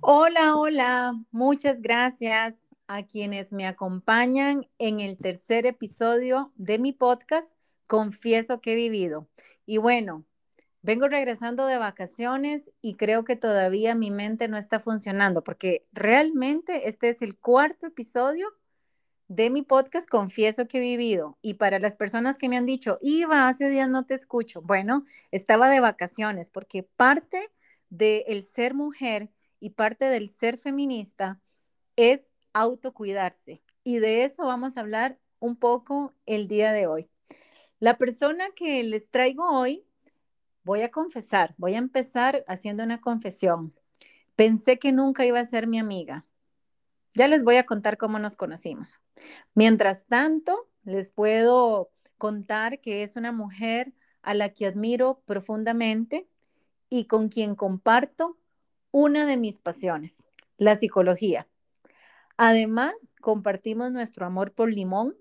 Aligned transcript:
Hola, 0.00 0.56
hola, 0.56 1.14
muchas 1.30 1.80
gracias 1.82 2.54
a 2.86 3.04
quienes 3.04 3.52
me 3.52 3.66
acompañan 3.66 4.66
en 4.78 4.98
el 5.00 5.18
tercer 5.18 5.66
episodio 5.66 6.52
de 6.56 6.78
mi 6.78 6.92
podcast, 6.92 7.48
Confieso 7.86 8.60
que 8.60 8.72
he 8.72 8.76
vivido. 8.76 9.28
Y 9.66 9.76
bueno, 9.76 10.24
vengo 10.82 11.06
regresando 11.06 11.66
de 11.66 11.76
vacaciones 11.76 12.62
y 12.80 12.96
creo 12.96 13.24
que 13.24 13.36
todavía 13.36 13.94
mi 13.94 14.10
mente 14.10 14.48
no 14.48 14.56
está 14.56 14.80
funcionando 14.80 15.44
porque 15.44 15.86
realmente 15.92 16.88
este 16.88 17.10
es 17.10 17.20
el 17.22 17.36
cuarto 17.36 17.86
episodio 17.86 18.48
de 19.28 19.50
mi 19.50 19.62
podcast 19.62 20.08
Confieso 20.08 20.66
que 20.66 20.78
he 20.78 20.80
vivido. 20.80 21.38
Y 21.42 21.54
para 21.54 21.78
las 21.78 21.94
personas 21.94 22.38
que 22.38 22.48
me 22.48 22.56
han 22.56 22.66
dicho, 22.66 22.98
Iba, 23.02 23.48
hace 23.48 23.68
días 23.68 23.88
no 23.88 24.04
te 24.04 24.14
escucho. 24.14 24.62
Bueno, 24.62 25.04
estaba 25.30 25.68
de 25.68 25.80
vacaciones 25.80 26.48
porque 26.48 26.82
parte 26.82 27.50
del 27.90 28.24
el 28.26 28.48
ser 28.54 28.74
mujer 28.74 29.28
y 29.60 29.70
parte 29.70 30.06
del 30.06 30.30
ser 30.30 30.58
feminista 30.58 31.38
es 31.96 32.22
autocuidarse. 32.52 33.62
Y 33.84 33.98
de 33.98 34.24
eso 34.24 34.44
vamos 34.44 34.76
a 34.76 34.80
hablar 34.80 35.18
un 35.38 35.56
poco 35.56 36.14
el 36.26 36.48
día 36.48 36.72
de 36.72 36.86
hoy. 36.86 37.08
La 37.78 37.98
persona 37.98 38.50
que 38.56 38.82
les 38.82 39.08
traigo 39.10 39.48
hoy, 39.48 39.84
voy 40.64 40.82
a 40.82 40.90
confesar, 40.90 41.54
voy 41.56 41.74
a 41.74 41.78
empezar 41.78 42.44
haciendo 42.48 42.82
una 42.82 43.00
confesión. 43.00 43.74
Pensé 44.36 44.78
que 44.78 44.92
nunca 44.92 45.24
iba 45.24 45.40
a 45.40 45.46
ser 45.46 45.66
mi 45.66 45.78
amiga. 45.78 46.26
Ya 47.14 47.28
les 47.28 47.42
voy 47.42 47.56
a 47.56 47.66
contar 47.66 47.96
cómo 47.96 48.18
nos 48.18 48.36
conocimos. 48.36 48.98
Mientras 49.54 50.04
tanto, 50.06 50.68
les 50.84 51.08
puedo 51.08 51.90
contar 52.18 52.80
que 52.80 53.02
es 53.02 53.16
una 53.16 53.32
mujer 53.32 53.92
a 54.22 54.34
la 54.34 54.50
que 54.50 54.66
admiro 54.66 55.22
profundamente 55.24 56.28
y 56.88 57.06
con 57.06 57.28
quien 57.28 57.54
comparto 57.54 58.36
una 58.92 59.26
de 59.26 59.36
mis 59.36 59.56
pasiones, 59.58 60.14
la 60.56 60.76
psicología. 60.76 61.46
Además, 62.36 62.94
compartimos 63.20 63.92
nuestro 63.92 64.26
amor 64.26 64.52
por 64.52 64.72
Limón, 64.72 65.14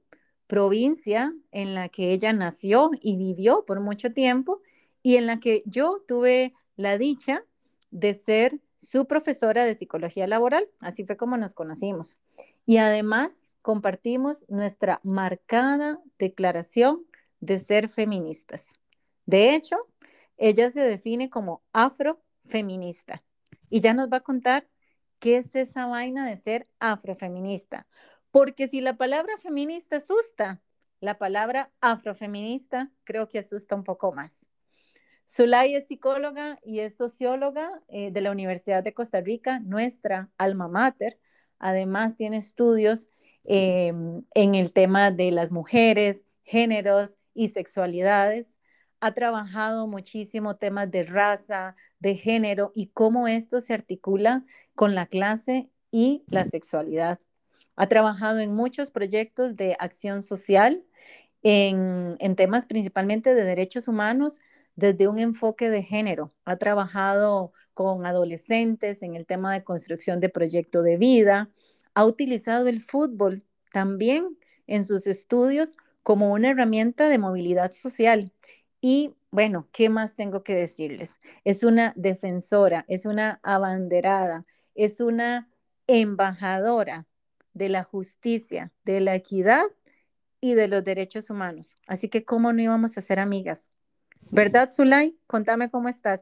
provincia 0.48 1.34
en 1.52 1.76
la 1.76 1.90
que 1.90 2.12
ella 2.12 2.34
nació 2.34 2.92
y 3.02 3.18
vivió 3.18 3.66
por 3.66 3.80
mucho 3.82 4.14
tiempo 4.14 4.62
y 5.04 5.18
en 5.18 5.28
la 5.28 5.40
que 5.40 5.64
yo 5.66 6.02
tuve 6.08 6.54
la 6.76 6.98
dicha 6.98 7.44
de 7.92 8.16
ser 8.16 8.60
su 8.78 9.06
profesora 9.06 9.66
de 9.66 9.76
psicología 9.76 10.28
laboral. 10.28 10.68
Así 10.80 11.04
fue 11.04 11.18
como 11.18 11.38
nos 11.38 11.54
conocimos. 11.54 12.18
Y 12.66 12.78
además 12.78 13.32
compartimos 13.62 14.46
nuestra 14.48 15.00
marcada 15.04 16.00
declaración 16.18 17.06
de 17.42 17.60
ser 17.60 17.90
feministas. 17.90 18.68
De 19.26 19.54
hecho, 19.54 19.76
ella 20.38 20.72
se 20.72 20.80
define 20.80 21.30
como 21.30 21.62
afrofeminista 21.74 23.22
y 23.70 23.82
ya 23.82 23.94
nos 23.94 24.10
va 24.12 24.18
a 24.18 24.22
contar 24.22 24.68
qué 25.20 25.38
es 25.38 25.56
esa 25.56 25.86
vaina 25.86 26.28
de 26.28 26.38
ser 26.38 26.68
afrofeminista. 26.80 27.88
Porque 28.32 28.68
si 28.68 28.82
la 28.82 28.98
palabra 28.98 29.38
feminista 29.42 29.98
asusta, 29.98 30.62
la 31.00 31.18
palabra 31.18 31.72
afrofeminista 31.82 32.92
creo 33.04 33.30
que 33.30 33.40
asusta 33.40 33.76
un 33.76 33.84
poco 33.84 34.12
más. 34.12 34.32
Zulay 35.36 35.76
es 35.76 35.88
psicóloga 35.88 36.60
y 36.64 36.80
es 36.80 36.96
socióloga 36.96 37.82
eh, 37.88 38.12
de 38.12 38.22
la 38.22 38.32
Universidad 38.32 38.84
de 38.84 38.94
Costa 38.94 39.22
Rica, 39.22 39.60
nuestra 39.60 40.30
alma 40.38 40.68
mater. 40.68 41.20
Además, 41.60 42.16
tiene 42.16 42.38
estudios 42.38 43.08
eh, 43.44 43.94
en 44.34 44.56
el 44.56 44.74
tema 44.74 45.12
de 45.12 45.32
las 45.32 45.52
mujeres, 45.52 46.22
géneros 46.44 47.12
y 47.34 47.50
sexualidades. 47.50 48.48
Ha 49.02 49.14
trabajado 49.14 49.88
muchísimo 49.88 50.58
temas 50.58 50.92
de 50.92 51.04
raza, 51.04 51.76
de 52.00 52.16
género 52.16 52.72
y 52.76 52.88
cómo 52.88 53.28
esto 53.28 53.62
se 53.62 53.74
articula 53.74 54.46
con 54.76 54.96
la 54.96 55.06
clase 55.06 55.70
y 55.92 56.24
la 56.28 56.46
sexualidad. 56.46 57.20
Ha 57.76 57.88
trabajado 57.88 58.40
en 58.40 58.54
muchos 58.54 58.92
proyectos 58.92 59.56
de 59.56 59.76
acción 59.80 60.22
social, 60.22 60.84
en, 61.44 62.18
en 62.20 62.36
temas 62.36 62.66
principalmente 62.66 63.34
de 63.34 63.44
derechos 63.44 63.88
humanos, 63.88 64.40
desde 64.76 65.08
un 65.08 65.20
enfoque 65.20 65.70
de 65.70 65.84
género. 65.84 66.32
Ha 66.46 66.58
trabajado 66.58 67.54
con 67.74 68.06
adolescentes 68.06 69.02
en 69.02 69.16
el 69.16 69.26
tema 69.26 69.54
de 69.54 69.64
construcción 69.64 70.20
de 70.20 70.30
proyecto 70.30 70.82
de 70.82 70.98
vida. 70.98 71.50
Ha 71.94 72.06
utilizado 72.06 72.68
el 72.68 72.84
fútbol 72.84 73.44
también 73.72 74.38
en 74.68 74.84
sus 74.84 75.08
estudios 75.08 75.78
como 76.04 76.34
una 76.34 76.52
herramienta 76.52 77.08
de 77.10 77.18
movilidad 77.18 77.72
social. 77.72 78.32
Y 78.82 79.14
bueno, 79.32 79.68
¿qué 79.72 79.90
más 79.90 80.16
tengo 80.16 80.44
que 80.44 80.56
decirles? 80.56 81.14
Es 81.44 81.64
una 81.64 81.94
defensora, 81.96 82.86
es 82.88 83.06
una 83.06 83.40
abanderada, 83.44 84.46
es 84.76 85.02
una 85.02 85.50
embajadora 85.88 87.06
de 87.54 87.70
la 87.70 87.84
justicia, 87.84 88.72
de 88.86 89.02
la 89.02 89.16
equidad 89.16 89.64
y 90.42 90.54
de 90.54 90.68
los 90.68 90.84
derechos 90.84 91.30
humanos. 91.30 91.76
Así 91.88 92.10
que, 92.10 92.24
¿cómo 92.24 92.54
no 92.54 92.62
íbamos 92.62 92.98
a 92.98 93.02
ser 93.02 93.20
amigas? 93.20 93.70
¿Verdad, 94.32 94.72
Zulay? 94.72 95.18
Contame 95.28 95.70
cómo 95.70 95.90
estás. 95.90 96.22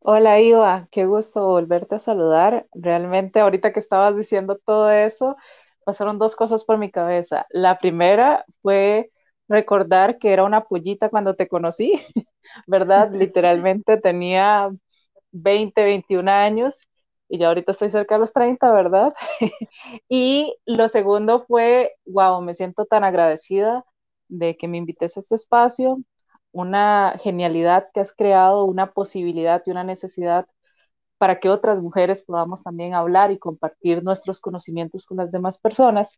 Hola, 0.00 0.38
Iva, 0.40 0.86
qué 0.90 1.06
gusto 1.06 1.46
volverte 1.46 1.94
a 1.94 1.98
saludar. 1.98 2.66
Realmente, 2.74 3.40
ahorita 3.40 3.72
que 3.72 3.78
estabas 3.78 4.16
diciendo 4.16 4.60
todo 4.62 4.90
eso, 4.90 5.36
pasaron 5.84 6.18
dos 6.18 6.36
cosas 6.36 6.64
por 6.64 6.76
mi 6.76 6.90
cabeza. 6.90 7.46
La 7.48 7.78
primera 7.78 8.44
fue 8.60 9.10
recordar 9.48 10.18
que 10.18 10.32
era 10.32 10.44
una 10.44 10.64
pollita 10.64 11.08
cuando 11.10 11.34
te 11.36 11.48
conocí, 11.48 12.00
¿verdad? 12.66 13.10
Literalmente 13.12 13.98
tenía 13.98 14.70
20, 15.32 15.84
21 15.84 16.28
años 16.28 16.80
y 17.28 17.38
ya 17.38 17.48
ahorita 17.48 17.72
estoy 17.72 17.90
cerca 17.90 18.14
de 18.16 18.20
los 18.20 18.32
30, 18.32 18.72
¿verdad? 18.72 19.14
y 20.08 20.54
lo 20.66 20.88
segundo 20.88 21.44
fue, 21.46 21.92
wow, 22.06 22.40
me 22.42 22.54
siento 22.54 22.84
tan 22.86 23.04
agradecida 23.04 23.84
de 24.28 24.56
que 24.56 24.68
me 24.68 24.78
invites 24.78 25.16
a 25.16 25.20
este 25.20 25.34
espacio, 25.36 25.98
una 26.52 27.16
genialidad 27.20 27.88
que 27.92 28.00
has 28.00 28.12
creado, 28.12 28.64
una 28.64 28.92
posibilidad 28.92 29.62
y 29.66 29.70
una 29.70 29.84
necesidad 29.84 30.46
para 31.18 31.40
que 31.40 31.48
otras 31.48 31.80
mujeres 31.80 32.22
podamos 32.24 32.62
también 32.62 32.94
hablar 32.94 33.30
y 33.32 33.38
compartir 33.38 34.02
nuestros 34.02 34.40
conocimientos 34.40 35.06
con 35.06 35.18
las 35.18 35.32
demás 35.32 35.58
personas. 35.58 36.16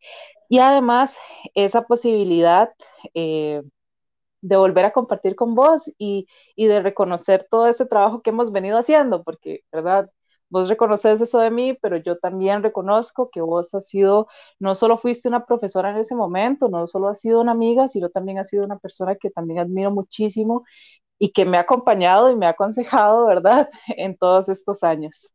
Y 0.49 0.59
además, 0.59 1.19
esa 1.55 1.83
posibilidad 1.83 2.71
eh, 3.15 3.62
de 4.41 4.56
volver 4.56 4.85
a 4.85 4.93
compartir 4.93 5.37
con 5.37 5.55
vos 5.55 5.91
y, 5.99 6.27
y, 6.55 6.67
de 6.67 6.81
reconocer 6.81 7.47
todo 7.51 7.67
ese 7.69 7.87
trabajo 7.87 8.23
que 8.23 8.31
hemos 8.31 8.53
venido 8.53 8.79
haciendo, 8.79 9.23
porque, 9.25 9.62
¿verdad? 9.73 10.11
Vos 10.49 10.69
reconoces 10.69 11.21
eso 11.21 11.41
de 11.41 11.51
mí, 11.51 11.75
pero 11.83 11.97
yo 11.97 12.19
también 12.19 12.62
reconozco 12.62 13.31
que 13.31 13.41
vos 13.41 13.75
has 13.75 13.89
sido, 13.89 14.29
no 14.61 14.77
solo 14.77 14.97
fuiste 14.99 15.29
una 15.29 15.45
profesora 15.45 15.91
en 15.91 15.97
ese 15.99 16.15
momento, 16.15 16.69
no 16.69 16.87
solo 16.87 17.09
has 17.09 17.21
sido 17.21 17.41
una 17.41 17.53
amiga, 17.53 17.89
sino 17.89 18.11
también 18.11 18.39
has 18.39 18.49
sido 18.49 18.65
una 18.65 18.79
persona 18.79 19.17
que 19.17 19.31
también 19.31 19.59
admiro 19.59 19.91
muchísimo 19.91 20.65
y 21.19 21.32
que 21.32 21.44
me 21.44 21.56
ha 21.56 21.60
acompañado 21.60 22.31
y 22.31 22.37
me 22.37 22.47
ha 22.47 22.50
aconsejado, 22.50 23.27
¿verdad?, 23.27 23.69
en 23.88 24.16
todos 24.16 24.49
estos 24.49 24.82
años. 24.82 25.32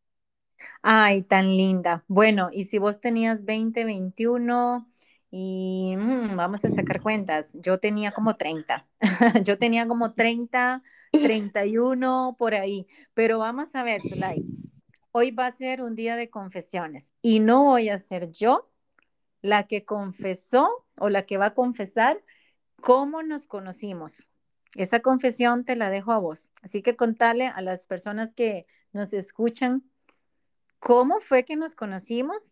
Ay, 0.81 1.24
tan 1.24 1.47
linda. 1.58 2.03
Bueno, 2.08 2.50
y 2.52 2.66
si 2.66 2.78
vos 2.78 3.00
tenías 3.00 3.46
20, 3.46 3.86
21 3.86 4.88
y 5.30 5.96
mm, 5.97 6.36
vamos 6.36 6.66
a 6.66 6.72
sacar 6.72 7.02
cuentas, 7.02 7.50
yo 7.53 7.80
tenía 7.80 8.12
como 8.12 8.36
30, 8.36 8.86
yo 9.44 9.58
tenía 9.58 9.88
como 9.88 10.14
30, 10.14 10.84
31 11.12 12.36
por 12.38 12.53
ahí, 12.53 12.88
pero 13.14 13.40
vamos 13.40 13.74
a 13.75 13.84
ver, 13.84 14.02
Zulay, 14.02 14.44
hoy 15.12 15.31
va 15.31 15.47
a 15.47 15.52
ser 15.52 15.81
un 15.81 15.96
día 15.96 16.16
de 16.16 16.30
confesiones 16.30 17.12
y 17.22 17.40
no 17.40 17.64
voy 17.66 17.90
a 17.90 18.00
ser 18.00 18.31
yo 18.31 18.70
la 19.41 19.68
que 19.68 19.86
confesó 19.86 20.86
o 20.97 21.09
la 21.09 21.25
que 21.25 21.38
va 21.38 21.47
a 21.47 21.53
confesar 21.53 22.22
cómo 22.81 23.24
nos 23.24 23.47
conocimos. 23.47 24.28
Esa 24.76 25.02
confesión 25.02 25.66
te 25.66 25.76
la 25.76 25.90
dejo 25.90 26.12
a 26.12 26.18
vos. 26.18 26.50
Así 26.62 26.82
que 26.82 26.96
contale 26.96 27.48
a 27.48 27.62
las 27.62 27.86
personas 27.86 28.34
que 28.34 28.66
nos 28.94 29.12
escuchan 29.14 29.84
cómo 30.79 31.20
fue 31.20 31.46
que 31.46 31.56
nos 31.56 31.76
conocimos 31.76 32.52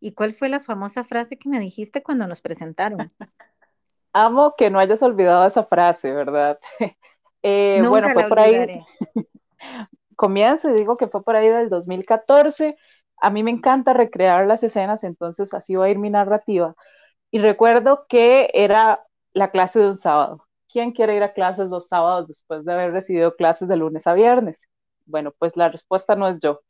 y 0.00 0.12
cuál 0.12 0.34
fue 0.34 0.48
la 0.48 0.60
famosa 0.60 1.04
frase 1.04 1.36
que 1.38 1.48
me 1.48 1.60
dijiste 1.60 2.02
cuando 2.02 2.26
nos 2.26 2.40
presentaron. 2.40 3.12
Amo 4.12 4.54
que 4.56 4.70
no 4.70 4.78
hayas 4.78 5.02
olvidado 5.02 5.46
esa 5.46 5.64
frase, 5.64 6.12
¿verdad? 6.12 6.58
eh, 7.42 7.82
bueno, 7.86 8.08
fue 8.12 8.28
por 8.28 8.40
ahí. 8.40 8.82
Comienzo 10.16 10.68
y 10.70 10.74
digo 10.74 10.96
que 10.96 11.06
fue 11.06 11.22
por 11.22 11.36
ahí 11.36 11.48
del 11.48 11.68
2014. 11.68 12.76
A 13.18 13.30
mí 13.30 13.42
me 13.42 13.50
encanta 13.50 13.92
recrear 13.92 14.46
las 14.46 14.62
escenas, 14.62 15.04
entonces 15.04 15.54
así 15.54 15.76
va 15.76 15.86
a 15.86 15.90
ir 15.90 15.98
mi 15.98 16.10
narrativa. 16.10 16.74
Y 17.30 17.38
recuerdo 17.38 18.06
que 18.08 18.50
era 18.52 19.06
la 19.32 19.50
clase 19.50 19.78
de 19.78 19.88
un 19.88 19.94
sábado. 19.94 20.46
¿Quién 20.72 20.92
quiere 20.92 21.16
ir 21.16 21.22
a 21.22 21.32
clases 21.32 21.68
los 21.68 21.88
sábados 21.88 22.28
después 22.28 22.64
de 22.64 22.72
haber 22.72 22.92
recibido 22.92 23.34
clases 23.36 23.68
de 23.68 23.76
lunes 23.76 24.06
a 24.06 24.14
viernes? 24.14 24.66
Bueno, 25.06 25.32
pues 25.38 25.56
la 25.56 25.68
respuesta 25.68 26.16
no 26.16 26.28
es 26.28 26.38
yo. 26.40 26.60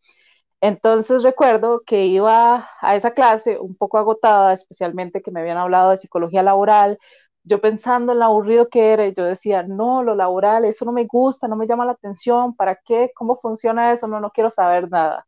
Entonces 0.61 1.23
recuerdo 1.23 1.83
que 1.87 2.07
iba 2.07 2.69
a 2.81 2.95
esa 2.97 3.13
clase 3.13 3.59
un 3.59 3.75
poco 3.77 3.99
agotada, 3.99 4.53
especialmente 4.53 5.23
que 5.23 5.31
me 5.31 5.41
habían 5.41 5.57
hablado 5.59 5.91
de 5.91 5.97
psicología 5.97 6.43
laboral, 6.43 6.99
yo 7.45 7.61
pensando 7.61 8.13
en 8.13 8.19
lo 8.19 8.27
aburrido 8.27 8.69
que 8.69 8.93
era, 8.93 9.09
yo 9.09 9.25
decía, 9.25 9.63
no, 9.63 10.03
lo 10.03 10.15
laboral, 10.15 10.65
eso 10.67 10.85
no 10.85 10.93
me 10.93 11.07
gusta, 11.07 11.49
no 11.49 11.57
me 11.57 11.67
llama 11.67 11.87
la 11.87 11.93
atención, 11.93 12.55
¿para 12.55 12.77
qué? 12.77 13.11
¿Cómo 13.15 13.37
funciona 13.37 13.93
eso? 13.93 14.07
No, 14.07 14.21
no 14.21 14.31
quiero 14.31 14.51
saber 14.51 14.91
nada. 14.91 15.27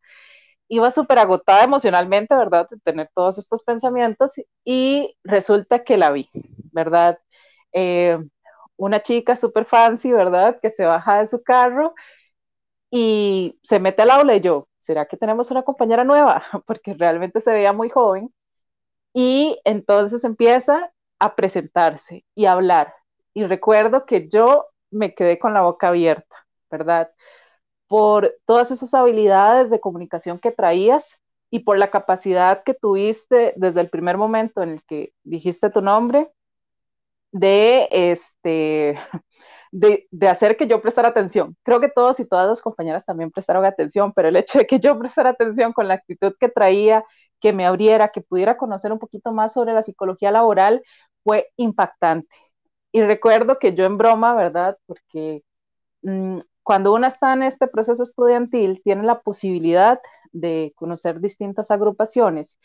iba 0.68 0.90
súper 0.90 1.18
agotada 1.18 1.64
emocionalmente, 1.64 2.34
¿verdad? 2.36 2.68
De 2.70 2.78
tener 2.80 3.10
todos 3.14 3.38
estos 3.38 3.62
pensamientos 3.64 4.32
y 4.64 5.16
resulta 5.24 5.84
que 5.84 5.96
la 5.98 6.10
vi, 6.12 6.28
¿verdad? 6.72 7.18
Eh, 7.72 8.18
una 8.84 9.00
chica 9.02 9.36
súper 9.36 9.64
fancy, 9.64 10.12
¿verdad? 10.12 10.58
Que 10.60 10.70
se 10.70 10.84
baja 10.84 11.20
de 11.20 11.26
su 11.28 11.42
carro 11.42 11.94
y 12.90 13.58
se 13.62 13.78
mete 13.78 14.02
al 14.02 14.10
aula 14.10 14.34
y 14.36 14.40
yo, 14.40 14.68
¿será 14.80 15.06
que 15.06 15.16
tenemos 15.16 15.50
una 15.50 15.62
compañera 15.62 16.04
nueva? 16.04 16.42
Porque 16.66 16.94
realmente 16.94 17.40
se 17.40 17.52
veía 17.52 17.72
muy 17.72 17.90
joven. 17.90 18.32
Y 19.14 19.58
entonces 19.64 20.24
empieza 20.24 20.92
a 21.20 21.36
presentarse 21.36 22.24
y 22.34 22.46
a 22.46 22.52
hablar. 22.52 22.94
Y 23.34 23.44
recuerdo 23.44 24.06
que 24.06 24.28
yo 24.28 24.66
me 24.90 25.14
quedé 25.14 25.38
con 25.38 25.54
la 25.54 25.62
boca 25.62 25.88
abierta, 25.88 26.46
¿verdad? 26.70 27.12
Por 27.88 28.34
todas 28.46 28.70
esas 28.72 28.94
habilidades 28.94 29.70
de 29.70 29.80
comunicación 29.80 30.38
que 30.40 30.50
traías 30.52 31.18
y 31.50 31.60
por 31.60 31.78
la 31.78 31.90
capacidad 31.90 32.64
que 32.64 32.74
tuviste 32.74 33.54
desde 33.56 33.80
el 33.80 33.90
primer 33.90 34.18
momento 34.18 34.62
en 34.62 34.70
el 34.70 34.84
que 34.84 35.12
dijiste 35.24 35.70
tu 35.70 35.82
nombre 35.82 36.32
de 37.32 37.88
este 37.90 38.98
de, 39.72 40.28
hacer 40.28 40.56
que 40.56 40.68
yo 40.68 40.80
prestara 40.82 41.08
atención. 41.08 41.56
Creo 41.62 41.80
que 41.80 41.88
todos 41.88 42.20
y 42.20 42.26
todas 42.26 42.46
las 42.48 42.62
compañeras 42.62 43.04
también 43.06 43.30
prestaron 43.30 43.64
atención, 43.64 44.12
pero 44.12 44.28
el 44.28 44.36
hecho 44.36 44.58
de 44.58 44.66
que 44.66 44.78
yo 44.78 44.98
prestara 44.98 45.30
atención 45.30 45.72
con 45.72 45.88
la 45.88 45.94
actitud 45.94 46.34
que 46.38 46.48
traía, 46.48 47.04
que 47.40 47.52
me 47.52 47.66
abriera, 47.66 48.10
que 48.10 48.20
pudiera 48.20 48.56
conocer 48.56 48.92
un 48.92 48.98
poquito 48.98 49.32
más 49.32 49.54
sobre 49.54 49.72
la 49.72 49.82
psicología 49.82 50.30
laboral, 50.30 50.82
fue 51.24 51.48
impactante. 51.56 52.34
Y 52.92 53.02
recuerdo 53.02 53.58
que 53.58 53.74
yo 53.74 53.84
en 53.86 53.98
broma, 53.98 54.34
¿verdad? 54.34 54.76
Porque 54.86 55.42
mm, 56.02 56.40
cuando 56.62 56.94
uno 56.94 57.06
está 57.06 57.32
en 57.34 57.42
este 57.44 57.68
proceso 57.68 58.02
estudiantil, 58.02 58.82
tiene 58.84 59.04
la 59.04 59.20
posibilidad 59.22 60.00
de 60.32 60.72
conocer 60.76 61.20
distintas 61.20 61.70
agrupaciones 61.70 62.58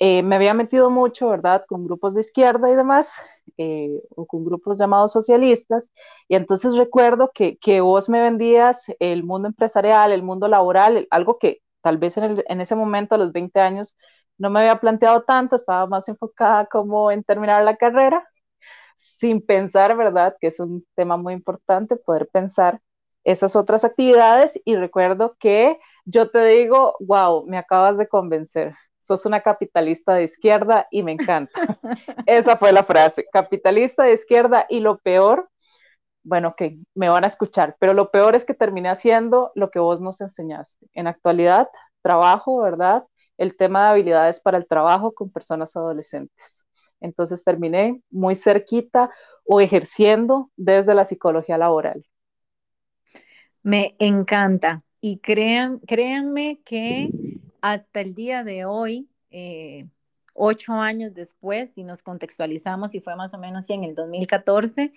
eh, 0.00 0.22
me 0.22 0.36
había 0.36 0.54
metido 0.54 0.90
mucho, 0.90 1.28
¿verdad?, 1.28 1.64
con 1.68 1.84
grupos 1.84 2.14
de 2.14 2.20
izquierda 2.20 2.70
y 2.70 2.74
demás, 2.74 3.20
eh, 3.58 4.02
o 4.16 4.26
con 4.26 4.44
grupos 4.44 4.78
llamados 4.78 5.12
socialistas, 5.12 5.92
y 6.26 6.36
entonces 6.36 6.74
recuerdo 6.76 7.30
que, 7.34 7.58
que, 7.58 7.82
vos 7.82 8.08
me 8.08 8.22
vendías 8.22 8.86
el 8.98 9.24
mundo 9.24 9.48
empresarial, 9.48 10.12
el 10.12 10.22
mundo 10.22 10.48
laboral, 10.48 11.06
algo 11.10 11.38
que 11.38 11.60
tal 11.82 11.98
vez 11.98 12.16
en, 12.16 12.42
en, 12.48 12.60
ese 12.62 12.74
momento, 12.76 13.14
a 13.14 13.18
los 13.18 13.32
20 13.32 13.60
años, 13.60 13.94
no 14.38 14.48
me 14.50 14.60
había 14.60 14.80
planteado 14.80 15.22
tanto, 15.24 15.56
estaba 15.56 15.86
más 15.86 16.08
enfocada 16.08 16.66
como 16.66 17.10
en 17.10 17.22
terminar 17.24 17.62
la 17.64 17.76
carrera, 17.76 18.26
sin 18.96 19.44
pensar, 19.44 19.96
¿verdad?, 19.96 20.36
que 20.40 20.48
es 20.48 20.60
un 20.60 20.86
tema 20.94 21.16
muy 21.18 21.34
importante, 21.34 21.96
poder 21.96 22.28
pensar 22.32 22.80
esas 23.24 23.56
otras 23.56 23.84
actividades, 23.84 24.58
y 24.64 24.76
recuerdo 24.76 25.36
que 25.38 25.78
yo 26.06 26.30
te 26.30 26.44
digo, 26.46 26.96
wow, 27.00 27.46
me 27.46 27.58
acabas 27.58 27.98
de 27.98 28.08
convencer 28.08 28.74
sos 29.00 29.26
una 29.26 29.40
capitalista 29.40 30.14
de 30.14 30.24
izquierda 30.24 30.86
y 30.90 31.02
me 31.02 31.12
encanta. 31.12 31.52
Esa 32.26 32.56
fue 32.56 32.72
la 32.72 32.84
frase, 32.84 33.26
capitalista 33.32 34.04
de 34.04 34.12
izquierda 34.12 34.66
y 34.68 34.80
lo 34.80 34.98
peor, 34.98 35.48
bueno, 36.22 36.54
que 36.56 36.78
me 36.94 37.08
van 37.08 37.24
a 37.24 37.28
escuchar, 37.28 37.76
pero 37.78 37.94
lo 37.94 38.10
peor 38.10 38.34
es 38.34 38.44
que 38.44 38.54
terminé 38.54 38.88
haciendo 38.88 39.52
lo 39.54 39.70
que 39.70 39.78
vos 39.78 40.00
nos 40.00 40.20
enseñaste. 40.20 40.86
En 40.92 41.06
actualidad, 41.06 41.68
trabajo, 42.02 42.60
¿verdad? 42.60 43.04
El 43.38 43.56
tema 43.56 43.84
de 43.84 43.90
habilidades 43.90 44.40
para 44.40 44.58
el 44.58 44.66
trabajo 44.66 45.12
con 45.12 45.30
personas 45.30 45.74
adolescentes. 45.76 46.66
Entonces 47.00 47.42
terminé 47.42 48.02
muy 48.10 48.34
cerquita 48.34 49.10
o 49.44 49.60
ejerciendo 49.60 50.50
desde 50.56 50.94
la 50.94 51.04
psicología 51.04 51.56
laboral. 51.58 52.04
Me 53.62 53.96
encanta. 53.98 54.82
Y 55.02 55.18
crean, 55.18 55.78
créanme 55.80 56.60
que 56.62 57.08
hasta 57.62 58.00
el 58.00 58.14
día 58.14 58.44
de 58.44 58.64
hoy, 58.64 59.08
eh, 59.30 59.86
ocho 60.34 60.72
años 60.74 61.14
después, 61.14 61.70
si 61.70 61.84
nos 61.84 62.02
contextualizamos, 62.02 62.94
y 62.94 63.00
fue 63.00 63.16
más 63.16 63.34
o 63.34 63.38
menos 63.38 63.68
en 63.70 63.84
el 63.84 63.94
2014, 63.94 64.92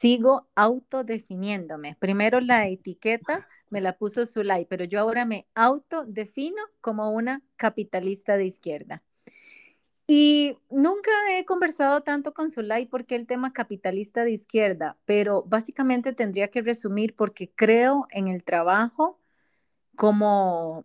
sigo 0.00 0.48
autodefiniéndome. 0.54 1.96
Primero 1.98 2.40
la 2.40 2.68
etiqueta 2.68 3.46
me 3.68 3.80
la 3.80 3.96
puso 3.96 4.26
Zulay, 4.26 4.64
pero 4.66 4.84
yo 4.84 5.00
ahora 5.00 5.24
me 5.24 5.46
autodefino 5.54 6.62
como 6.80 7.10
una 7.10 7.42
capitalista 7.56 8.36
de 8.36 8.46
izquierda. 8.46 9.02
Y 10.06 10.58
nunca 10.70 11.10
he 11.30 11.44
conversado 11.44 12.02
tanto 12.02 12.34
con 12.34 12.50
Zulay 12.50 12.86
porque 12.86 13.14
el 13.14 13.28
tema 13.28 13.52
capitalista 13.52 14.24
de 14.24 14.32
izquierda, 14.32 14.98
pero 15.04 15.44
básicamente 15.46 16.12
tendría 16.12 16.48
que 16.48 16.62
resumir 16.62 17.14
porque 17.14 17.48
creo 17.54 18.08
en 18.10 18.26
el 18.26 18.42
trabajo 18.42 19.20
como 19.96 20.84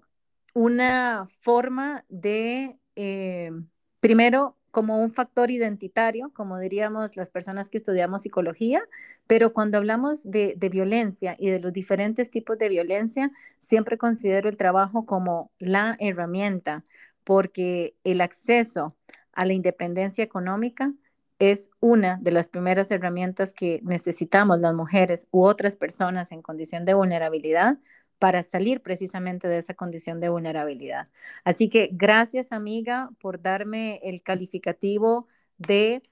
una 0.56 1.28
forma 1.42 2.06
de, 2.07 2.78
eh, 2.96 3.52
primero, 4.00 4.56
como 4.72 5.02
un 5.02 5.12
factor 5.12 5.52
identitario, 5.52 6.31
como 6.34 6.57
diríamos 6.57 7.16
las 7.18 7.30
personas 7.30 7.69
que 7.69 7.78
estudiamos 7.78 8.22
psicología, 8.22 8.81
pero 9.28 9.52
cuando 9.52 9.78
hablamos 9.78 10.24
de, 10.24 10.56
de, 10.57 10.69
violencia 10.69 11.36
y 11.38 11.50
de 11.50 11.60
los 11.60 11.74
diferentes 11.74 12.31
tipos 12.31 12.57
de 12.57 12.69
violencia, 12.69 13.31
siempre 13.60 13.98
considero 13.98 14.48
el 14.48 14.56
trabajo 14.56 15.06
como 15.06 15.52
la 15.60 15.98
herramienta, 16.00 16.84
porque 17.25 17.96
el 18.06 18.22
acceso 18.22 18.96
a 19.34 19.46
la 19.46 19.54
independencia 19.54 20.24
económica 20.24 20.94
es 21.38 21.69
una 21.81 22.18
de 22.22 22.31
las 22.31 22.48
primeras 22.48 22.90
herramientas 22.92 23.54
que 23.54 23.81
necesitamos 23.84 24.60
las 24.60 24.74
mujeres 24.74 25.28
u 25.31 25.44
otras 25.44 25.75
personas 25.75 26.31
en 26.31 26.42
condición 26.42 26.86
de 26.86 26.94
vulnerabilidad 26.94 27.78
para 28.19 28.44
salir 28.44 28.81
precisamente 28.81 29.47
de 29.47 29.57
esa 29.57 29.73
condición 29.73 30.19
de 30.19 30.29
vulnerabilidad. 30.29 31.09
Así 31.44 31.69
que 31.69 31.89
gracias 31.91 32.51
amiga 32.51 33.09
por 33.19 33.41
darme 33.41 34.00
el 34.03 34.21
calificativo 34.23 35.27
de 35.57 36.03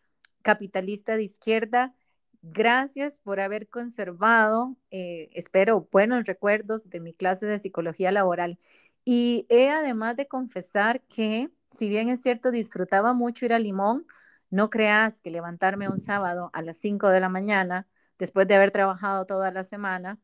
capitalista 0.42 1.16
de 1.18 1.24
izquierda. 1.24 1.94
Gracias 2.42 3.18
por 3.20 3.40
haber 3.40 3.70
conservado, 3.70 4.76
eh, 4.92 5.30
espero, 5.34 5.88
buenos 5.92 6.26
recuerdos 6.26 6.90
de 6.90 7.00
mi 7.00 7.14
clase 7.14 7.46
de 7.46 7.60
psicología 7.60 8.12
laboral. 8.12 8.60
Y 9.06 9.46
he 9.50 9.70
además 9.70 10.16
de 10.18 10.28
confesar 10.28 11.02
que, 11.04 11.50
si 11.72 11.90
bien 11.90 12.10
es 12.10 12.22
cierto, 12.22 12.52
disfrutaba 12.52 13.14
mucho 13.14 13.46
ir 13.46 13.54
a 13.54 13.60
Limón, 13.60 14.06
no 14.50 14.70
creas 14.70 15.20
que 15.22 15.32
levantarme 15.32 15.90
un 15.90 16.00
sábado 16.00 16.50
a 16.54 16.62
las 16.62 16.78
5 16.78 17.10
de 17.10 17.20
la 17.20 17.30
mañana, 17.30 17.88
después 18.20 18.48
de 18.48 18.56
haber 18.56 18.72
trabajado 18.72 19.26
toda 19.26 19.52
la 19.52 19.64
semana, 19.64 20.20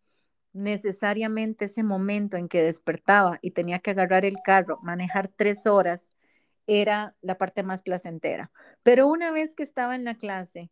necesariamente 0.53 1.65
ese 1.65 1.83
momento 1.83 2.37
en 2.37 2.47
que 2.47 2.61
despertaba 2.63 3.39
y 3.41 3.51
tenía 3.51 3.79
que 3.79 3.91
agarrar 3.91 4.25
el 4.25 4.37
carro, 4.43 4.79
manejar 4.81 5.27
tres 5.27 5.65
horas, 5.65 6.01
era 6.67 7.15
la 7.21 7.37
parte 7.37 7.63
más 7.63 7.81
placentera. 7.81 8.51
Pero 8.83 9.07
una 9.07 9.31
vez 9.31 9.53
que 9.55 9.63
estaba 9.63 9.95
en 9.95 10.03
la 10.05 10.15
clase 10.15 10.69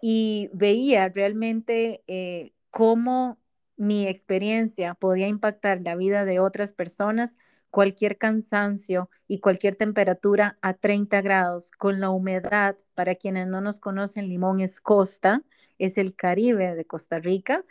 y 0.00 0.48
veía 0.52 1.08
realmente 1.08 2.02
eh, 2.06 2.52
cómo 2.70 3.38
mi 3.76 4.06
experiencia 4.06 4.94
podía 4.94 5.28
impactar 5.28 5.80
la 5.82 5.96
vida 5.96 6.24
de 6.24 6.40
otras 6.40 6.72
personas, 6.72 7.34
cualquier 7.70 8.18
cansancio 8.18 9.10
y 9.26 9.40
cualquier 9.40 9.76
temperatura 9.76 10.58
a 10.62 10.74
30 10.74 11.20
grados, 11.22 11.70
con 11.72 12.00
la 12.00 12.10
humedad, 12.10 12.76
para 12.94 13.14
quienes 13.16 13.48
no 13.48 13.60
nos 13.60 13.80
conocen, 13.80 14.28
Limón 14.28 14.60
es 14.60 14.80
costa, 14.80 15.42
es 15.78 15.98
el 15.98 16.14
Caribe 16.14 16.74
de 16.74 16.84
Costa 16.84 17.18
Rica, 17.18 17.64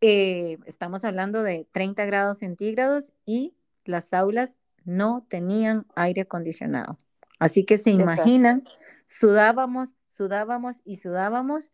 eh, 0.00 0.58
estamos 0.66 1.04
hablando 1.04 1.42
de 1.42 1.66
30 1.72 2.04
grados 2.04 2.38
centígrados 2.38 3.12
y 3.24 3.54
las 3.84 4.12
aulas 4.12 4.56
no 4.84 5.26
tenían 5.28 5.86
aire 5.94 6.22
acondicionado. 6.22 6.98
Así 7.38 7.64
que 7.64 7.78
se 7.78 7.90
imaginan, 7.90 8.62
sudábamos, 9.06 9.90
sudábamos 10.06 10.80
y 10.84 10.96
sudábamos. 10.96 11.70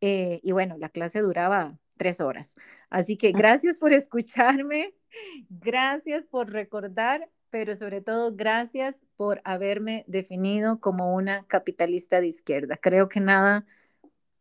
Eh, 0.00 0.40
y 0.42 0.52
bueno, 0.52 0.76
la 0.78 0.88
clase 0.88 1.20
duraba 1.20 1.78
tres 1.96 2.20
horas. 2.20 2.52
Así 2.88 3.16
que 3.16 3.32
gracias 3.32 3.76
por 3.76 3.92
escucharme, 3.92 4.94
gracias 5.48 6.24
por 6.26 6.50
recordar, 6.50 7.28
pero 7.50 7.76
sobre 7.76 8.00
todo 8.00 8.34
gracias 8.34 8.96
por 9.16 9.40
haberme 9.44 10.04
definido 10.06 10.80
como 10.80 11.14
una 11.14 11.44
capitalista 11.46 12.20
de 12.20 12.28
izquierda. 12.28 12.76
Creo 12.76 13.08
que 13.08 13.20
nada 13.20 13.66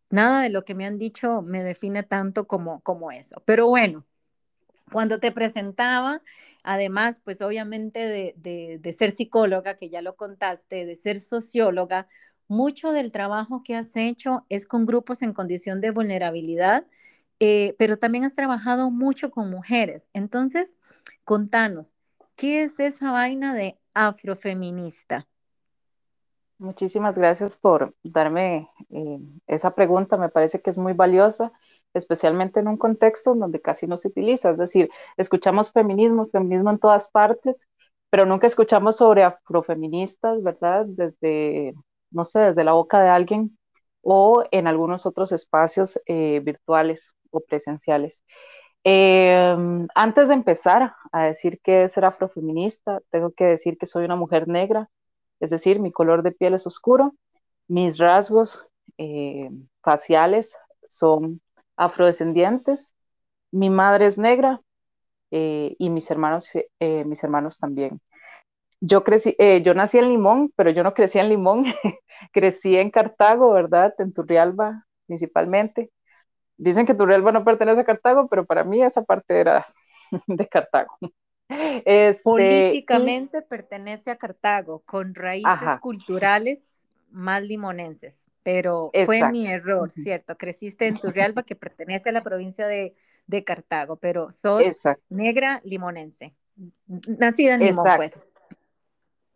Nada 0.10 0.42
de 0.42 0.50
lo 0.50 0.66
que 0.66 0.76
me 0.76 0.86
han 0.86 0.98
dicho 0.98 1.42
me 1.42 1.64
define 1.64 2.04
tanto 2.04 2.48
como, 2.48 2.82
como 2.82 3.12
eso. 3.12 3.44
Pero 3.46 3.68
bueno, 3.68 4.06
cuando 4.92 5.20
te 5.20 5.32
presentaba, 5.32 6.22
además, 6.64 7.22
pues 7.24 7.42
obviamente 7.42 8.00
de, 8.00 8.80
de, 8.82 8.94
ser 8.94 9.16
psicóloga, 9.16 9.78
que 9.78 9.90
ya 9.90 10.02
lo 10.02 10.16
contaste, 10.16 10.86
de 10.86 10.96
ser 10.98 11.20
socióloga, 11.20 12.08
mucho 12.48 12.92
del 12.92 13.12
trabajo 13.12 13.64
que 13.64 13.76
has 13.76 13.96
hecho 13.96 14.46
es 14.50 14.66
con 14.66 14.86
grupos 14.86 15.22
en 15.22 15.34
condición 15.34 15.82
de 15.82 15.92
vulnerabilidad, 15.92 16.88
eh, 17.40 17.76
pero 17.78 17.98
también 17.98 18.26
has 18.26 18.36
trabajado 18.36 18.90
mucho 18.90 19.32
con 19.32 19.50
mujeres. 19.52 20.10
Entonces, 20.14 20.78
contanos, 21.24 21.94
¿qué 22.36 22.64
es 22.64 22.80
esa 22.80 23.12
vaina 23.12 23.54
de 23.54 23.78
afrofeminista? 23.94 25.28
Muchísimas 26.60 27.18
gracias 27.18 27.56
por 27.58 27.96
darme 28.04 28.70
eh, 28.90 29.20
esa 29.48 29.76
pregunta. 29.76 30.18
Me 30.18 30.28
parece 30.30 30.62
que 30.62 30.70
es 30.70 30.78
muy 30.78 30.92
valiosa, 30.94 31.54
especialmente 31.94 32.60
en 32.60 32.68
un 32.68 32.76
contexto 32.78 33.34
donde 33.34 33.62
casi 33.62 33.88
no 33.88 33.98
se 33.98 34.10
utiliza. 34.10 34.52
Es 34.52 34.58
decir, 34.58 34.90
escuchamos 35.18 35.72
feminismo, 35.72 36.28
feminismo 36.28 36.70
en 36.72 36.80
todas 36.80 37.10
partes, 37.12 37.68
pero 38.10 38.26
nunca 38.26 38.48
escuchamos 38.48 38.98
sobre 38.98 39.24
afrofeministas, 39.24 40.44
¿verdad? 40.44 40.86
Desde, 40.88 41.74
no 42.12 42.26
sé, 42.26 42.40
desde 42.40 42.64
la 42.66 42.74
boca 42.74 43.02
de 43.02 43.10
alguien 43.10 43.58
o 44.02 44.44
en 44.52 44.68
algunos 44.68 45.06
otros 45.06 45.32
espacios 45.32 46.00
eh, 46.08 46.42
virtuales 46.42 47.14
o 47.32 47.40
presenciales. 47.42 48.24
Em, 48.84 49.88
antes 49.96 50.28
de 50.30 50.34
empezar 50.34 50.96
a 51.12 51.24
decir 51.26 51.60
que 51.62 51.88
ser 51.90 52.06
afrofeminista, 52.06 53.02
tengo 53.12 53.32
que 53.32 53.46
decir 53.46 53.78
que 53.78 53.86
soy 53.86 54.06
una 54.06 54.16
mujer 54.16 54.48
negra, 54.48 54.90
es 55.40 55.50
decir, 55.50 55.80
mi 55.80 55.92
color 55.92 56.24
de 56.24 56.32
piel 56.32 56.54
es 56.54 56.68
oscuro, 56.68 57.14
mis 57.68 57.98
rasgos 57.98 58.66
eh, 58.98 59.50
faciales 59.82 60.58
son 60.88 61.42
afrodescendientes, 61.78 62.96
mi 63.52 63.70
madre 63.70 64.08
es 64.08 64.18
negra 64.18 64.62
eh, 65.32 65.76
y 65.80 65.90
mis 65.90 66.10
hermanos, 66.12 66.50
eh, 66.80 67.06
mis 67.06 67.24
hermanos 67.24 67.58
también. 67.58 68.02
Yo 68.82 69.04
crecí, 69.04 69.36
yo 69.64 69.74
nací 69.74 69.98
en 69.98 70.10
Limón, 70.10 70.54
pero 70.56 70.72
yo 70.72 70.84
no 70.84 70.94
crecí 70.94 71.20
en 71.20 71.30
Limón, 71.30 71.66
crecí 72.34 72.78
en 72.78 72.92
Cartago, 72.92 73.52
¿verdad? 73.52 73.94
En 74.00 74.14
Turrialba 74.14 74.86
principalmente. 75.06 75.92
Dicen 76.58 76.86
que 76.86 76.94
Turrialba 76.94 77.32
no 77.32 77.44
pertenece 77.46 77.82
a 77.82 77.86
Cartago, 77.86 78.28
pero 78.30 78.46
para 78.46 78.64
mí 78.64 78.84
esa 78.84 79.04
parte 79.04 79.40
era 79.40 79.66
de 80.28 80.48
Cartago. 80.48 80.98
Este, 81.50 82.22
Políticamente 82.24 83.42
pertenece 83.42 84.12
a 84.12 84.18
Cartago, 84.18 84.84
con 84.86 85.16
raíces 85.16 85.80
culturales 85.82 86.60
más 87.10 87.42
limonenses, 87.42 88.14
pero 88.44 88.92
fue 89.06 89.32
mi 89.32 89.48
error, 89.48 89.90
¿cierto? 89.90 90.38
Creciste 90.38 90.86
en 90.88 90.98
Turrialba, 90.98 91.44
que 91.44 91.56
pertenece 91.56 92.10
a 92.10 92.12
la 92.12 92.24
provincia 92.24 92.68
de, 92.68 92.96
Cartago, 93.46 93.96
pero 93.96 94.32
sos 94.32 94.64
negra 95.10 95.62
limonense, 95.64 96.34
nacida 96.88 97.56
en 97.56 97.62
Limón, 97.62 97.88
pues. 97.96 98.14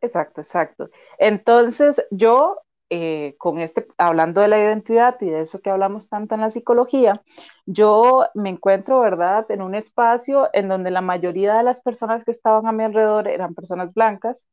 Exacto, 0.01 0.41
exacto. 0.41 0.89
Entonces, 1.17 2.05
yo 2.11 2.59
eh, 2.95 3.35
con 3.39 3.59
este, 3.59 3.87
hablando 3.97 4.39
de 4.41 4.47
la 4.47 4.59
identidad 4.59 5.19
y 5.19 5.25
de 5.27 5.41
eso 5.41 5.61
que 5.61 5.71
hablamos 5.71 6.09
tanto 6.09 6.35
en 6.35 6.41
la 6.41 6.51
psicología, 6.51 7.23
yo 7.65 8.27
me 8.35 8.49
encuentro, 8.51 8.99
¿verdad?, 8.99 9.49
en 9.49 9.63
un 9.63 9.73
espacio 9.73 10.47
en 10.53 10.67
donde 10.67 10.91
la 10.91 11.01
mayoría 11.01 11.55
de 11.55 11.63
las 11.63 11.81
personas 11.81 12.23
que 12.23 12.29
estaban 12.29 12.67
a 12.67 12.71
mi 12.71 12.83
alrededor 12.83 13.27
eran 13.27 13.55
personas 13.55 13.95
blancas. 13.95 14.45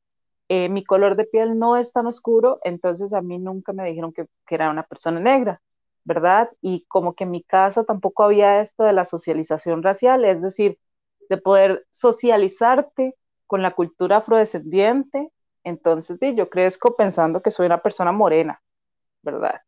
Eh, 0.49 0.71
mi 0.71 0.83
color 0.85 1.17
de 1.17 1.25
piel 1.25 1.59
no 1.59 1.77
es 1.77 1.93
tan 1.93 2.07
oscuro, 2.07 2.61
entonces 2.65 3.13
a 3.13 3.21
mí 3.21 3.39
nunca 3.39 3.75
me 3.75 3.85
dijeron 3.85 4.11
que, 4.15 4.25
que 4.47 4.55
era 4.55 4.71
una 4.71 4.85
persona 4.85 5.21
negra, 5.21 5.61
¿verdad? 6.05 6.49
Y 6.63 6.87
como 6.87 7.15
que 7.15 7.25
en 7.25 7.33
mi 7.33 7.43
casa 7.43 7.85
tampoco 7.85 8.25
había 8.25 8.63
esto 8.63 8.85
de 8.85 8.95
la 8.95 9.05
socialización 9.05 9.83
racial, 9.83 10.25
es 10.25 10.41
decir, 10.41 10.79
de 11.29 11.37
poder 11.37 11.87
socializarte 11.91 13.17
con 13.47 13.61
la 13.61 13.73
cultura 13.73 14.19
afrodescendiente 14.19 15.31
entonces, 15.65 16.19
yo 16.37 16.49
crezco 16.51 16.97
pensando 16.97 17.43
que 17.43 17.51
soy 17.51 17.67
una 17.67 17.83
persona 17.83 18.13
morena, 18.13 18.63
¿verdad? 19.23 19.61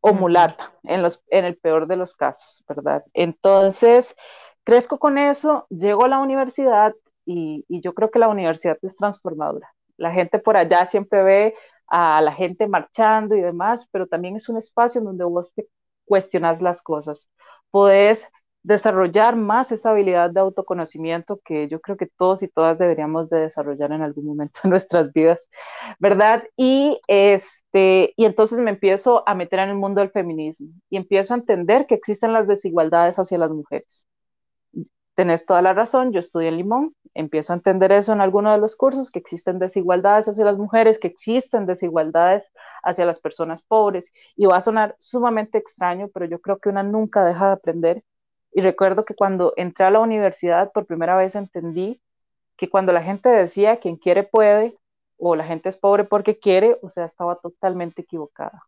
O 0.00 0.12
mulata, 0.12 0.72
en, 0.82 1.02
los, 1.02 1.24
en 1.28 1.46
el 1.46 1.56
peor 1.56 1.86
de 1.86 1.96
los 1.96 2.14
casos, 2.14 2.62
¿verdad? 2.68 3.04
Entonces, 3.14 4.14
crezco 4.62 4.98
con 4.98 5.16
eso, 5.16 5.66
llego 5.70 6.04
a 6.04 6.08
la 6.08 6.18
universidad 6.18 6.94
y, 7.24 7.64
y 7.68 7.80
yo 7.80 7.94
creo 7.94 8.10
que 8.10 8.18
la 8.18 8.28
universidad 8.28 8.76
es 8.82 8.96
transformadora. 8.96 9.72
La 9.96 10.12
gente 10.12 10.38
por 10.38 10.56
allá 10.58 10.84
siempre 10.84 11.22
ve 11.22 11.54
a 11.86 12.20
la 12.20 12.32
gente 12.32 12.66
marchando 12.68 13.34
y 13.34 13.40
demás, 13.40 13.88
pero 13.90 14.06
también 14.06 14.36
es 14.36 14.48
un 14.48 14.58
espacio 14.58 14.98
en 14.98 15.06
donde 15.06 15.24
vos 15.24 15.52
te 15.54 15.68
cuestionas 16.04 16.60
las 16.60 16.82
cosas. 16.82 17.30
Podés 17.70 18.28
desarrollar 18.64 19.36
más 19.36 19.70
esa 19.72 19.90
habilidad 19.90 20.30
de 20.30 20.40
autoconocimiento 20.40 21.38
que 21.44 21.68
yo 21.68 21.80
creo 21.80 21.96
que 21.98 22.06
todos 22.06 22.42
y 22.42 22.48
todas 22.48 22.78
deberíamos 22.78 23.28
de 23.28 23.40
desarrollar 23.40 23.92
en 23.92 24.02
algún 24.02 24.24
momento 24.24 24.60
de 24.64 24.70
nuestras 24.70 25.12
vidas, 25.12 25.50
¿verdad? 25.98 26.44
Y, 26.56 26.98
este, 27.06 28.14
y 28.16 28.24
entonces 28.24 28.58
me 28.60 28.70
empiezo 28.70 29.22
a 29.28 29.34
meter 29.34 29.58
en 29.60 29.68
el 29.68 29.76
mundo 29.76 30.00
del 30.00 30.10
feminismo 30.10 30.70
y 30.88 30.96
empiezo 30.96 31.34
a 31.34 31.36
entender 31.36 31.86
que 31.86 31.94
existen 31.94 32.32
las 32.32 32.48
desigualdades 32.48 33.18
hacia 33.18 33.38
las 33.38 33.50
mujeres. 33.50 34.08
Tenés 35.14 35.46
toda 35.46 35.62
la 35.62 35.74
razón, 35.74 36.12
yo 36.12 36.18
estudié 36.18 36.48
en 36.48 36.56
Limón, 36.56 36.96
empiezo 37.12 37.52
a 37.52 37.56
entender 37.56 37.92
eso 37.92 38.12
en 38.12 38.20
alguno 38.22 38.50
de 38.50 38.58
los 38.58 38.76
cursos, 38.76 39.10
que 39.10 39.18
existen 39.18 39.58
desigualdades 39.58 40.26
hacia 40.26 40.44
las 40.44 40.56
mujeres, 40.56 40.98
que 40.98 41.06
existen 41.06 41.66
desigualdades 41.66 42.50
hacia 42.82 43.04
las 43.04 43.20
personas 43.20 43.64
pobres, 43.64 44.10
y 44.36 44.46
va 44.46 44.56
a 44.56 44.60
sonar 44.60 44.96
sumamente 44.98 45.58
extraño, 45.58 46.08
pero 46.12 46.24
yo 46.24 46.40
creo 46.40 46.58
que 46.58 46.70
una 46.70 46.82
nunca 46.82 47.24
deja 47.24 47.46
de 47.46 47.52
aprender 47.52 48.02
y 48.54 48.60
recuerdo 48.60 49.04
que 49.04 49.16
cuando 49.16 49.52
entré 49.56 49.84
a 49.84 49.90
la 49.90 49.98
universidad 49.98 50.70
por 50.72 50.86
primera 50.86 51.16
vez 51.16 51.34
entendí 51.34 52.00
que 52.56 52.70
cuando 52.70 52.92
la 52.92 53.02
gente 53.02 53.28
decía 53.28 53.78
quien 53.78 53.96
quiere 53.96 54.22
puede 54.22 54.78
o 55.18 55.34
la 55.34 55.44
gente 55.44 55.68
es 55.68 55.76
pobre 55.76 56.04
porque 56.04 56.38
quiere, 56.38 56.78
o 56.80 56.88
sea, 56.88 57.04
estaba 57.04 57.36
totalmente 57.36 58.02
equivocada. 58.02 58.62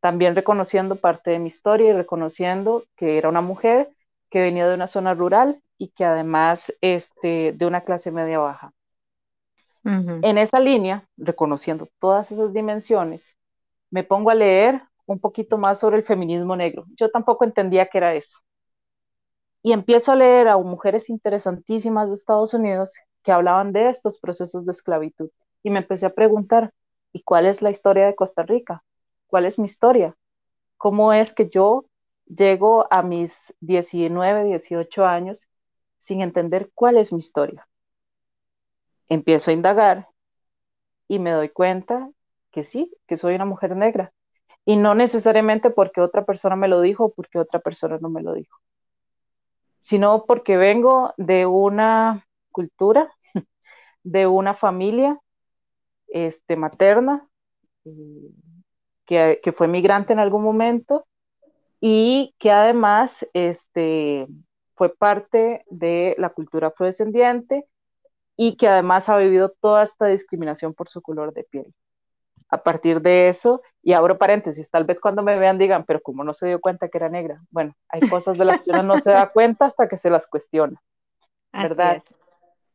También 0.00 0.34
reconociendo 0.34 0.96
parte 0.96 1.30
de 1.30 1.38
mi 1.38 1.46
historia 1.46 1.90
y 1.90 1.92
reconociendo 1.92 2.84
que 2.96 3.16
era 3.16 3.28
una 3.28 3.40
mujer 3.40 3.90
que 4.28 4.40
venía 4.40 4.66
de 4.66 4.74
una 4.74 4.88
zona 4.88 5.14
rural 5.14 5.62
y 5.78 5.88
que 5.90 6.04
además 6.04 6.74
este, 6.80 7.52
de 7.52 7.66
una 7.66 7.82
clase 7.82 8.10
media 8.10 8.40
baja. 8.40 8.72
En 9.84 10.38
esa 10.38 10.58
línea, 10.58 11.06
reconociendo 11.16 11.88
todas 12.00 12.32
esas 12.32 12.52
dimensiones, 12.52 13.36
me 13.90 14.02
pongo 14.02 14.30
a 14.30 14.34
leer 14.34 14.82
un 15.06 15.20
poquito 15.20 15.58
más 15.58 15.78
sobre 15.78 15.98
el 15.98 16.02
feminismo 16.02 16.56
negro. 16.56 16.86
Yo 16.96 17.08
tampoco 17.10 17.44
entendía 17.44 17.86
qué 17.86 17.98
era 17.98 18.14
eso 18.14 18.38
y 19.62 19.72
empiezo 19.72 20.12
a 20.12 20.16
leer 20.16 20.48
a 20.48 20.58
mujeres 20.58 21.08
interesantísimas 21.08 22.08
de 22.08 22.14
Estados 22.14 22.52
Unidos 22.52 22.94
que 23.22 23.32
hablaban 23.32 23.72
de 23.72 23.88
estos 23.88 24.18
procesos 24.18 24.66
de 24.66 24.72
esclavitud 24.72 25.30
y 25.62 25.70
me 25.70 25.78
empecé 25.78 26.06
a 26.06 26.14
preguntar, 26.14 26.72
¿y 27.12 27.22
cuál 27.22 27.46
es 27.46 27.62
la 27.62 27.70
historia 27.70 28.06
de 28.06 28.16
Costa 28.16 28.42
Rica? 28.42 28.82
¿Cuál 29.28 29.44
es 29.44 29.58
mi 29.58 29.66
historia? 29.66 30.16
¿Cómo 30.76 31.12
es 31.12 31.32
que 31.32 31.48
yo 31.48 31.84
llego 32.26 32.86
a 32.90 33.02
mis 33.02 33.54
19, 33.60 34.44
18 34.44 35.06
años 35.06 35.46
sin 35.96 36.20
entender 36.22 36.70
cuál 36.74 36.96
es 36.96 37.12
mi 37.12 37.20
historia? 37.20 37.68
Empiezo 39.08 39.50
a 39.50 39.54
indagar 39.54 40.08
y 41.06 41.20
me 41.20 41.30
doy 41.30 41.50
cuenta 41.50 42.10
que 42.50 42.64
sí, 42.64 42.92
que 43.06 43.16
soy 43.16 43.36
una 43.36 43.44
mujer 43.44 43.76
negra. 43.76 44.12
Y 44.64 44.76
no 44.76 44.94
necesariamente 44.94 45.70
porque 45.70 46.00
otra 46.00 46.24
persona 46.24 46.56
me 46.56 46.68
lo 46.68 46.80
dijo 46.80 47.04
o 47.04 47.12
porque 47.12 47.38
otra 47.38 47.60
persona 47.60 47.98
no 48.00 48.08
me 48.08 48.22
lo 48.22 48.32
dijo 48.34 48.58
sino 49.82 50.26
porque 50.26 50.56
vengo 50.56 51.12
de 51.16 51.44
una 51.44 52.24
cultura, 52.52 53.12
de 54.04 54.28
una 54.28 54.54
familia 54.54 55.18
este, 56.06 56.54
materna, 56.54 57.28
eh, 57.84 58.30
que, 59.04 59.40
que, 59.42 59.50
fue 59.50 59.66
migrante 59.66 60.12
en 60.12 60.20
algún 60.20 60.44
momento 60.44 61.04
y 61.80 62.32
que 62.38 62.52
además 62.52 63.26
este, 63.32 64.28
fue 64.76 64.94
parte 64.94 65.64
de 65.68 66.14
la 66.16 66.28
cultura 66.28 66.68
afrodescendiente 66.68 67.66
y 68.36 68.56
que 68.56 68.68
además 68.68 69.08
ha 69.08 69.16
vivido 69.16 69.52
toda 69.60 69.82
esta 69.82 70.06
discriminación 70.06 70.74
por 70.74 70.88
su 70.88 71.02
color 71.02 71.34
de 71.34 71.42
piel 71.42 71.74
a 72.52 72.62
partir 72.62 73.00
de 73.00 73.30
eso, 73.30 73.62
y 73.82 73.94
abro 73.94 74.18
paréntesis, 74.18 74.70
tal 74.70 74.84
vez 74.84 75.00
cuando 75.00 75.22
me 75.22 75.38
vean 75.38 75.56
digan, 75.56 75.84
pero 75.86 76.02
como 76.02 76.22
no 76.22 76.34
se 76.34 76.48
dio 76.48 76.60
cuenta 76.60 76.88
que 76.88 76.98
era 76.98 77.08
negra. 77.08 77.40
Bueno, 77.50 77.74
hay 77.88 78.06
cosas 78.10 78.36
de 78.36 78.44
las 78.44 78.60
que 78.60 78.72
uno 78.72 78.82
no 78.82 78.98
se 78.98 79.10
da 79.10 79.30
cuenta 79.32 79.64
hasta 79.64 79.88
que 79.88 79.96
se 79.96 80.10
las 80.10 80.26
cuestiona, 80.26 80.78
¿verdad? 81.50 82.02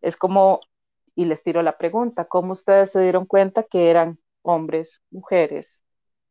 Es. 0.01 0.17
como, 0.17 0.61
y 1.13 1.25
les 1.25 1.43
tiro 1.43 1.61
la 1.61 1.77
pregunta, 1.77 2.25
¿cómo 2.25 2.53
ustedes 2.53 2.91
se 2.91 3.01
dieron 3.01 3.27
cuenta 3.27 3.61
que 3.61 3.91
eran 3.91 4.17
hombres, 4.41 4.99
mujeres, 5.11 5.83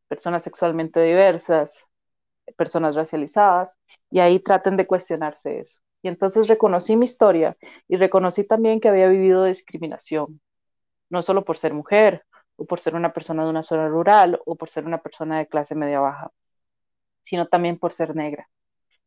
personas 0.08 0.42
sexualmente 0.42 1.00
diversas, 1.00 1.84
personas 2.56 2.96
racializadas? 2.96 3.78
Y 4.10 4.18
ahí 4.18 4.40
traten 4.40 4.76
de 4.76 4.88
cuestionarse 4.88 5.60
eso. 5.60 5.78
Y 6.02 6.08
entonces 6.08 6.48
reconocí 6.48 6.96
mi 6.96 7.04
historia 7.04 7.56
y 7.86 7.96
reconocí 7.96 8.42
también 8.42 8.80
que 8.80 8.88
había 8.88 9.06
vivido 9.06 9.44
discriminación, 9.44 10.40
no 11.10 11.22
solo 11.22 11.44
por 11.44 11.58
ser 11.58 11.74
mujer, 11.74 12.24
o 12.56 12.64
por 12.66 12.80
ser 12.80 12.94
una 12.94 13.12
persona 13.12 13.44
de 13.44 13.50
una 13.50 13.62
zona 13.62 13.88
rural 13.88 14.40
o 14.46 14.56
por 14.56 14.70
ser 14.70 14.86
una 14.86 14.98
persona 15.02 15.38
de 15.38 15.46
clase 15.48 15.74
media 15.74 16.00
baja, 16.00 16.30
sino 17.22 17.48
también 17.48 17.78
por 17.78 17.92
ser 17.92 18.16
negra. 18.16 18.48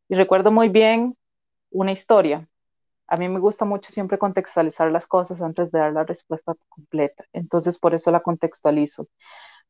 Y 0.10 0.16
recuerdo 0.16 0.52
muy 0.52 0.70
bien 0.70 1.18
una 1.72 1.92
historia. 1.92 2.48
A 3.08 3.18
mí 3.18 3.30
me 3.30 3.40
gusta 3.40 3.66
mucho 3.66 3.92
siempre 3.92 4.20
contextualizar 4.20 4.92
las 4.92 5.08
cosas 5.08 5.42
antes 5.42 5.72
de 5.72 5.80
dar 5.80 5.94
la 5.94 6.06
respuesta 6.06 6.56
completa, 6.70 7.26
entonces 7.34 7.78
por 7.80 7.96
eso 7.96 8.12
la 8.12 8.22
contextualizo. 8.22 9.08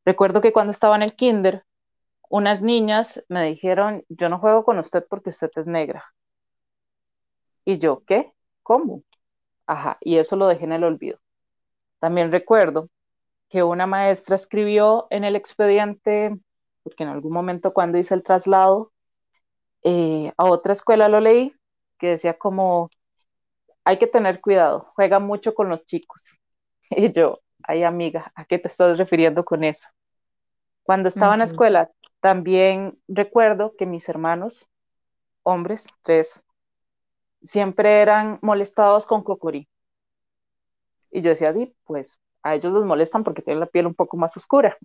Recuerdo 0.04 0.40
que 0.40 0.52
cuando 0.52 0.72
estaba 0.72 0.96
en 0.96 1.02
el 1.02 1.14
kinder, 1.16 1.64
unas 2.30 2.62
niñas 2.62 3.24
me 3.28 3.44
dijeron, 3.44 4.04
yo 4.08 4.28
no 4.28 4.38
juego 4.38 4.64
con 4.64 4.78
usted 4.78 5.04
porque 5.08 5.30
usted 5.30 5.50
es 5.56 5.66
negra. 5.68 6.04
Y 7.64 7.78
yo, 7.78 8.04
¿qué? 8.06 8.32
¿Cómo? 8.62 9.02
Ajá, 9.66 9.98
y 10.00 10.18
eso 10.18 10.36
lo 10.36 10.48
dejé 10.48 10.64
en 10.64 10.72
el 10.72 10.84
olvido. 10.84 11.18
También 12.00 12.32
recuerdo 12.32 12.90
que 13.50 13.64
una 13.64 13.86
maestra 13.86 14.36
escribió 14.36 15.08
en 15.10 15.24
el 15.24 15.36
expediente, 15.36 16.38
porque 16.84 17.02
en 17.02 17.10
algún 17.10 17.32
momento 17.32 17.74
cuando 17.74 17.98
hice 17.98 18.14
el 18.14 18.22
traslado 18.22 18.92
eh, 19.82 20.32
a 20.36 20.44
otra 20.44 20.72
escuela 20.72 21.08
lo 21.08 21.20
leí, 21.20 21.54
que 21.98 22.10
decía 22.10 22.38
como, 22.38 22.90
hay 23.84 23.98
que 23.98 24.06
tener 24.06 24.40
cuidado, 24.40 24.92
juega 24.94 25.18
mucho 25.18 25.54
con 25.54 25.68
los 25.68 25.84
chicos. 25.84 26.36
Y 26.90 27.12
yo, 27.12 27.40
ay 27.62 27.84
amiga, 27.84 28.32
¿a 28.34 28.44
qué 28.44 28.58
te 28.58 28.68
estás 28.68 28.98
refiriendo 28.98 29.44
con 29.44 29.62
eso? 29.64 29.88
Cuando 30.82 31.08
estaba 31.08 31.34
en 31.34 31.38
la 31.38 31.44
escuela, 31.44 31.90
también 32.20 32.98
recuerdo 33.06 33.74
que 33.76 33.86
mis 33.86 34.08
hermanos, 34.08 34.68
hombres, 35.44 35.86
tres, 36.02 36.42
siempre 37.42 38.00
eran 38.00 38.38
molestados 38.42 39.06
con 39.06 39.22
cocorí. 39.22 39.68
Y 41.12 41.22
yo 41.22 41.30
decía, 41.30 41.52
di, 41.52 41.72
pues 41.84 42.18
a 42.42 42.54
ellos 42.54 42.72
los 42.72 42.84
molestan 42.84 43.24
porque 43.24 43.42
tienen 43.42 43.60
la 43.60 43.66
piel 43.66 43.86
un 43.86 43.94
poco 43.94 44.16
más 44.16 44.36
oscura. 44.36 44.76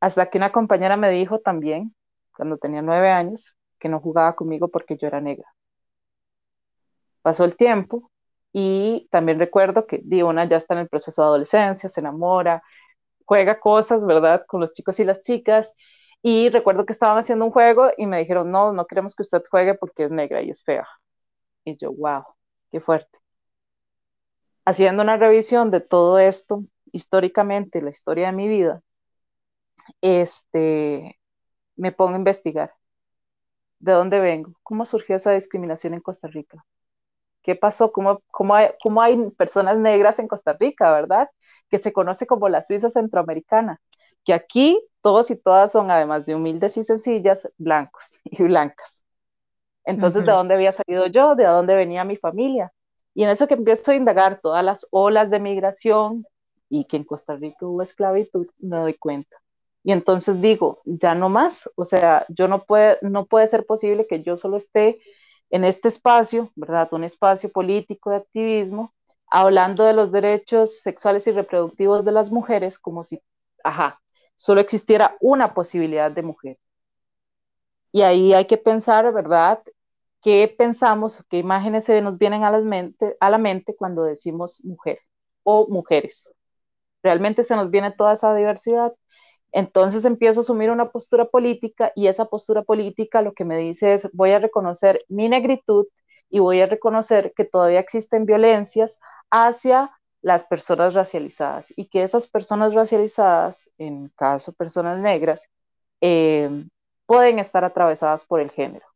Hasta 0.00 0.30
que 0.30 0.38
una 0.38 0.52
compañera 0.52 0.96
me 0.96 1.10
dijo 1.10 1.40
también, 1.40 1.94
cuando 2.36 2.58
tenía 2.58 2.82
nueve 2.82 3.10
años, 3.10 3.56
que 3.78 3.88
no 3.88 4.00
jugaba 4.00 4.36
conmigo 4.36 4.68
porque 4.68 4.96
yo 4.96 5.06
era 5.08 5.20
negra. 5.20 5.46
Pasó 7.22 7.44
el 7.44 7.56
tiempo 7.56 8.10
y 8.52 9.08
también 9.10 9.38
recuerdo 9.38 9.86
que 9.86 10.00
di, 10.04 10.22
una 10.22 10.44
ya 10.48 10.56
está 10.58 10.74
en 10.74 10.80
el 10.80 10.88
proceso 10.88 11.22
de 11.22 11.28
adolescencia, 11.28 11.88
se 11.88 12.00
enamora, 12.00 12.62
juega 13.26 13.60
cosas, 13.60 14.06
¿verdad? 14.06 14.44
Con 14.46 14.60
los 14.60 14.72
chicos 14.72 15.00
y 15.00 15.04
las 15.04 15.22
chicas. 15.22 15.74
Y 16.22 16.50
recuerdo 16.50 16.86
que 16.86 16.92
estaban 16.94 17.18
haciendo 17.18 17.46
un 17.46 17.52
juego 17.52 17.90
y 17.96 18.06
me 18.06 18.18
dijeron, 18.20 18.50
no, 18.52 18.72
no 18.72 18.86
queremos 18.86 19.14
que 19.14 19.22
usted 19.22 19.42
juegue 19.50 19.74
porque 19.74 20.04
es 20.04 20.10
negra 20.12 20.42
y 20.42 20.50
es 20.50 20.62
fea. 20.64 20.88
Y 21.64 21.76
yo, 21.78 21.92
wow, 21.92 22.24
qué 22.72 22.80
fuerte. 22.80 23.18
Haciendo 24.64 25.02
una 25.02 25.16
revisión 25.16 25.70
de 25.70 25.80
todo 25.80 26.18
esto, 26.18 26.64
históricamente, 26.92 27.82
la 27.82 27.90
historia 27.90 28.26
de 28.26 28.32
mi 28.32 28.48
vida, 28.48 28.82
este, 30.00 31.18
me 31.76 31.92
pongo 31.92 32.14
a 32.14 32.18
investigar. 32.18 32.74
¿De 33.78 33.92
dónde 33.92 34.20
vengo? 34.20 34.54
¿Cómo 34.62 34.86
surgió 34.86 35.16
esa 35.16 35.32
discriminación 35.32 35.94
en 35.94 36.00
Costa 36.00 36.28
Rica? 36.28 36.64
¿Qué 37.42 37.56
pasó? 37.56 37.92
¿Cómo, 37.92 38.22
cómo, 38.30 38.54
hay, 38.54 38.70
cómo 38.82 39.02
hay 39.02 39.30
personas 39.32 39.78
negras 39.78 40.18
en 40.18 40.28
Costa 40.28 40.54
Rica, 40.54 40.92
verdad? 40.92 41.30
Que 41.70 41.78
se 41.78 41.92
conoce 41.92 42.26
como 42.26 42.48
la 42.48 42.62
Suiza 42.62 42.90
centroamericana. 42.90 43.80
Que 44.24 44.34
aquí 44.34 44.80
todos 45.02 45.30
y 45.30 45.36
todas 45.36 45.72
son, 45.72 45.90
además 45.90 46.26
de 46.26 46.34
humildes 46.34 46.76
y 46.78 46.84
sencillas, 46.84 47.48
blancos 47.58 48.20
y 48.24 48.42
blancas. 48.44 49.04
Entonces, 49.84 50.24
¿de 50.24 50.32
dónde 50.32 50.54
había 50.54 50.72
salido 50.72 51.06
yo? 51.08 51.34
¿De 51.36 51.44
dónde 51.44 51.74
venía 51.76 52.04
mi 52.04 52.16
familia? 52.16 52.72
Y 53.14 53.24
en 53.24 53.30
eso 53.30 53.46
que 53.46 53.54
empiezo 53.54 53.92
a 53.92 53.94
indagar 53.94 54.40
todas 54.40 54.64
las 54.64 54.86
olas 54.90 55.30
de 55.30 55.40
migración 55.40 56.26
y 56.68 56.84
que 56.86 56.96
en 56.96 57.04
Costa 57.04 57.36
Rica 57.36 57.66
hubo 57.66 57.82
esclavitud, 57.82 58.48
me 58.58 58.76
doy 58.78 58.94
cuenta. 58.94 59.36
Y 59.84 59.92
entonces 59.92 60.40
digo, 60.40 60.80
ya 60.84 61.14
no 61.14 61.28
más, 61.28 61.70
o 61.76 61.84
sea, 61.84 62.26
yo 62.28 62.48
no 62.48 62.64
puede, 62.64 62.98
no 63.02 63.26
puede 63.26 63.46
ser 63.46 63.66
posible 63.66 64.06
que 64.06 64.22
yo 64.22 64.36
solo 64.36 64.56
esté 64.56 65.00
en 65.50 65.64
este 65.64 65.88
espacio, 65.88 66.50
¿verdad? 66.56 66.88
Un 66.92 67.04
espacio 67.04 67.50
político 67.52 68.10
de 68.10 68.16
activismo, 68.16 68.94
hablando 69.28 69.84
de 69.84 69.92
los 69.92 70.10
derechos 70.10 70.80
sexuales 70.80 71.26
y 71.26 71.32
reproductivos 71.32 72.04
de 72.04 72.12
las 72.12 72.30
mujeres 72.32 72.78
como 72.78 73.04
si, 73.04 73.20
ajá, 73.62 74.00
solo 74.36 74.60
existiera 74.60 75.16
una 75.20 75.54
posibilidad 75.54 76.10
de 76.10 76.22
mujer. 76.22 76.58
Y 77.92 78.02
ahí 78.02 78.34
hay 78.34 78.46
que 78.46 78.56
pensar, 78.56 79.12
¿verdad? 79.12 79.62
¿Qué 80.24 80.52
pensamos, 80.58 81.24
qué 81.30 81.38
imágenes 81.38 81.84
se 81.84 82.02
nos 82.02 82.18
vienen 82.18 82.42
a, 82.44 82.50
la 82.50 83.38
mente 83.38 83.76
cuando 83.76 84.04
decimos 84.04 84.60
mujer 84.64 84.98
o 85.44 85.68
mujeres? 85.68 86.32
Realmente 87.02 87.44
se 87.44 87.56
nos 87.56 87.70
viene 87.70 87.92
toda 87.92 88.14
esa 88.14 88.34
diversidad 88.34 88.94
entonces 89.54 90.04
empiezo 90.04 90.40
a 90.40 90.42
asumir 90.42 90.70
una 90.72 90.90
postura 90.90 91.26
política 91.26 91.92
y 91.94 92.08
esa 92.08 92.24
postura 92.26 92.62
política 92.64 93.22
lo 93.22 93.34
que 93.34 93.44
me 93.44 93.56
dice 93.56 93.94
es 93.94 94.10
voy 94.12 94.32
a 94.32 94.40
reconocer 94.40 95.04
mi 95.08 95.28
negritud 95.28 95.86
y 96.28 96.40
voy 96.40 96.60
a 96.60 96.66
reconocer 96.66 97.32
que 97.36 97.44
todavía 97.44 97.78
existen 97.78 98.26
violencias 98.26 98.98
hacia 99.30 99.92
las 100.22 100.44
personas 100.44 100.94
racializadas 100.94 101.72
y 101.76 101.86
que 101.86 102.02
esas 102.02 102.26
personas 102.26 102.74
racializadas, 102.74 103.70
en 103.78 104.08
caso 104.16 104.52
personas 104.52 104.98
negras, 104.98 105.48
eh, 106.00 106.66
pueden 107.06 107.38
estar 107.38 107.64
atravesadas 107.64 108.26
por 108.26 108.40
el 108.40 108.50
género. 108.50 108.93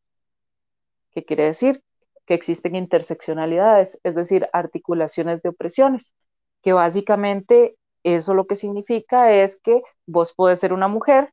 ¿Qué 1.10 1.24
quiere 1.24 1.44
decir? 1.44 1.82
Que 2.26 2.34
existen 2.34 2.76
interseccionalidades, 2.76 3.98
es 4.02 4.14
decir, 4.14 4.48
articulaciones 4.52 5.42
de 5.42 5.50
opresiones, 5.50 6.14
que 6.62 6.72
básicamente 6.72 7.76
eso 8.02 8.34
lo 8.34 8.46
que 8.46 8.56
significa 8.56 9.32
es 9.32 9.60
que 9.60 9.82
vos 10.06 10.34
puedes 10.34 10.60
ser 10.60 10.72
una 10.72 10.88
mujer 10.88 11.32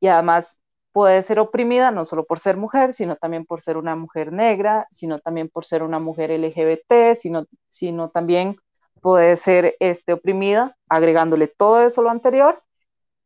y 0.00 0.08
además 0.08 0.58
puedes 0.92 1.26
ser 1.26 1.38
oprimida 1.38 1.90
no 1.90 2.04
solo 2.04 2.24
por 2.24 2.38
ser 2.40 2.56
mujer, 2.56 2.92
sino 2.92 3.16
también 3.16 3.46
por 3.46 3.60
ser 3.62 3.76
una 3.76 3.96
mujer 3.96 4.32
negra, 4.32 4.86
sino 4.90 5.18
también 5.20 5.48
por 5.48 5.64
ser 5.64 5.82
una 5.82 5.98
mujer 5.98 6.30
LGBT, 6.30 7.14
sino, 7.14 7.46
sino 7.68 8.10
también 8.10 8.56
puede 9.00 9.36
ser 9.36 9.76
este, 9.80 10.12
oprimida, 10.12 10.76
agregándole 10.88 11.48
todo 11.48 11.82
eso 11.82 12.02
lo 12.02 12.10
anterior, 12.10 12.62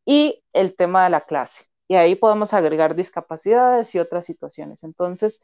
y 0.05 0.43
el 0.53 0.77
tema 0.77 1.05
de 1.05 1.11
la 1.11 1.23
clase. 1.23 1.65
Y 1.89 1.97
ahí 1.97 2.15
podemos 2.15 2.55
agregar 2.55 2.95
discapacidades 2.95 3.95
y 3.95 3.99
otras 3.99 4.25
situaciones. 4.27 4.85
Entonces, 4.85 5.41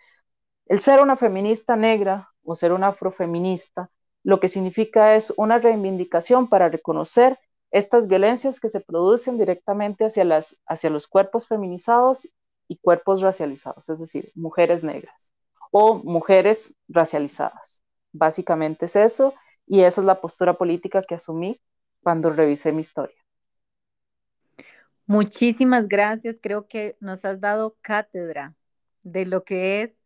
el 0.70 0.78
ser 0.78 1.02
una 1.02 1.16
feminista 1.16 1.74
negra 1.74 2.30
o 2.44 2.54
ser 2.54 2.72
una 2.72 2.88
afrofeminista 2.88 3.90
lo 4.22 4.38
que 4.38 4.48
significa 4.48 5.16
es 5.16 5.33
una 5.37 5.59
reivindicación 5.59 6.48
para 6.48 6.68
reconocer 6.68 7.40
estas 7.72 8.06
violencias 8.06 8.61
que 8.61 8.68
se 8.68 8.80
producen 8.80 9.37
directamente 9.37 10.04
hacia, 10.04 10.24
las, 10.24 10.56
hacia 10.66 10.90
los 10.90 11.09
cuerpos 11.09 11.48
feminizados 11.48 12.28
y 12.68 12.76
cuerpos 12.78 13.20
racializados, 13.20 13.88
es 13.88 13.98
decir, 13.98 14.30
mujeres 14.37 14.85
negras 14.85 15.33
o 15.72 15.96
mujeres 15.96 16.72
racializadas. 16.88 17.83
Básicamente 18.12 18.85
es 18.85 18.94
eso 18.94 19.35
y 19.66 19.80
esa 19.80 20.02
es 20.02 20.06
la 20.06 20.20
postura 20.20 20.54
política 20.54 21.02
que 21.02 21.16
asumí 21.16 21.61
cuando 22.00 22.30
revisé 22.30 22.70
mi 22.70 22.80
historia. 22.80 23.16
Muchísimas 25.06 25.88
gracias. 25.88 26.37
Creo 26.40 26.68
que 26.68 26.96
nos 27.00 27.24
has 27.24 27.40
dado 27.40 27.76
cátedra 27.80 28.54
de 29.02 29.26
lo 29.26 29.42
que 29.42 29.83
es 29.83 30.00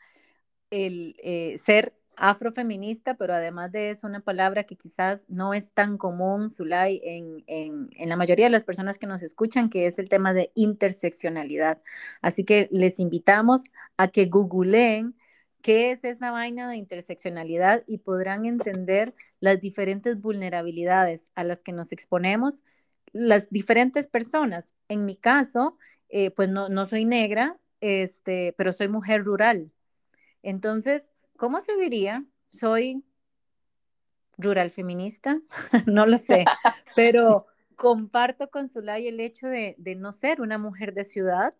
el 0.74 1.16
eh, 1.22 1.60
ser 1.64 1.94
afrofeminista, 2.16 3.14
pero 3.14 3.34
además 3.34 3.72
de 3.72 3.90
eso, 3.90 4.06
una 4.06 4.20
palabra 4.20 4.64
que 4.64 4.76
quizás 4.76 5.24
no 5.28 5.54
es 5.54 5.70
tan 5.72 5.98
común, 5.98 6.50
Zulay, 6.50 7.00
en, 7.04 7.44
en, 7.46 8.08
la 8.08 8.16
mayoría 8.16 8.46
de 8.46 8.50
las 8.50 8.64
personas 8.64 8.98
que 8.98 9.06
nos 9.06 9.22
escuchan, 9.22 9.70
que 9.70 9.86
es 9.86 9.98
el 9.98 10.08
tema 10.08 10.32
de 10.32 10.52
interseccionalidad. 10.54 11.80
Así 12.22 12.44
que 12.44 12.68
les 12.72 13.00
invitamos 13.00 13.62
a 13.96 14.08
que 14.08 14.26
googleen 14.26 15.16
qué 15.62 15.90
es 15.92 16.04
esa 16.04 16.30
vaina 16.30 16.68
de 16.68 16.76
interseccionalidad 16.76 17.84
y 17.86 17.98
podrán 17.98 18.44
entender 18.46 19.14
las 19.40 19.60
diferentes 19.60 20.20
vulnerabilidades 20.20 21.24
a 21.34 21.44
las 21.44 21.60
que 21.62 21.72
nos 21.72 21.92
exponemos 21.92 22.62
las 23.12 23.48
diferentes 23.50 24.06
personas. 24.08 24.66
En 24.88 25.04
mi 25.06 25.16
caso, 25.16 25.78
eh, 26.08 26.30
pues 26.30 26.48
no, 26.48 26.68
no 26.68 26.86
soy 26.86 27.04
negra, 27.04 27.58
este, 27.80 28.54
pero 28.58 28.72
soy 28.72 28.88
mujer 28.88 29.24
rural. 29.24 29.70
Entonces, 30.44 31.10
¿cómo 31.38 31.62
se 31.62 31.74
diría? 31.76 32.22
Soy 32.50 33.02
rural 34.36 34.70
feminista, 34.70 35.40
no 35.86 36.06
lo 36.06 36.18
sé, 36.18 36.44
pero 36.94 37.46
comparto 37.76 38.50
con 38.50 38.68
Zulay 38.68 39.08
el 39.08 39.20
hecho 39.20 39.46
de, 39.48 39.74
no 39.96 40.12
ser 40.12 40.40
una 40.40 40.58
mujer 40.58 40.92
de 40.94 41.04
ciudad. 41.04 41.54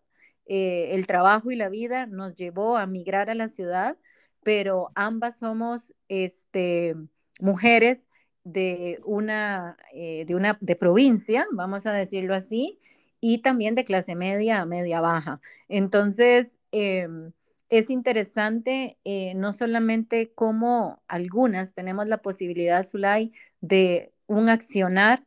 Eh, 0.45 0.89
el 0.91 1.07
trabajo 1.07 1.49
y 1.49 1.55
la 1.55 1.69
vida 1.69 2.05
nos 2.05 2.35
llevó 2.35 2.77
a 2.77 2.85
migrar 2.85 3.31
a 3.31 3.35
la 3.35 3.47
ciudad, 3.47 3.97
pero 4.43 4.91
ambas 4.93 5.39
somos 5.39 5.91
este, 6.07 6.95
mujeres 7.39 8.07
de 8.43 8.99
una, 9.03 9.77
eh, 9.93 10.25
de 10.27 10.35
una 10.35 10.59
de 10.61 10.75
provincia, 10.75 11.47
vamos 11.51 11.87
a 11.87 11.91
decirlo 11.91 12.35
así, 12.35 12.79
y 13.19 13.39
también 13.39 13.73
de 13.73 13.85
clase 13.85 14.13
media 14.13 14.61
a 14.61 14.65
media 14.67 15.01
baja. 15.01 15.41
Entonces, 15.67 16.51
em, 16.71 17.31
es 17.69 17.89
interesante 17.89 18.97
eh, 19.03 19.33
no 19.35 19.53
solamente 19.53 20.31
cómo 20.33 21.01
algunas 21.07 21.73
tenemos 21.73 22.07
la 22.07 22.17
posibilidad, 22.19 22.85
Zulay, 22.85 23.33
de 23.61 24.13
un 24.27 24.49
accionar 24.49 25.25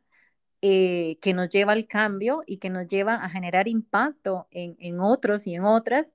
eh, 0.61 1.17
que 1.21 1.33
nos 1.33 1.49
lleva 1.49 1.73
al 1.73 1.87
cambio 1.87 2.43
y 2.45 2.57
que 2.57 2.69
nos 2.69 2.87
lleva 2.87 3.15
a 3.15 3.29
generar 3.29 3.67
impacto 3.67 4.47
en, 4.51 4.99
otros 4.99 5.47
y 5.47 5.55
en 5.55 5.63
otras, 5.65 6.11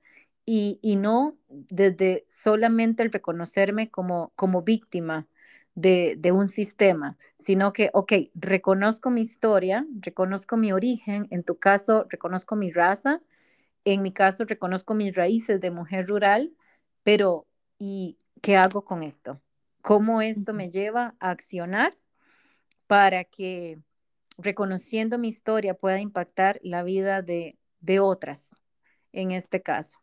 y, 0.47 0.79
no 0.97 1.39
desde 1.49 2.27
solamente 2.29 3.03
el 3.03 3.11
reconocerme 3.13 3.91
como, 3.91 4.33
como 4.37 4.63
víctima 4.63 5.27
de, 5.75 6.17
de, 6.19 6.33
un 6.33 6.49
sistema, 6.49 7.17
sino 7.39 7.73
que, 7.73 7.91
ok, 7.95 8.13
reconozco 8.35 9.11
mi 9.11 9.23
historia, 9.23 9.87
reconozco 10.01 10.57
mi 10.59 10.73
origen, 10.73 11.27
en 11.31 11.43
tu 11.43 11.59
caso, 11.59 12.07
reconozco 12.11 12.55
mi 12.57 12.71
raza, 12.71 13.23
en 13.85 14.03
mi 14.03 14.13
caso 14.13 14.45
reconozco 14.45 14.95
mis 14.95 15.15
raíces 15.15 15.61
de 15.61 15.71
mujer 15.71 16.07
rural, 16.07 16.53
pero 17.03 17.47
¿y 17.79 18.19
qué 18.41 18.57
hago 18.57 18.85
con 18.85 19.03
esto? 19.03 19.41
¿Cómo 19.83 20.23
esto 20.23 20.55
me 20.55 20.71
lleva 20.71 21.15
a 21.21 21.31
accionar 21.31 21.97
para 22.87 23.25
que 23.25 23.79
reconociendo 24.39 25.19
mi 25.19 25.29
historia 25.29 25.75
pueda 25.75 26.01
impactar 26.01 26.59
la 26.63 26.83
vida 26.83 27.23
de, 27.23 27.59
otras, 28.01 28.49
en 29.13 29.33
este 29.33 29.61
caso? 29.63 29.99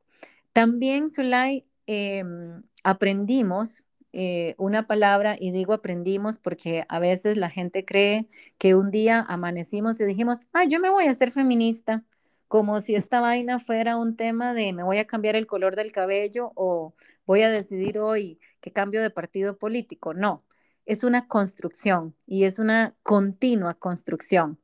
También, 0.54 1.12
Zulay, 1.12 1.66
em, 1.88 2.62
aprendimos 2.84 3.84
eh, 4.14 4.56
una 4.58 4.88
palabra 4.88 5.38
y 5.40 5.52
digo 5.52 5.74
aprendimos 5.74 6.38
porque 6.38 6.86
a 6.90 7.00
veces 7.00 7.38
la 7.38 7.50
gente 7.50 7.86
cree 7.86 8.28
que 8.58 8.76
un 8.76 8.92
día 8.92 9.26
amanecimos 9.28 10.00
y 10.00 10.04
dijimos, 10.04 10.40
ay, 10.52 10.68
yo 10.68 10.80
me 10.80 10.90
voy 10.90 11.06
a 11.06 11.16
ser 11.16 11.32
feminista, 11.32 12.04
como 12.52 12.82
si 12.82 12.96
esta 12.96 13.22
vaina 13.22 13.60
fuera 13.60 13.96
un 13.96 14.18
tema 14.18 14.54
de 14.54 14.74
me 14.74 14.84
voy 14.84 14.98
a 14.98 15.08
cambiar 15.08 15.38
el 15.38 15.48
color 15.48 15.78
del 15.78 15.94
cabello 15.94 16.52
o 16.56 16.94
voy 17.26 17.44
a 17.44 17.50
decidir 17.50 17.98
hoy 17.98 18.42
que 18.60 18.74
cambio 18.74 19.02
de 19.02 19.10
partido 19.10 19.58
político. 19.58 20.14
No, 20.14 20.44
es 20.86 21.06
una 21.06 21.30
construcción 21.30 22.14
y 22.28 22.44
es 22.44 22.60
una 22.60 22.94
continua 23.04 23.76
construcción. 23.76 24.60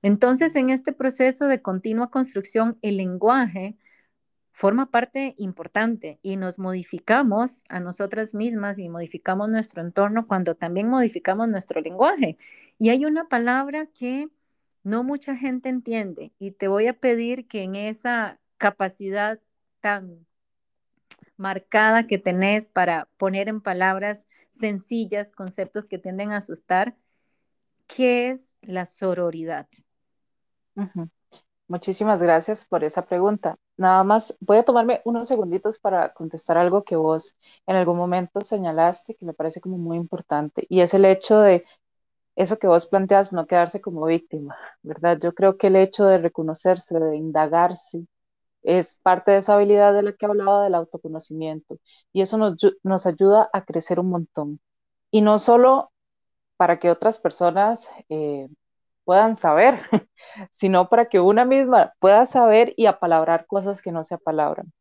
Entonces, 0.00 0.54
en 0.54 0.70
este 0.70 0.92
proceso 0.92 1.46
de 1.48 1.60
continua 1.60 2.08
construcción, 2.08 2.78
el 2.82 2.98
lenguaje 2.98 3.76
forma 4.52 4.92
parte 4.92 5.34
importante 5.36 6.20
y 6.22 6.36
nos 6.36 6.60
modificamos 6.60 7.60
a 7.68 7.80
nosotras 7.80 8.32
mismas 8.32 8.78
y 8.78 8.88
modificamos 8.88 9.48
nuestro 9.48 9.82
entorno 9.82 10.28
cuando 10.28 10.54
también 10.54 10.88
modificamos 10.88 11.48
nuestro 11.48 11.80
lenguaje. 11.80 12.38
Y 12.78 12.90
hay 12.90 13.04
una 13.06 13.28
palabra 13.28 13.86
que 13.86 14.28
no 14.84 15.02
mucha 15.02 15.36
gente 15.36 15.68
entiende 15.68 16.32
y 16.38 16.52
te 16.52 16.68
voy 16.68 16.86
a 16.86 16.92
pedir 16.92 17.48
que 17.48 17.62
en 17.62 17.74
esa 17.74 18.38
capacidad 18.58 19.40
tan 19.80 20.26
marcada 21.36 22.06
que 22.06 22.18
tenés 22.18 22.68
para 22.68 23.08
poner 23.16 23.48
en 23.48 23.60
palabras 23.60 24.20
sencillas 24.60 25.32
conceptos 25.32 25.86
que 25.86 25.98
tienden 25.98 26.30
a 26.30 26.36
asustar, 26.36 26.94
¿qué 27.86 28.30
es 28.30 28.54
la 28.62 28.86
sororidad? 28.86 29.66
Muchísimas 31.66 32.22
gracias 32.22 32.64
por 32.64 32.84
esa 32.84 33.06
pregunta. 33.06 33.56
Nada 33.76 34.04
más 34.04 34.36
voy 34.40 34.58
a 34.58 34.64
tomarme 34.64 35.00
unos 35.04 35.28
segunditos 35.28 35.78
para 35.78 36.12
contestar 36.12 36.58
algo 36.58 36.84
que 36.84 36.94
vos 36.94 37.34
en 37.66 37.76
algún 37.76 37.96
momento 37.96 38.42
señalaste 38.42 39.14
que 39.14 39.24
me 39.24 39.32
parece 39.32 39.60
como 39.60 39.78
muy 39.78 39.96
importante 39.96 40.66
y 40.68 40.80
es 40.80 40.94
el 40.94 41.04
hecho 41.04 41.40
de 41.40 41.64
eso 42.36 42.58
que 42.58 42.66
vos 42.66 42.86
planteas, 42.86 43.32
no 43.32 43.46
quedarse 43.46 43.80
como 43.80 44.06
víctima, 44.06 44.56
¿verdad? 44.82 45.18
Yo 45.20 45.34
creo 45.34 45.56
que 45.56 45.68
el 45.68 45.76
hecho 45.76 46.04
de 46.04 46.18
reconocerse, 46.18 46.98
de 46.98 47.16
indagarse, 47.16 48.06
es 48.62 48.96
parte 49.02 49.32
de 49.32 49.38
esa 49.38 49.54
habilidad 49.54 49.92
de 49.92 50.02
la 50.02 50.12
que 50.14 50.26
hablaba 50.26 50.64
del 50.64 50.74
autoconocimiento 50.74 51.78
y 52.12 52.22
eso 52.22 52.38
nos, 52.38 52.56
nos 52.82 53.06
ayuda 53.06 53.48
a 53.52 53.64
crecer 53.64 54.00
un 54.00 54.08
montón. 54.08 54.60
Y 55.10 55.20
no 55.20 55.38
solo 55.38 55.92
para 56.56 56.78
que 56.78 56.90
otras 56.90 57.18
personas 57.18 57.90
eh, 58.08 58.48
puedan 59.04 59.36
saber, 59.36 59.80
sino 60.50 60.88
para 60.88 61.06
que 61.06 61.20
una 61.20 61.44
misma 61.44 61.92
pueda 62.00 62.26
saber 62.26 62.72
y 62.76 62.86
apalabrar 62.86 63.46
cosas 63.46 63.82
que 63.82 63.92
no 63.92 64.02
se 64.02 64.14
apalabran. 64.14 64.72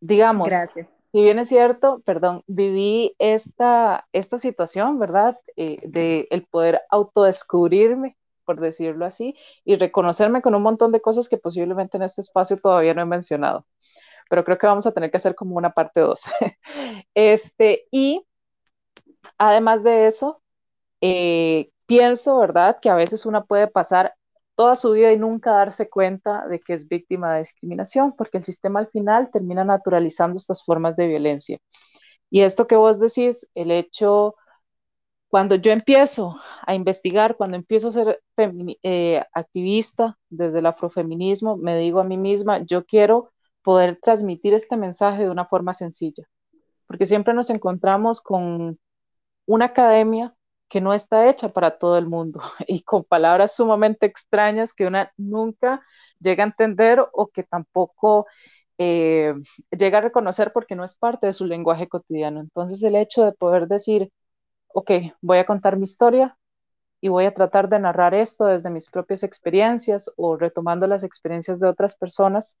Digamos, 0.00 0.48
Gracias. 0.48 1.01
Si 1.12 1.22
bien 1.22 1.38
es 1.38 1.48
cierto, 1.48 2.00
perdón, 2.06 2.42
viví 2.46 3.14
esta, 3.18 4.08
esta 4.12 4.38
situación, 4.38 4.98
¿verdad? 4.98 5.38
Eh, 5.56 5.76
de 5.86 6.26
el 6.30 6.46
poder 6.46 6.82
autodescubrirme, 6.90 8.16
por 8.46 8.60
decirlo 8.60 9.04
así, 9.04 9.36
y 9.64 9.76
reconocerme 9.76 10.40
con 10.40 10.54
un 10.54 10.62
montón 10.62 10.90
de 10.90 11.02
cosas 11.02 11.28
que 11.28 11.36
posiblemente 11.36 11.98
en 11.98 12.04
este 12.04 12.22
espacio 12.22 12.56
todavía 12.56 12.94
no 12.94 13.02
he 13.02 13.06
mencionado. 13.06 13.66
Pero 14.30 14.44
creo 14.44 14.56
que 14.58 14.66
vamos 14.66 14.86
a 14.86 14.92
tener 14.92 15.10
que 15.10 15.18
hacer 15.18 15.34
como 15.34 15.56
una 15.56 15.72
parte 15.72 16.00
2. 16.00 16.22
este, 17.14 17.86
y 17.90 18.24
además 19.36 19.82
de 19.82 20.06
eso, 20.06 20.40
eh, 21.02 21.70
pienso, 21.86 22.38
¿verdad?, 22.38 22.78
que 22.80 22.90
a 22.90 22.94
veces 22.94 23.26
una 23.26 23.44
puede 23.44 23.68
pasar 23.68 24.14
toda 24.54 24.76
su 24.76 24.92
vida 24.92 25.12
y 25.12 25.18
nunca 25.18 25.52
darse 25.52 25.88
cuenta 25.88 26.46
de 26.48 26.60
que 26.60 26.74
es 26.74 26.88
víctima 26.88 27.32
de 27.32 27.40
discriminación, 27.40 28.14
porque 28.16 28.38
el 28.38 28.44
sistema 28.44 28.80
al 28.80 28.88
final 28.88 29.30
termina 29.30 29.64
naturalizando 29.64 30.36
estas 30.36 30.64
formas 30.64 30.96
de 30.96 31.06
violencia. 31.06 31.58
Y 32.30 32.40
esto 32.42 32.66
que 32.66 32.76
vos 32.76 33.00
decís, 33.00 33.48
el 33.54 33.70
hecho, 33.70 34.36
cuando 35.28 35.54
yo 35.56 35.72
empiezo 35.72 36.36
a 36.66 36.74
investigar, 36.74 37.36
cuando 37.36 37.56
empiezo 37.56 37.88
a 37.88 37.92
ser 37.92 38.22
eh, 38.82 39.24
activista 39.34 40.18
desde 40.30 40.60
el 40.60 40.66
afrofeminismo, 40.66 41.56
me 41.56 41.76
digo 41.76 42.00
a 42.00 42.04
mí 42.04 42.16
misma, 42.18 42.60
yo 42.64 42.84
quiero 42.84 43.32
poder 43.62 43.98
transmitir 44.02 44.54
este 44.54 44.76
mensaje 44.76 45.24
de 45.24 45.30
una 45.30 45.46
forma 45.46 45.74
sencilla, 45.74 46.24
porque 46.86 47.06
siempre 47.06 47.34
nos 47.34 47.50
encontramos 47.50 48.20
con 48.20 48.78
una 49.46 49.66
academia 49.66 50.34
que 50.72 50.80
no 50.80 50.94
está 50.94 51.28
hecha 51.28 51.50
para 51.50 51.76
todo 51.76 51.98
el 51.98 52.06
mundo 52.06 52.40
y 52.66 52.82
con 52.82 53.04
palabras 53.04 53.54
sumamente 53.54 54.06
extrañas 54.06 54.72
que 54.72 54.86
una 54.86 55.12
nunca 55.18 55.82
llega 56.18 56.44
a 56.44 56.46
entender 56.46 57.04
o 57.12 57.28
que 57.28 57.42
tampoco 57.42 58.26
eh, 58.78 59.34
llega 59.70 59.98
a 59.98 60.00
reconocer 60.00 60.50
porque 60.50 60.74
no 60.74 60.82
es 60.84 60.96
parte 60.96 61.26
de 61.26 61.34
su 61.34 61.44
lenguaje 61.44 61.88
cotidiano. 61.88 62.40
Entonces 62.40 62.82
el 62.82 62.96
hecho 62.96 63.22
de 63.22 63.32
poder 63.32 63.68
decir, 63.68 64.10
ok, 64.68 64.90
voy 65.20 65.38
a 65.38 65.46
contar 65.46 65.76
mi 65.76 65.84
historia 65.84 66.38
y 67.02 67.08
voy 67.08 67.26
a 67.26 67.34
tratar 67.34 67.68
de 67.68 67.78
narrar 67.78 68.14
esto 68.14 68.46
desde 68.46 68.70
mis 68.70 68.88
propias 68.88 69.22
experiencias 69.24 70.10
o 70.16 70.38
retomando 70.38 70.86
las 70.86 71.02
experiencias 71.04 71.60
de 71.60 71.68
otras 71.68 71.96
personas, 71.96 72.56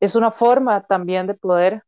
es 0.00 0.16
una 0.16 0.32
forma 0.32 0.86
también 0.88 1.28
de 1.28 1.34
poder 1.34 1.84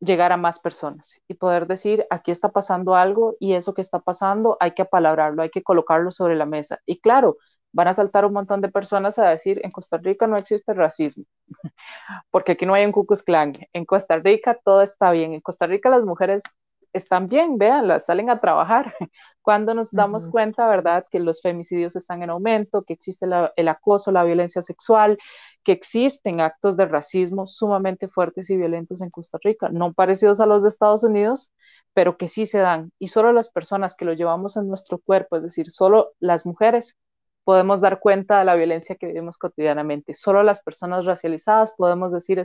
llegar 0.00 0.32
a 0.32 0.36
más 0.36 0.60
personas 0.60 1.20
y 1.28 1.34
poder 1.34 1.66
decir, 1.66 2.06
aquí 2.10 2.30
está 2.30 2.50
pasando 2.50 2.94
algo 2.94 3.36
y 3.40 3.54
eso 3.54 3.74
que 3.74 3.82
está 3.82 4.00
pasando 4.00 4.56
hay 4.60 4.72
que 4.72 4.82
apalabrarlo, 4.82 5.42
hay 5.42 5.50
que 5.50 5.62
colocarlo 5.62 6.10
sobre 6.10 6.36
la 6.36 6.46
mesa. 6.46 6.80
Y 6.86 7.00
claro, 7.00 7.38
van 7.72 7.88
a 7.88 7.94
saltar 7.94 8.24
un 8.24 8.32
montón 8.32 8.60
de 8.60 8.68
personas 8.70 9.18
a 9.18 9.28
decir, 9.28 9.60
en 9.64 9.70
Costa 9.70 9.98
Rica 9.98 10.26
no 10.26 10.36
existe 10.36 10.74
racismo, 10.74 11.24
porque 12.30 12.52
aquí 12.52 12.66
no 12.66 12.74
hay 12.74 12.84
un 12.86 12.92
Ku 12.92 13.06
Klux 13.06 13.24
En 13.72 13.84
Costa 13.84 14.18
Rica 14.18 14.58
todo 14.64 14.82
está 14.82 15.10
bien. 15.12 15.34
En 15.34 15.40
Costa 15.40 15.66
Rica 15.66 15.90
las 15.90 16.04
mujeres 16.04 16.42
están 16.92 17.28
bien, 17.28 17.58
véanlas, 17.58 18.06
salen 18.06 18.30
a 18.30 18.40
trabajar. 18.40 18.94
Cuando 19.42 19.74
nos 19.74 19.90
damos 19.92 20.28
cuenta, 20.28 20.66
¿verdad?, 20.68 21.06
que 21.10 21.20
los 21.20 21.42
femicidios 21.42 21.94
están 21.96 22.22
en 22.22 22.30
aumento, 22.30 22.82
que 22.82 22.94
existe 22.94 23.26
el 23.56 23.68
acoso, 23.68 24.10
la 24.10 24.24
violencia 24.24 24.62
sexual, 24.62 25.18
que 25.66 25.72
existen 25.72 26.40
actos 26.40 26.76
de 26.76 26.86
racismo 26.86 27.48
sumamente 27.48 28.06
fuertes 28.06 28.50
y 28.50 28.56
violentos 28.56 29.00
en 29.00 29.10
Costa 29.10 29.36
Rica, 29.42 29.68
no 29.68 29.92
parecidos 29.94 30.38
a 30.38 30.46
los 30.46 30.62
de 30.62 30.68
Estados 30.68 31.02
Unidos, 31.02 31.52
pero 31.92 32.16
que 32.16 32.28
sí 32.28 32.46
se 32.46 32.60
dan. 32.60 32.92
Y 33.00 33.08
solo 33.08 33.32
las 33.32 33.48
personas 33.48 33.96
que 33.96 34.04
lo 34.04 34.12
llevamos 34.12 34.56
en 34.56 34.68
nuestro 34.68 34.98
cuerpo, 34.98 35.36
es 35.36 35.42
decir, 35.42 35.72
solo 35.72 36.12
las 36.20 36.46
mujeres, 36.46 36.96
podemos 37.42 37.80
dar 37.80 37.98
cuenta 37.98 38.38
de 38.38 38.44
la 38.44 38.54
violencia 38.54 38.94
que 38.94 39.08
vivimos 39.08 39.38
cotidianamente. 39.38 40.14
Solo 40.14 40.44
las 40.44 40.62
personas 40.62 41.04
racializadas 41.04 41.72
podemos 41.72 42.12
decir 42.12 42.40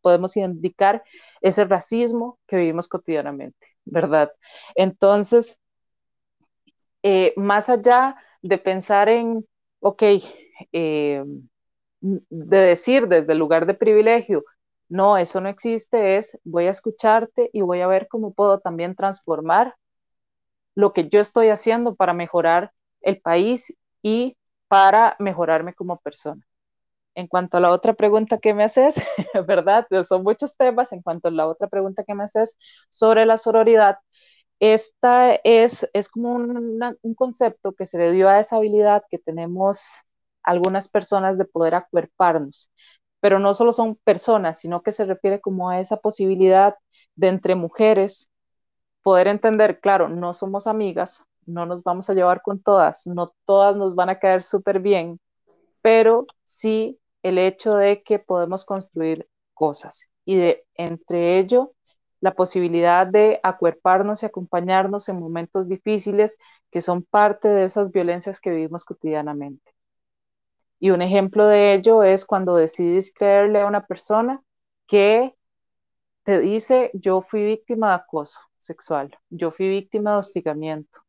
podemos 0.00 0.36
indicar 0.36 1.04
ese 1.42 1.66
racismo 1.66 2.40
que 2.48 2.56
vivimos 2.56 2.88
cotidianamente, 2.88 3.64
¿verdad? 3.84 4.32
Entonces, 4.74 5.60
eh, 7.04 7.32
más 7.36 7.68
allá 7.68 8.16
de 8.42 8.58
pensar 8.58 9.08
en, 9.08 9.46
ok, 9.78 10.02
eh, 10.72 11.24
de 12.00 12.56
decir 12.58 13.08
desde 13.08 13.32
el 13.32 13.38
lugar 13.38 13.66
de 13.66 13.74
privilegio, 13.74 14.44
no, 14.88 15.16
eso 15.18 15.40
no 15.40 15.48
existe, 15.48 16.16
es 16.18 16.38
voy 16.44 16.66
a 16.66 16.70
escucharte 16.70 17.50
y 17.52 17.60
voy 17.62 17.80
a 17.80 17.86
ver 17.88 18.06
cómo 18.08 18.32
puedo 18.34 18.60
también 18.60 18.94
transformar 18.94 19.74
lo 20.74 20.92
que 20.92 21.08
yo 21.08 21.20
estoy 21.20 21.48
haciendo 21.48 21.94
para 21.94 22.12
mejorar 22.12 22.72
el 23.00 23.20
país 23.20 23.74
y 24.02 24.36
para 24.68 25.16
mejorarme 25.18 25.74
como 25.74 25.98
persona. 26.00 26.46
En 27.14 27.28
cuanto 27.28 27.56
a 27.58 27.60
la 27.60 27.72
otra 27.72 27.94
pregunta 27.94 28.38
que 28.38 28.54
me 28.54 28.64
haces, 28.64 28.96
¿verdad? 29.48 29.86
Son 30.08 30.22
muchos 30.22 30.56
temas. 30.56 30.92
En 30.92 31.02
cuanto 31.02 31.28
a 31.28 31.30
la 31.30 31.48
otra 31.48 31.68
pregunta 31.68 32.04
que 32.04 32.14
me 32.14 32.24
haces 32.24 32.58
sobre 32.90 33.26
la 33.26 33.38
sororidad, 33.38 33.98
esta 34.60 35.34
es, 35.44 35.88
es 35.92 36.08
como 36.08 36.34
un 36.36 37.14
concepto 37.16 37.74
que 37.74 37.86
se 37.86 37.98
le 37.98 38.12
dio 38.12 38.28
a 38.28 38.40
esa 38.40 38.56
habilidad 38.56 39.04
que 39.10 39.18
tenemos 39.18 39.82
algunas 40.46 40.88
personas 40.88 41.38
de 41.38 41.44
poder 41.44 41.74
acuerparnos. 41.74 42.70
Pero 43.20 43.38
no 43.38 43.54
solo 43.54 43.72
son 43.72 43.96
personas, 43.96 44.60
sino 44.60 44.82
que 44.82 44.92
se 44.92 45.04
refiere 45.04 45.40
como 45.40 45.70
a 45.70 45.80
esa 45.80 45.98
posibilidad 45.98 46.76
de 47.16 47.28
entre 47.28 47.54
mujeres 47.56 48.28
poder 49.02 49.28
entender, 49.28 49.80
claro, 49.80 50.08
no 50.08 50.34
somos 50.34 50.66
amigas, 50.66 51.24
no 51.46 51.66
nos 51.66 51.82
vamos 51.84 52.10
a 52.10 52.14
llevar 52.14 52.42
con 52.42 52.60
todas, 52.60 53.06
no 53.06 53.32
todas 53.44 53.76
nos 53.76 53.94
van 53.94 54.10
a 54.10 54.18
caer 54.18 54.42
súper 54.42 54.80
bien, 54.80 55.20
pero 55.82 56.26
sí 56.44 56.98
el 57.22 57.38
hecho 57.38 57.76
de 57.76 58.02
que 58.02 58.18
podemos 58.18 58.64
construir 58.64 59.28
cosas 59.54 60.08
y 60.24 60.36
de 60.36 60.66
entre 60.74 61.38
ello 61.38 61.72
la 62.20 62.34
posibilidad 62.34 63.06
de 63.06 63.40
acuerparnos 63.44 64.22
y 64.22 64.26
acompañarnos 64.26 65.08
en 65.08 65.20
momentos 65.20 65.68
difíciles 65.68 66.38
que 66.72 66.82
son 66.82 67.04
parte 67.04 67.48
de 67.48 67.64
esas 67.64 67.92
violencias 67.92 68.40
que 68.40 68.50
vivimos 68.50 68.84
cotidianamente. 68.84 69.75
Y 70.78 70.90
un 70.90 71.02
ejemplo 71.02 71.46
de 71.46 71.74
ello 71.74 72.02
es 72.02 72.24
cuando 72.24 72.56
decides 72.56 73.12
creerle 73.14 73.60
a 73.62 73.66
una 73.66 73.86
persona 73.86 74.42
que 74.86 75.34
te 76.24 76.40
dice, 76.40 76.90
yo 76.94 77.22
fui 77.22 77.44
víctima 77.44 77.90
de 77.90 77.94
acoso 77.96 78.40
sexual, 78.58 79.16
yo 79.30 79.50
fui 79.52 79.68
víctima 79.68 80.12
de 80.12 80.18
hostigamiento, 80.18 81.00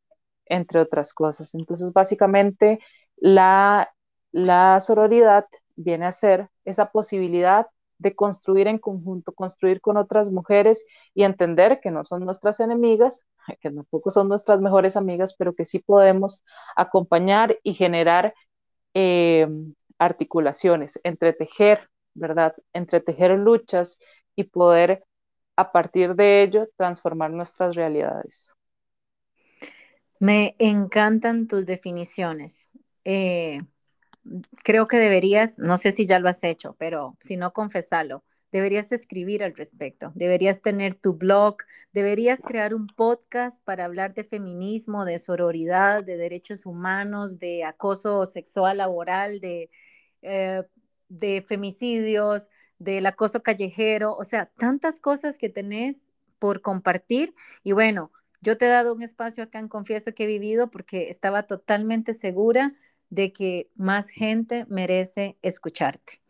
entre 0.45 0.81
otras 0.81 1.13
cosas. 1.13 1.55
Entonces, 1.55 1.93
básicamente, 1.93 2.79
la, 3.17 3.91
la 4.31 4.79
sororidad 4.81 5.45
viene 5.75 6.05
a 6.05 6.11
ser 6.11 6.49
esa 6.65 6.91
posibilidad 6.91 7.67
de 7.99 8.15
construir 8.15 8.67
en 8.67 8.77
conjunto, 8.77 9.33
construir 9.33 9.81
con 9.81 9.97
otras 9.97 10.31
mujeres 10.31 10.85
y 11.15 11.23
entender 11.23 11.79
que 11.81 11.91
no 11.91 12.05
son 12.05 12.25
nuestras 12.25 12.59
enemigas, 12.59 13.23
que 13.61 13.71
tampoco 13.71 14.11
son 14.11 14.29
nuestras 14.29 14.61
mejores 14.61 14.95
amigas, 14.97 15.35
pero 15.37 15.55
que 15.55 15.65
sí 15.65 15.79
podemos 15.79 16.43
acompañar 16.75 17.57
y 17.63 17.73
generar 17.73 18.33
eh, 18.93 19.47
articulaciones, 19.99 20.99
entretejer, 21.03 21.89
¿verdad? 22.13 22.55
Entretejer 22.73 23.31
luchas 23.31 23.99
y 24.35 24.45
poder 24.45 25.03
a 25.55 25.71
partir 25.71 26.15
de 26.15 26.43
ello 26.43 26.69
transformar 26.77 27.31
nuestras 27.31 27.75
realidades. 27.75 28.53
Me 30.19 30.55
encantan 30.59 31.47
tus 31.47 31.65
definiciones. 31.65 32.69
Eh, 33.05 33.61
creo 34.63 34.87
que 34.87 34.97
deberías, 34.97 35.57
no 35.57 35.77
sé 35.77 35.91
si 35.91 36.05
ya 36.05 36.19
lo 36.19 36.29
has 36.29 36.43
hecho, 36.43 36.75
pero 36.79 37.17
si 37.21 37.37
no, 37.37 37.53
confesalo. 37.53 38.23
Deberías 38.51 38.91
escribir 38.91 39.43
al 39.43 39.55
respecto, 39.55 40.11
deberías 40.15 40.61
tener 40.61 40.95
tu 40.95 41.13
blog, 41.13 41.57
deberías 41.91 42.39
crear 42.39 42.73
un 42.73 42.87
podcast 42.87 43.61
para 43.65 43.85
hablar 43.85 44.13
de 44.13 44.23
feminismo, 44.23 45.03
de 45.03 45.19
sororidad, 45.19 46.03
de 46.03 46.17
derechos 46.17 46.65
humanos, 46.65 47.39
de 47.39 47.65
acoso 47.65 48.25
sexual 48.25 48.77
laboral, 48.77 49.41
de, 49.41 49.69
eh, 50.21 50.63
de 51.09 51.45
femicidios, 51.47 52.43
del 52.79 53.05
acoso 53.05 53.43
callejero, 53.43 54.15
o 54.15 54.23
sea, 54.23 54.45
tantas 54.57 54.99
cosas 54.99 55.37
que 55.37 55.49
tenés 55.49 55.97
por 56.39 56.61
compartir. 56.61 57.33
Y 57.63 57.71
bueno, 57.71 58.11
yo 58.41 58.57
te 58.57 58.65
he 58.65 58.69
dado 58.69 58.93
un 58.93 59.01
espacio 59.01 59.43
acá 59.43 59.59
en 59.59 59.67
Confieso 59.67 60.13
que 60.13 60.25
he 60.25 60.27
vivido 60.27 60.69
porque 60.69 61.09
estaba 61.09 61.43
totalmente 61.43 62.13
segura 62.13 62.75
de 63.09 63.33
que 63.33 63.69
más 63.75 64.07
gente 64.09 64.65
merece 64.69 65.37
escucharte. 65.41 66.21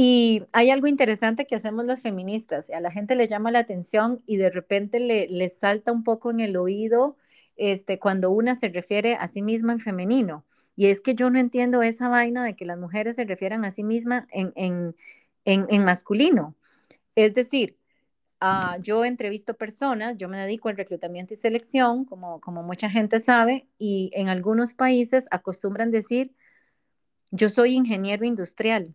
Y 0.00 0.44
hay 0.52 0.70
algo 0.70 0.86
interesante 0.86 1.44
que 1.44 1.56
hacemos 1.56 1.84
las 1.84 2.00
feministas, 2.00 2.70
a 2.70 2.78
la 2.78 2.92
gente 2.92 3.16
le 3.16 3.26
llama 3.26 3.50
la 3.50 3.58
atención 3.58 4.22
y 4.26 4.36
de 4.36 4.48
repente 4.48 5.00
le, 5.00 5.48
salta 5.48 5.90
un 5.90 6.04
poco 6.04 6.30
en 6.30 6.38
el 6.38 6.56
oído 6.56 7.16
este, 7.56 7.98
cuando 7.98 8.30
una 8.30 8.54
se 8.54 8.68
refiere 8.68 9.16
a 9.16 9.26
sí 9.26 9.42
misma 9.42 9.72
en 9.72 9.80
femenino. 9.80 10.44
Y 10.76 10.86
es 10.86 11.00
que 11.00 11.16
yo 11.16 11.30
no 11.30 11.40
entiendo 11.40 11.82
esa 11.82 12.08
vaina 12.08 12.44
de 12.44 12.54
que 12.54 12.64
las 12.64 12.78
mujeres 12.78 13.16
se 13.16 13.24
refieran 13.24 13.64
a 13.64 13.72
sí 13.72 13.82
mismas 13.82 14.28
en, 14.30 14.94
en, 15.44 15.84
masculino. 15.84 16.54
Es 17.16 17.34
decir, 17.34 17.76
uh, 18.40 18.80
yo 18.80 19.04
entrevisto 19.04 19.54
personas, 19.54 20.16
yo 20.16 20.28
me 20.28 20.38
dedico 20.38 20.68
al 20.68 20.76
reclutamiento 20.76 21.34
y 21.34 21.38
selección, 21.38 22.04
como, 22.04 22.40
como 22.40 22.62
mucha 22.62 22.88
gente 22.88 23.18
sabe, 23.18 23.66
y 23.78 24.12
en 24.14 24.28
algunos 24.28 24.74
países 24.74 25.26
acostumbran 25.32 25.90
decir, 25.90 26.36
yo 27.32 27.48
soy 27.48 27.74
ingeniero 27.74 28.24
industrial, 28.24 28.94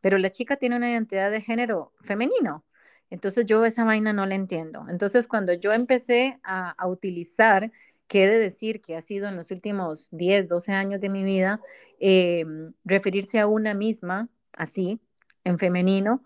pero 0.00 0.18
la 0.18 0.30
chica 0.30 0.56
tiene 0.56 0.76
una 0.76 0.90
identidad 0.90 1.30
de 1.30 1.40
género 1.40 1.92
femenino. 2.02 2.64
Entonces 3.10 3.46
yo 3.46 3.64
esa 3.64 3.84
vaina 3.84 4.12
no 4.12 4.26
la 4.26 4.34
entiendo. 4.36 4.84
Entonces 4.88 5.26
cuando 5.26 5.52
yo 5.52 5.72
empecé 5.72 6.38
a, 6.42 6.74
utilizar, 6.86 7.72
que 8.06 8.24
he 8.24 8.28
de 8.28 8.38
decir 8.38 8.80
que 8.80 8.96
ha 8.96 9.02
sido 9.02 9.28
en 9.28 9.36
los 9.36 9.50
últimos 9.50 10.08
10, 10.12 10.48
12 10.48 10.72
años 10.72 11.00
de 11.00 11.08
mi 11.08 11.22
vida, 11.24 11.60
eh, 12.00 12.44
referirse 12.84 13.38
a 13.38 13.46
una 13.46 13.74
misma 13.74 14.28
así, 14.52 15.00
en 15.44 15.58
femenino, 15.58 16.22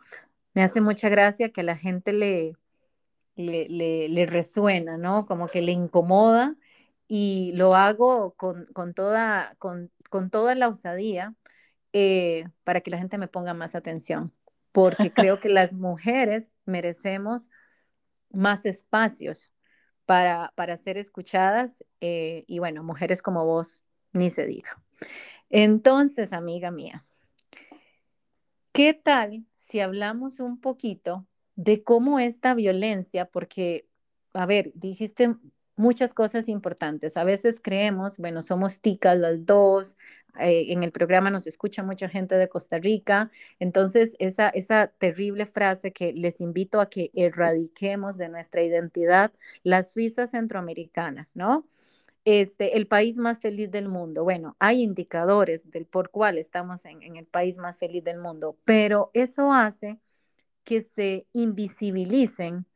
me 0.55 0.63
hace 0.63 0.81
mucha 0.81 1.09
gracia 1.09 1.51
que 1.51 1.61
a 1.61 1.65
la 1.65 1.77
gente 1.77 2.13
le, 2.13 2.57
le, 3.37 4.27
resuena, 4.27 4.97
¿no? 4.97 5.27
Como 5.27 5.49
que 5.49 5.63
le 5.63 5.73
incomoda 5.73 6.57
y 7.09 7.53
lo 7.55 7.75
hago 7.75 8.35
con, 8.35 8.95
toda, 8.95 9.57
con, 9.59 9.91
toda 10.31 10.55
la 10.55 10.69
osadía 10.69 11.35
eh, 11.95 12.45
para 12.65 12.83
que 12.83 12.91
la 12.91 12.99
gente 12.99 13.17
me 13.17 13.29
ponga 13.29 13.55
más 13.55 13.75
atención, 13.75 14.33
porque 14.73 15.11
creo 15.15 15.41
que 15.41 15.49
las 15.49 15.73
mujeres 15.73 16.45
merecemos 16.67 17.49
más 18.31 18.67
espacios 18.67 19.51
para, 20.05 20.53
para 20.57 20.77
ser 20.77 20.99
escuchadas 20.99 21.73
eh, 22.03 22.45
y 22.47 22.59
bueno, 22.59 22.83
mujeres 22.83 23.23
como 23.23 23.47
vos, 23.47 23.85
ni 24.13 24.29
se 24.29 24.45
diga. 24.45 24.79
Entonces, 25.49 26.33
amiga 26.33 26.71
mía, 26.71 27.03
¿Qué 28.75 28.93
tal 28.93 29.45
si 29.61 29.79
hablamos 29.79 30.41
un 30.41 30.61
poquito 30.61 31.29
de 31.55 31.85
cómo 31.85 32.19
esta 32.19 32.55
violencia, 32.55 33.25
porque, 33.27 33.87
a 34.33 34.47
ver, 34.47 34.73
dijiste 34.75 35.37
muchas 35.77 36.13
cosas 36.13 36.49
importantes. 36.49 37.17
A 37.17 37.23
veces 37.23 37.61
creemos, 37.63 38.19
bueno, 38.19 38.43
somos 38.43 38.81
ticas 38.81 39.17
las 39.17 39.47
dos, 39.47 39.97
eh, 40.40 40.66
en 40.73 40.83
el 40.83 40.92
programa 40.92 41.31
nos 41.31 41.47
escucha 41.47 41.83
mucha 41.83 42.09
gente 42.09 42.37
de 42.37 42.49
Costa 42.49 42.79
Rica, 42.79 43.31
entonces 43.59 44.12
esa, 44.18 44.49
esa 44.49 44.88
terrible 44.88 45.47
frase 45.47 45.92
que 45.92 46.12
les 46.12 46.40
invito 46.40 46.81
a 46.81 46.88
que 46.90 47.11
erradiquemos 47.14 48.16
de 48.16 48.29
nuestra 48.29 48.62
identidad, 48.62 49.33
la 49.62 49.85
Suiza 49.85 50.27
centroamericana, 50.27 51.29
¿no? 51.35 51.66
este, 52.25 52.77
el 52.77 52.87
país 52.87 53.16
más 53.16 53.38
feliz 53.38 53.70
del 53.70 53.88
mundo. 53.88 54.25
Bueno, 54.25 54.57
hay 54.59 54.83
indicadores 54.83 55.70
del 55.70 55.87
por 55.87 56.11
cuál 56.11 56.38
estamos 56.38 56.85
en, 56.85 57.03
en 57.03 57.16
el 57.16 57.27
país 57.27 57.59
más 57.59 57.77
feliz 57.79 58.03
del 58.05 58.18
mundo, 58.18 58.57
pero 58.64 59.11
eso 59.12 59.53
hace 59.53 59.99
que 60.64 60.83
se 60.83 61.27
invisibilicen 61.33 62.66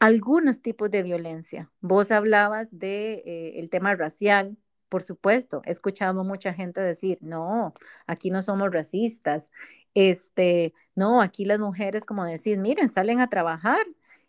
algunos 0.00 0.60
tipos 0.60 0.90
de 0.90 1.02
violencia. 1.02 1.70
Vos 1.80 2.10
hablabas 2.10 2.68
de 2.70 3.22
eh, 3.24 3.68
tema 3.70 3.94
racial, 3.94 4.56
por 4.88 5.02
supuesto, 5.02 5.62
he 5.64 5.70
escuchado 5.72 6.24
mucha 6.24 6.54
gente 6.54 6.80
decir, 6.80 7.18
no, 7.20 7.74
aquí 8.06 8.30
no 8.30 8.42
somos 8.42 8.72
racistas, 8.72 9.50
este, 9.94 10.74
no, 10.94 11.20
aquí 11.20 11.44
las 11.44 11.58
mujeres 11.60 12.04
como 12.04 12.24
decir, 12.24 12.58
miren, 12.58 12.88
salen 12.88 13.20
a 13.20 13.28
trabajar, 13.28 13.84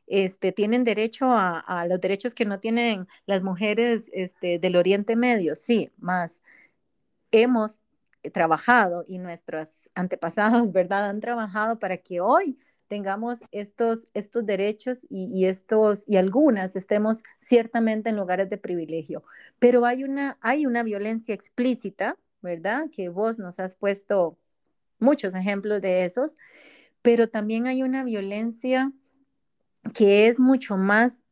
este, 0.08 0.52
tienen 0.52 0.84
derecho 0.84 1.26
a, 1.32 1.86
los 1.88 2.00
derechos 2.00 2.34
que 2.36 2.46
no 2.46 2.60
tienen 2.60 3.08
las 3.26 3.44
mujeres 3.44 4.10
este, 4.14 4.60
del 4.60 4.76
Oriente 4.76 5.16
Medio, 5.16 5.56
sí, 5.56 5.92
más 5.98 6.42
hemos 7.32 7.80
trabajado 8.34 9.06
y 9.08 9.18
nuestros 9.18 9.68
antepasados, 9.94 10.72
¿verdad? 10.74 11.10
Han 11.10 11.22
trabajado 11.22 11.80
para 11.80 11.98
que 11.98 12.22
hoy 12.22 12.58
tengamos 12.88 13.40
estos, 13.52 14.08
estos 14.14 14.46
derechos 14.46 15.06
y, 15.10 15.46
estos, 15.46 16.04
y 16.08 16.18
algunas 16.18 16.76
estemos 16.76 17.24
ciertamente 17.42 18.10
en 18.10 18.16
lugares 18.16 18.50
de 18.50 18.58
privilegio. 18.58 19.24
Pero 19.60 19.86
hay 19.86 20.04
una, 20.04 20.38
hay 20.42 20.66
una 20.66 20.84
violencia 20.84 21.34
explícita, 21.34 22.18
¿verdad? 22.42 22.86
Que 22.92 23.10
vos 23.10 23.40
nos 23.40 23.60
has 23.60 23.76
puesto 23.76 24.38
muchos 25.00 25.36
ejemplos 25.36 25.82
de 25.82 26.06
esos, 26.06 26.36
pero 27.02 27.30
también 27.30 27.68
hay 27.68 27.84
una 27.84 28.04
violencia 28.04 28.92
que 29.94 30.28
es 30.28 30.40
mucho 30.40 30.78
más, 30.78 31.24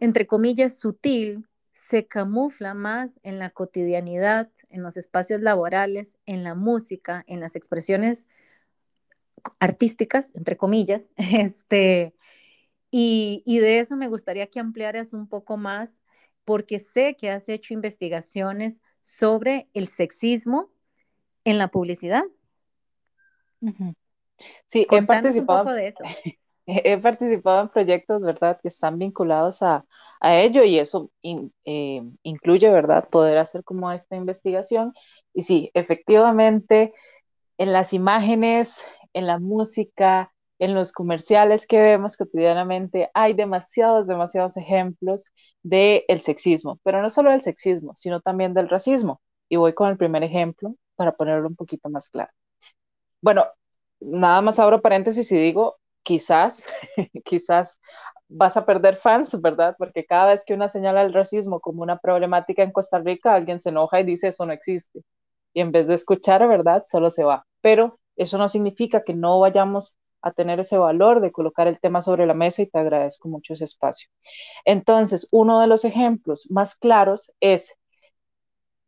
entre 0.00 0.26
comillas, 0.26 0.78
sutil, 0.78 1.46
se 1.90 2.06
camufla 2.06 2.74
más 2.74 3.10
en 3.22 3.38
la 3.38 3.50
cotidianidad, 3.50 4.50
en 4.70 4.82
los 4.82 4.96
espacios 4.96 5.40
laborales, 5.40 6.08
en 6.26 6.42
la 6.42 6.54
música, 6.54 7.22
en 7.28 7.40
las 7.40 7.54
expresiones 7.54 8.26
artísticas, 9.58 10.30
entre 10.34 10.56
comillas, 10.56 11.08
este, 11.16 12.14
y, 12.90 13.42
y 13.44 13.58
de 13.58 13.80
eso 13.80 13.96
me 13.96 14.08
gustaría 14.08 14.46
que 14.48 14.60
ampliaras 14.60 15.12
un 15.12 15.28
poco 15.28 15.56
más, 15.56 15.90
porque 16.44 16.78
sé 16.78 17.16
que 17.16 17.30
has 17.30 17.48
hecho 17.48 17.74
investigaciones 17.74 18.80
sobre 19.00 19.68
el 19.74 19.88
sexismo 19.88 20.70
en 21.44 21.58
la 21.58 21.68
publicidad. 21.68 22.24
Sí, 24.66 24.86
he 24.90 25.02
participado. 25.02 25.60
Un 25.60 25.64
poco 25.66 25.76
de 25.76 25.88
eso. 25.88 26.04
he 26.66 26.98
participado 26.98 27.62
en 27.62 27.68
proyectos, 27.68 28.22
¿verdad?, 28.22 28.58
que 28.60 28.68
están 28.68 28.98
vinculados 28.98 29.62
a, 29.62 29.84
ello 30.22 30.64
y 30.64 30.78
eso 30.78 31.10
eh, 31.22 32.02
incluye, 32.22 32.70
¿verdad?, 32.70 33.08
poder 33.10 33.38
hacer 33.38 33.62
como 33.64 33.92
esta 33.92 34.16
investigación. 34.16 34.94
Y 35.34 35.42
sí, 35.42 35.70
efectivamente, 35.74 36.92
en 37.58 37.72
las 37.72 37.92
imágenes, 37.92 38.84
en 39.14 39.26
la 39.26 39.38
música, 39.38 40.32
en 40.58 40.74
los 40.74 40.92
comerciales 40.92 41.66
que 41.66 41.80
vemos 41.80 42.16
cotidianamente, 42.16 43.10
hay 43.14 43.32
demasiados, 43.34 44.06
demasiados 44.06 44.56
ejemplos 44.56 45.26
del 45.62 46.20
sexismo, 46.20 46.78
pero 46.84 47.02
no 47.02 47.10
solo 47.10 47.30
del 47.30 47.42
sexismo, 47.42 47.94
sino 47.96 48.20
también 48.20 48.54
del 48.54 48.68
racismo. 48.68 49.20
Y 49.48 49.56
voy 49.56 49.74
con 49.74 49.90
el 49.90 49.96
primer 49.96 50.22
ejemplo 50.22 50.76
para 50.96 51.12
ponerlo 51.12 51.48
un 51.48 51.56
poquito 51.56 51.88
más 51.88 52.08
claro. 52.08 52.30
Bueno, 53.20 53.46
nada 54.00 54.42
más 54.42 54.58
abro 54.58 54.82
paréntesis 54.82 55.30
y 55.32 55.36
digo, 55.36 55.78
quizás, 56.02 56.66
quizás 57.24 57.80
vas 58.28 58.56
a 58.56 58.66
perder 58.66 58.96
fans, 58.96 59.40
¿verdad? 59.40 59.74
Porque 59.78 60.04
cada 60.04 60.30
vez 60.30 60.44
que 60.44 60.54
una 60.54 60.68
señala 60.68 61.02
el 61.02 61.12
racismo 61.12 61.60
como 61.60 61.82
una 61.82 61.98
problemática 61.98 62.62
en 62.62 62.72
Costa 62.72 62.98
Rica, 62.98 63.34
alguien 63.34 63.60
se 63.60 63.70
enoja 63.70 64.00
y 64.00 64.04
dice 64.04 64.28
eso 64.28 64.46
no 64.46 64.52
existe. 64.52 65.02
Y 65.54 65.60
en 65.60 65.72
vez 65.72 65.86
de 65.88 65.94
escuchar, 65.94 66.46
¿verdad? 66.48 66.84
Solo 66.86 67.10
se 67.10 67.24
va. 67.24 67.46
Pero 67.60 67.98
eso 68.16 68.38
no 68.38 68.48
significa 68.48 69.04
que 69.04 69.14
no 69.14 69.40
vayamos 69.40 69.96
a 70.22 70.32
tener 70.32 70.60
ese 70.60 70.78
valor 70.78 71.20
de 71.20 71.32
colocar 71.32 71.68
el 71.68 71.80
tema 71.80 72.00
sobre 72.02 72.26
la 72.26 72.34
mesa 72.34 72.62
y 72.62 72.66
te 72.66 72.78
agradezco 72.78 73.28
mucho 73.28 73.52
ese 73.54 73.64
espacio. 73.64 74.08
Entonces, 74.64 75.28
uno 75.32 75.60
de 75.60 75.66
los 75.68 75.84
ejemplos 75.84 76.46
más 76.50 76.76
claros 76.76 77.32
es, 77.40 77.74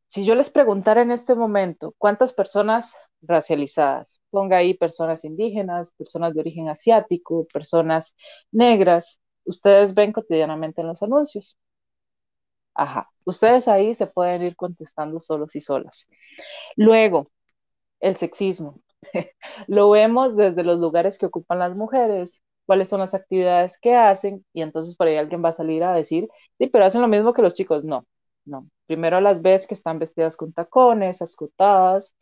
si 0.08 0.24
yo 0.24 0.34
les 0.34 0.50
preguntara 0.50 1.02
en 1.02 1.10
este 1.10 1.34
momento 1.34 1.94
cuántas 1.98 2.32
personas 2.32 2.94
racializadas. 3.22 4.20
Ponga 4.30 4.58
ahí 4.58 4.74
personas 4.74 5.24
indígenas, 5.24 5.90
personas 5.92 6.34
de 6.34 6.40
origen 6.40 6.68
asiático, 6.68 7.46
personas 7.52 8.14
negras. 8.52 9.20
Ustedes 9.44 9.94
ven 9.94 10.12
cotidianamente 10.12 10.80
en 10.82 10.88
los 10.88 11.02
anuncios. 11.02 11.56
Ajá, 12.74 13.10
ustedes 13.24 13.68
ahí 13.68 13.94
se 13.94 14.06
pueden 14.06 14.42
ir 14.42 14.54
contestando 14.56 15.18
solos 15.20 15.56
y 15.56 15.60
solas. 15.60 16.08
Luego, 16.76 17.30
el 18.00 18.16
sexismo. 18.16 18.80
Lo 19.66 19.90
vemos 19.90 20.36
desde 20.36 20.62
los 20.62 20.78
lugares 20.78 21.18
que 21.18 21.26
ocupan 21.26 21.58
las 21.58 21.74
mujeres, 21.76 22.42
cuáles 22.66 22.88
son 22.88 23.00
las 23.00 23.14
actividades 23.14 23.78
que 23.78 23.94
hacen, 23.94 24.44
y 24.52 24.62
entonces 24.62 24.96
por 24.96 25.06
ahí 25.08 25.16
alguien 25.16 25.44
va 25.44 25.50
a 25.50 25.52
salir 25.52 25.82
a 25.84 25.94
decir, 25.94 26.28
sí, 26.58 26.66
pero 26.68 26.84
hacen 26.84 27.00
lo 27.02 27.08
mismo 27.08 27.32
que 27.32 27.42
los 27.42 27.54
chicos. 27.54 27.84
No, 27.84 28.06
no. 28.44 28.68
Primero 28.86 29.20
las 29.20 29.42
ves 29.42 29.66
que 29.66 29.74
están 29.74 29.98
vestidas 29.98 30.36
con 30.36 30.52
tacones, 30.52 31.20
escotadas, 31.20 32.16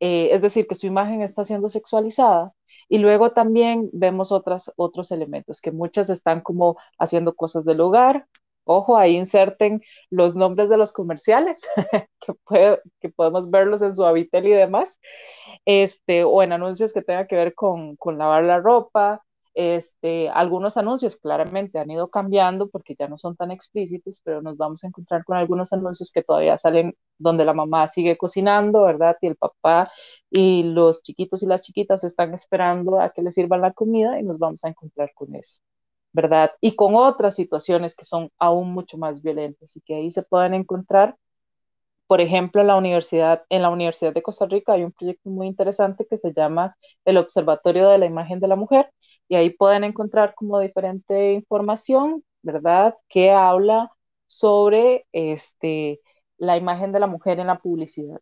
eh, 0.00 0.30
es 0.32 0.42
decir, 0.42 0.66
que 0.66 0.74
su 0.74 0.86
imagen 0.86 1.22
está 1.22 1.44
siendo 1.44 1.68
sexualizada. 1.68 2.52
Y 2.88 2.98
luego 2.98 3.32
también 3.32 3.90
vemos 3.92 4.32
otras, 4.32 4.72
otros 4.76 5.10
elementos, 5.12 5.60
que 5.60 5.72
muchas 5.72 6.08
están 6.10 6.40
como 6.40 6.76
haciendo 6.98 7.34
cosas 7.34 7.64
del 7.64 7.80
hogar. 7.80 8.26
Ojo, 8.68 8.98
ahí 8.98 9.16
inserten 9.16 9.82
los 10.10 10.36
nombres 10.36 10.68
de 10.68 10.76
los 10.76 10.92
comerciales, 10.92 11.60
que, 13.00 13.08
podemos 13.16 13.50
verlos 13.50 13.82
en 13.82 13.94
su 13.94 14.04
habitel 14.04 14.46
y 14.46 14.50
demás, 14.52 14.98
este, 15.64 16.24
o 16.24 16.42
en 16.42 16.52
anuncios 16.52 16.92
que 16.92 17.02
tengan 17.02 17.26
que 17.26 17.36
ver 17.36 17.54
con, 17.54 17.96
con 17.96 18.18
lavar 18.18 18.44
la 18.44 18.60
ropa, 18.60 19.22
este, 19.54 20.28
algunos 20.28 20.76
anuncios 20.76 21.16
claramente 21.16 21.78
han 21.78 21.90
ido 21.90 22.10
cambiando 22.10 22.68
porque 22.68 22.94
ya 22.96 23.08
no 23.08 23.18
son 23.18 23.36
tan 23.36 23.50
explícitos, 23.50 24.20
pero 24.22 24.42
nos 24.42 24.56
vamos 24.56 24.84
a 24.84 24.86
encontrar 24.86 25.24
con 25.24 25.36
algunos 25.36 25.72
anuncios 25.72 26.12
que 26.12 26.22
todavía 26.22 26.56
salen 26.58 26.94
donde 27.18 27.44
la 27.44 27.54
mamá 27.54 27.88
sigue 27.88 28.16
cocinando, 28.16 28.82
¿verdad? 28.84 29.16
Y 29.20 29.26
el 29.28 29.36
papá 29.36 29.90
y 30.30 30.62
los 30.62 31.02
chiquitos 31.02 31.42
y 31.42 31.46
las 31.46 31.62
chiquitas 31.62 32.04
están 32.04 32.34
esperando 32.34 33.00
a 33.00 33.10
que 33.10 33.22
les 33.22 33.34
sirvan 33.34 33.62
la 33.62 33.72
comida 33.72 34.20
y 34.20 34.22
nos 34.22 34.38
vamos 34.38 34.64
a 34.64 34.68
encontrar 34.68 35.10
con 35.14 35.34
eso, 35.34 35.60
¿verdad? 36.12 36.52
Y 36.60 36.76
con 36.76 36.94
otras 36.96 37.36
situaciones 37.36 37.94
que 37.96 38.04
son 38.04 38.30
aún 38.38 38.72
mucho 38.72 38.98
más 38.98 39.22
violentas 39.22 39.76
y 39.76 39.80
que 39.80 39.96
ahí 39.96 40.10
se 40.10 40.22
pueden 40.22 40.54
encontrar 40.54 41.16
por 42.08 42.20
ejemplo, 42.22 42.64
la 42.64 42.76
universidad, 42.76 43.44
en 43.50 43.62
la 43.62 43.68
Universidad 43.70 44.14
de 44.14 44.22
Costa 44.22 44.46
Rica 44.46 44.72
hay 44.72 44.82
un 44.84 44.92
proyecto 44.92 45.28
muy 45.30 45.46
interesante 45.46 46.06
que 46.06 46.16
se 46.16 46.32
llama 46.32 46.76
el 47.04 47.18
Observatorio 47.18 47.88
de 47.90 47.98
la 47.98 48.06
Imagen 48.06 48.40
de 48.40 48.48
la 48.48 48.56
Mujer 48.56 48.90
y 49.28 49.36
ahí 49.36 49.50
pueden 49.50 49.84
encontrar 49.84 50.34
como 50.34 50.58
diferente 50.60 51.32
información, 51.34 52.24
¿verdad? 52.42 52.94
Que 53.08 53.30
habla 53.30 53.92
sobre 54.26 55.06
este, 55.12 56.00
la 56.38 56.56
imagen 56.56 56.92
de 56.92 57.00
la 57.00 57.06
mujer 57.06 57.40
en 57.40 57.48
la 57.48 57.58
publicidad. 57.58 58.20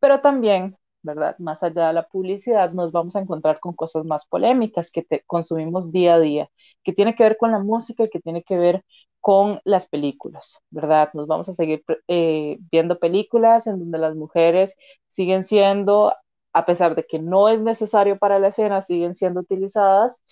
Pero 0.00 0.20
también, 0.20 0.76
¿verdad? 1.04 1.36
Más 1.38 1.62
allá 1.62 1.88
de 1.88 1.92
la 1.94 2.08
publicidad, 2.08 2.72
nos 2.72 2.92
vamos 2.92 3.16
a 3.16 3.20
encontrar 3.20 3.60
con 3.60 3.74
cosas 3.74 4.04
más 4.06 4.26
polémicas 4.26 4.90
que 4.90 5.02
te 5.04 5.22
consumimos 5.26 5.92
día 5.92 6.14
a 6.16 6.20
día, 6.20 6.50
que 6.82 6.92
tiene 6.92 7.14
que 7.14 7.22
ver 7.24 7.36
con 7.38 7.52
la 7.52 7.60
música 7.60 8.04
y 8.04 8.10
que 8.10 8.20
tiene 8.20 8.42
que 8.42 8.56
ver 8.58 8.84
con 9.20 9.60
las 9.64 9.86
películas, 9.88 10.58
¿verdad? 10.70 11.10
Nos 11.14 11.26
vamos 11.26 11.48
a 11.48 11.54
seguir 11.54 11.84
eh, 12.08 12.58
viendo 12.72 12.98
películas 12.98 13.66
en 13.66 13.78
donde 13.78 13.98
las 13.98 14.16
mujeres 14.16 14.76
siguen 15.08 15.44
siendo, 15.44 16.14
a 16.52 16.66
pesar 16.66 16.94
de 16.96 17.04
que 17.06 17.18
no 17.20 17.48
es 17.48 17.60
necesario 17.60 18.18
para 18.18 18.38
la 18.38 18.48
escena, 18.48 18.82
siguen 18.82 19.14
siendo 19.14 19.40
utilizadas 19.40 20.22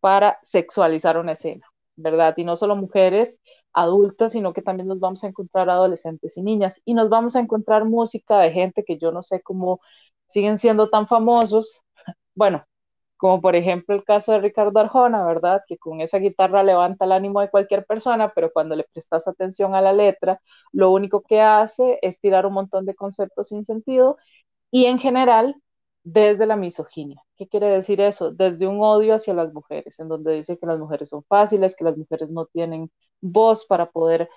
para 0.00 0.38
sexualizar 0.42 1.16
una 1.18 1.32
escena, 1.32 1.66
¿verdad? 1.96 2.34
Y 2.36 2.44
no 2.44 2.56
solo 2.56 2.76
mujeres 2.76 3.40
adultas, 3.72 4.32
sino 4.32 4.52
que 4.52 4.62
también 4.62 4.88
nos 4.88 5.00
vamos 5.00 5.24
a 5.24 5.28
encontrar 5.28 5.70
adolescentes 5.70 6.36
y 6.36 6.42
niñas 6.42 6.82
y 6.84 6.94
nos 6.94 7.08
vamos 7.08 7.36
a 7.36 7.40
encontrar 7.40 7.84
música 7.86 8.38
de 8.40 8.52
gente 8.52 8.84
que 8.84 8.98
yo 8.98 9.12
no 9.12 9.22
sé 9.22 9.40
cómo 9.42 9.80
siguen 10.32 10.58
siendo 10.58 10.90
tan 10.90 11.06
famosos. 11.08 11.82
Bueno, 12.34 12.64
como 13.16 13.40
por 13.42 13.56
ejemplo 13.56 13.94
el 13.96 14.04
caso 14.04 14.32
de 14.32 14.40
Ricardo 14.40 14.78
Arjona, 14.80 15.24
¿verdad? 15.26 15.62
Que 15.68 15.78
con 15.78 16.00
esa 16.00 16.18
guitarra 16.18 16.62
levanta 16.64 17.04
el 17.06 17.12
ánimo 17.12 17.40
de 17.40 17.50
cualquier 17.50 17.86
persona, 17.86 18.32
pero 18.34 18.52
cuando 18.52 18.76
le 18.76 18.84
prestas 18.92 19.28
atención 19.28 19.74
a 19.74 19.80
la 19.82 19.92
letra, 19.92 20.40
lo 20.72 20.90
único 20.92 21.22
que 21.22 21.40
hace 21.40 21.98
es 22.02 22.20
tirar 22.20 22.46
un 22.46 22.54
montón 22.54 22.86
de 22.86 22.94
conceptos 22.96 23.48
sin 23.48 23.64
sentido 23.64 24.16
y 24.70 24.86
en 24.86 24.98
general 24.98 25.56
desde 26.04 26.46
la 26.46 26.56
misoginia. 26.56 27.22
¿Qué 27.36 27.48
quiere 27.48 27.68
decir 27.68 28.00
eso? 28.00 28.32
Desde 28.32 28.66
un 28.66 28.80
odio 28.82 29.14
hacia 29.14 29.34
las 29.34 29.52
mujeres, 29.52 29.98
en 30.00 30.08
donde 30.08 30.34
dice 30.34 30.58
que 30.58 30.66
las 30.66 30.78
mujeres 30.78 31.08
son 31.10 31.24
fáciles, 31.24 31.76
que 31.76 31.84
las 31.84 31.96
mujeres 31.96 32.30
no 32.30 32.46
tienen 32.46 32.90
voz 33.20 33.64
para 33.66 33.90
poder 33.90 34.28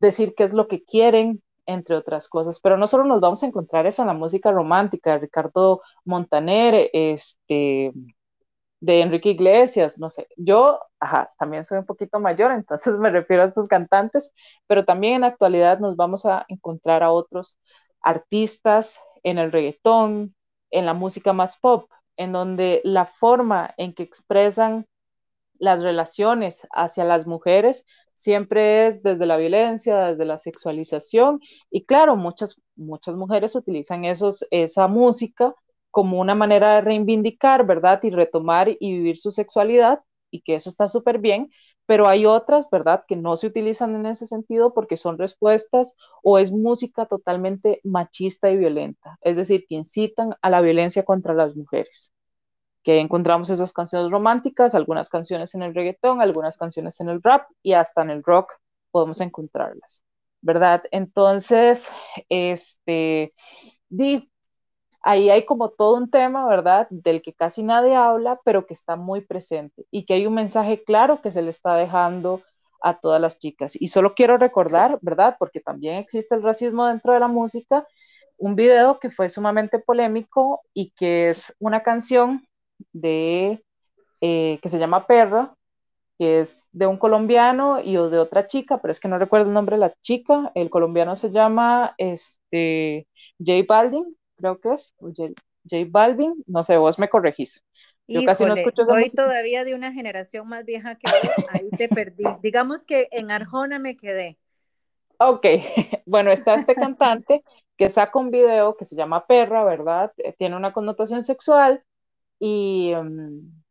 decir 0.00 0.34
qué 0.36 0.44
es 0.44 0.52
lo 0.54 0.68
que 0.68 0.84
quieren, 0.84 1.42
entre 1.68 1.94
otras 1.96 2.28
cosas. 2.28 2.58
Pero 2.60 2.76
no 2.76 2.86
solo 2.88 3.04
nos 3.04 3.20
vamos 3.20 3.42
a 3.42 3.46
encontrar 3.46 3.86
eso 3.86 4.02
en 4.02 4.08
la 4.08 4.14
música 4.14 4.50
romántica, 4.50 5.18
Ricardo 5.18 5.82
Montaner, 6.04 6.90
este, 6.92 7.92
de 8.80 9.00
Enrique 9.02 9.30
Iglesias, 9.30 9.98
no 9.98 10.10
sé. 10.10 10.28
Yo, 10.36 10.80
ajá, 10.98 11.32
también 11.38 11.64
soy 11.64 11.78
un 11.78 11.86
poquito 11.86 12.20
mayor, 12.20 12.52
entonces 12.52 12.96
me 12.98 13.10
refiero 13.10 13.42
a 13.42 13.46
estos 13.46 13.68
cantantes, 13.68 14.34
pero 14.66 14.84
también 14.84 15.16
en 15.16 15.20
la 15.22 15.26
actualidad 15.28 15.78
nos 15.78 15.96
vamos 15.96 16.26
a 16.26 16.44
encontrar 16.48 17.02
a 17.02 17.12
otros 17.12 17.58
artistas 18.00 18.98
en 19.22 19.38
el 19.38 19.52
reggaetón, 19.52 20.34
en 20.70 20.86
la 20.86 20.94
música 20.94 21.32
más 21.32 21.58
pop, 21.58 21.90
en 22.16 22.32
donde 22.32 22.80
la 22.84 23.04
forma 23.04 23.74
en 23.76 23.94
que 23.94 24.02
expresan 24.04 24.86
las 25.58 25.82
relaciones 25.82 26.66
hacia 26.72 27.04
las 27.04 27.26
mujeres 27.26 27.84
siempre 28.20 28.86
es 28.86 29.02
desde 29.02 29.26
la 29.26 29.36
violencia, 29.36 29.98
desde 30.06 30.24
la 30.24 30.38
sexualización 30.38 31.40
y 31.70 31.84
claro, 31.84 32.16
muchas, 32.16 32.60
muchas 32.76 33.16
mujeres 33.16 33.54
utilizan 33.54 34.04
esos, 34.04 34.46
esa 34.50 34.88
música 34.88 35.54
como 35.90 36.20
una 36.20 36.34
manera 36.34 36.76
de 36.76 36.80
reivindicar, 36.82 37.66
¿verdad? 37.66 38.00
Y 38.02 38.10
retomar 38.10 38.68
y 38.68 38.92
vivir 38.92 39.18
su 39.18 39.30
sexualidad 39.30 40.00
y 40.30 40.42
que 40.42 40.56
eso 40.56 40.68
está 40.68 40.88
súper 40.88 41.18
bien, 41.18 41.50
pero 41.86 42.06
hay 42.06 42.26
otras, 42.26 42.68
¿verdad?, 42.70 43.04
que 43.08 43.16
no 43.16 43.36
se 43.36 43.46
utilizan 43.46 43.94
en 43.94 44.06
ese 44.06 44.26
sentido 44.26 44.74
porque 44.74 44.96
son 44.98 45.16
respuestas 45.18 45.96
o 46.22 46.38
es 46.38 46.52
música 46.52 47.06
totalmente 47.06 47.80
machista 47.84 48.50
y 48.50 48.56
violenta, 48.58 49.18
es 49.22 49.36
decir, 49.36 49.64
que 49.68 49.76
incitan 49.76 50.34
a 50.42 50.50
la 50.50 50.60
violencia 50.60 51.04
contra 51.04 51.34
las 51.34 51.56
mujeres. 51.56 52.12
Que 52.82 53.00
encontramos 53.00 53.50
esas 53.50 53.72
canciones 53.72 54.10
románticas, 54.10 54.74
algunas 54.74 55.08
canciones 55.08 55.54
en 55.54 55.62
el 55.62 55.74
reggaetón, 55.74 56.20
algunas 56.20 56.56
canciones 56.56 57.00
en 57.00 57.08
el 57.08 57.22
rap 57.22 57.48
y 57.62 57.72
hasta 57.74 58.02
en 58.02 58.10
el 58.10 58.22
rock 58.22 58.52
podemos 58.90 59.20
encontrarlas, 59.20 60.04
¿verdad? 60.40 60.84
Entonces, 60.90 61.88
este, 62.28 63.34
di, 63.88 64.30
ahí 65.02 65.30
hay 65.30 65.44
como 65.44 65.70
todo 65.70 65.96
un 65.96 66.10
tema, 66.10 66.46
¿verdad? 66.48 66.86
Del 66.90 67.22
que 67.22 67.32
casi 67.32 67.62
nadie 67.62 67.94
habla, 67.94 68.40
pero 68.44 68.66
que 68.66 68.74
está 68.74 68.96
muy 68.96 69.20
presente 69.20 69.86
y 69.90 70.04
que 70.04 70.14
hay 70.14 70.26
un 70.26 70.34
mensaje 70.34 70.82
claro 70.84 71.20
que 71.22 71.32
se 71.32 71.42
le 71.42 71.50
está 71.50 71.76
dejando 71.76 72.42
a 72.82 72.98
todas 73.00 73.20
las 73.20 73.38
chicas. 73.38 73.80
Y 73.80 73.88
solo 73.88 74.14
quiero 74.14 74.38
recordar, 74.38 74.98
¿verdad? 75.02 75.36
Porque 75.38 75.60
también 75.60 75.96
existe 75.96 76.34
el 76.34 76.42
racismo 76.42 76.86
dentro 76.86 77.12
de 77.12 77.20
la 77.20 77.28
música, 77.28 77.86
un 78.36 78.54
video 78.54 78.98
que 79.00 79.10
fue 79.10 79.30
sumamente 79.30 79.78
polémico 79.80 80.62
y 80.72 80.90
que 80.92 81.28
es 81.28 81.54
una 81.58 81.82
canción 81.82 82.46
de, 82.92 83.62
eh, 84.20 84.58
que 84.62 84.68
se 84.68 84.78
llama 84.78 85.06
Perra, 85.06 85.54
que 86.18 86.40
es 86.40 86.68
de 86.72 86.86
un 86.86 86.98
colombiano 86.98 87.80
y 87.80 87.96
o 87.96 88.10
de 88.10 88.18
otra 88.18 88.46
chica, 88.46 88.78
pero 88.78 88.90
es 88.90 88.98
que 88.98 89.08
no 89.08 89.18
recuerdo 89.18 89.46
el 89.46 89.54
nombre 89.54 89.76
de 89.76 89.80
la 89.80 89.94
chica. 90.02 90.50
El 90.54 90.68
colombiano 90.68 91.14
se 91.14 91.30
llama 91.30 91.94
este, 91.96 93.06
J 93.38 93.64
Balvin, 93.68 94.16
creo 94.36 94.58
que 94.60 94.74
es, 94.74 94.94
J, 94.98 95.32
Balvin, 95.88 96.34
no 96.46 96.64
sé, 96.64 96.76
vos 96.76 96.98
me 96.98 97.08
corregís. 97.08 97.62
Yo 98.08 98.24
casi 98.24 98.44
no 98.44 98.54
escucho 98.54 98.86
Soy 98.86 99.10
todavía 99.10 99.64
de 99.64 99.74
una 99.74 99.92
generación 99.92 100.48
más 100.48 100.64
vieja 100.64 100.94
que 100.96 101.06
vos, 101.10 101.44
ahí 101.50 101.68
te 101.76 101.88
perdí. 101.88 102.24
Digamos 102.42 102.82
que 102.84 103.08
en 103.12 103.30
Arjona 103.30 103.78
me 103.78 103.96
quedé. 103.96 104.38
Ok, 105.18 105.44
bueno, 106.06 106.30
está 106.30 106.54
este 106.54 106.74
cantante 106.74 107.42
que 107.76 107.90
saca 107.90 108.18
un 108.18 108.30
video 108.30 108.76
que 108.76 108.86
se 108.86 108.96
llama 108.96 109.26
Perra, 109.26 109.62
¿verdad? 109.64 110.12
Eh, 110.16 110.34
tiene 110.36 110.56
una 110.56 110.72
connotación 110.72 111.22
sexual 111.22 111.84
y, 112.38 112.92
mm, 112.94 113.62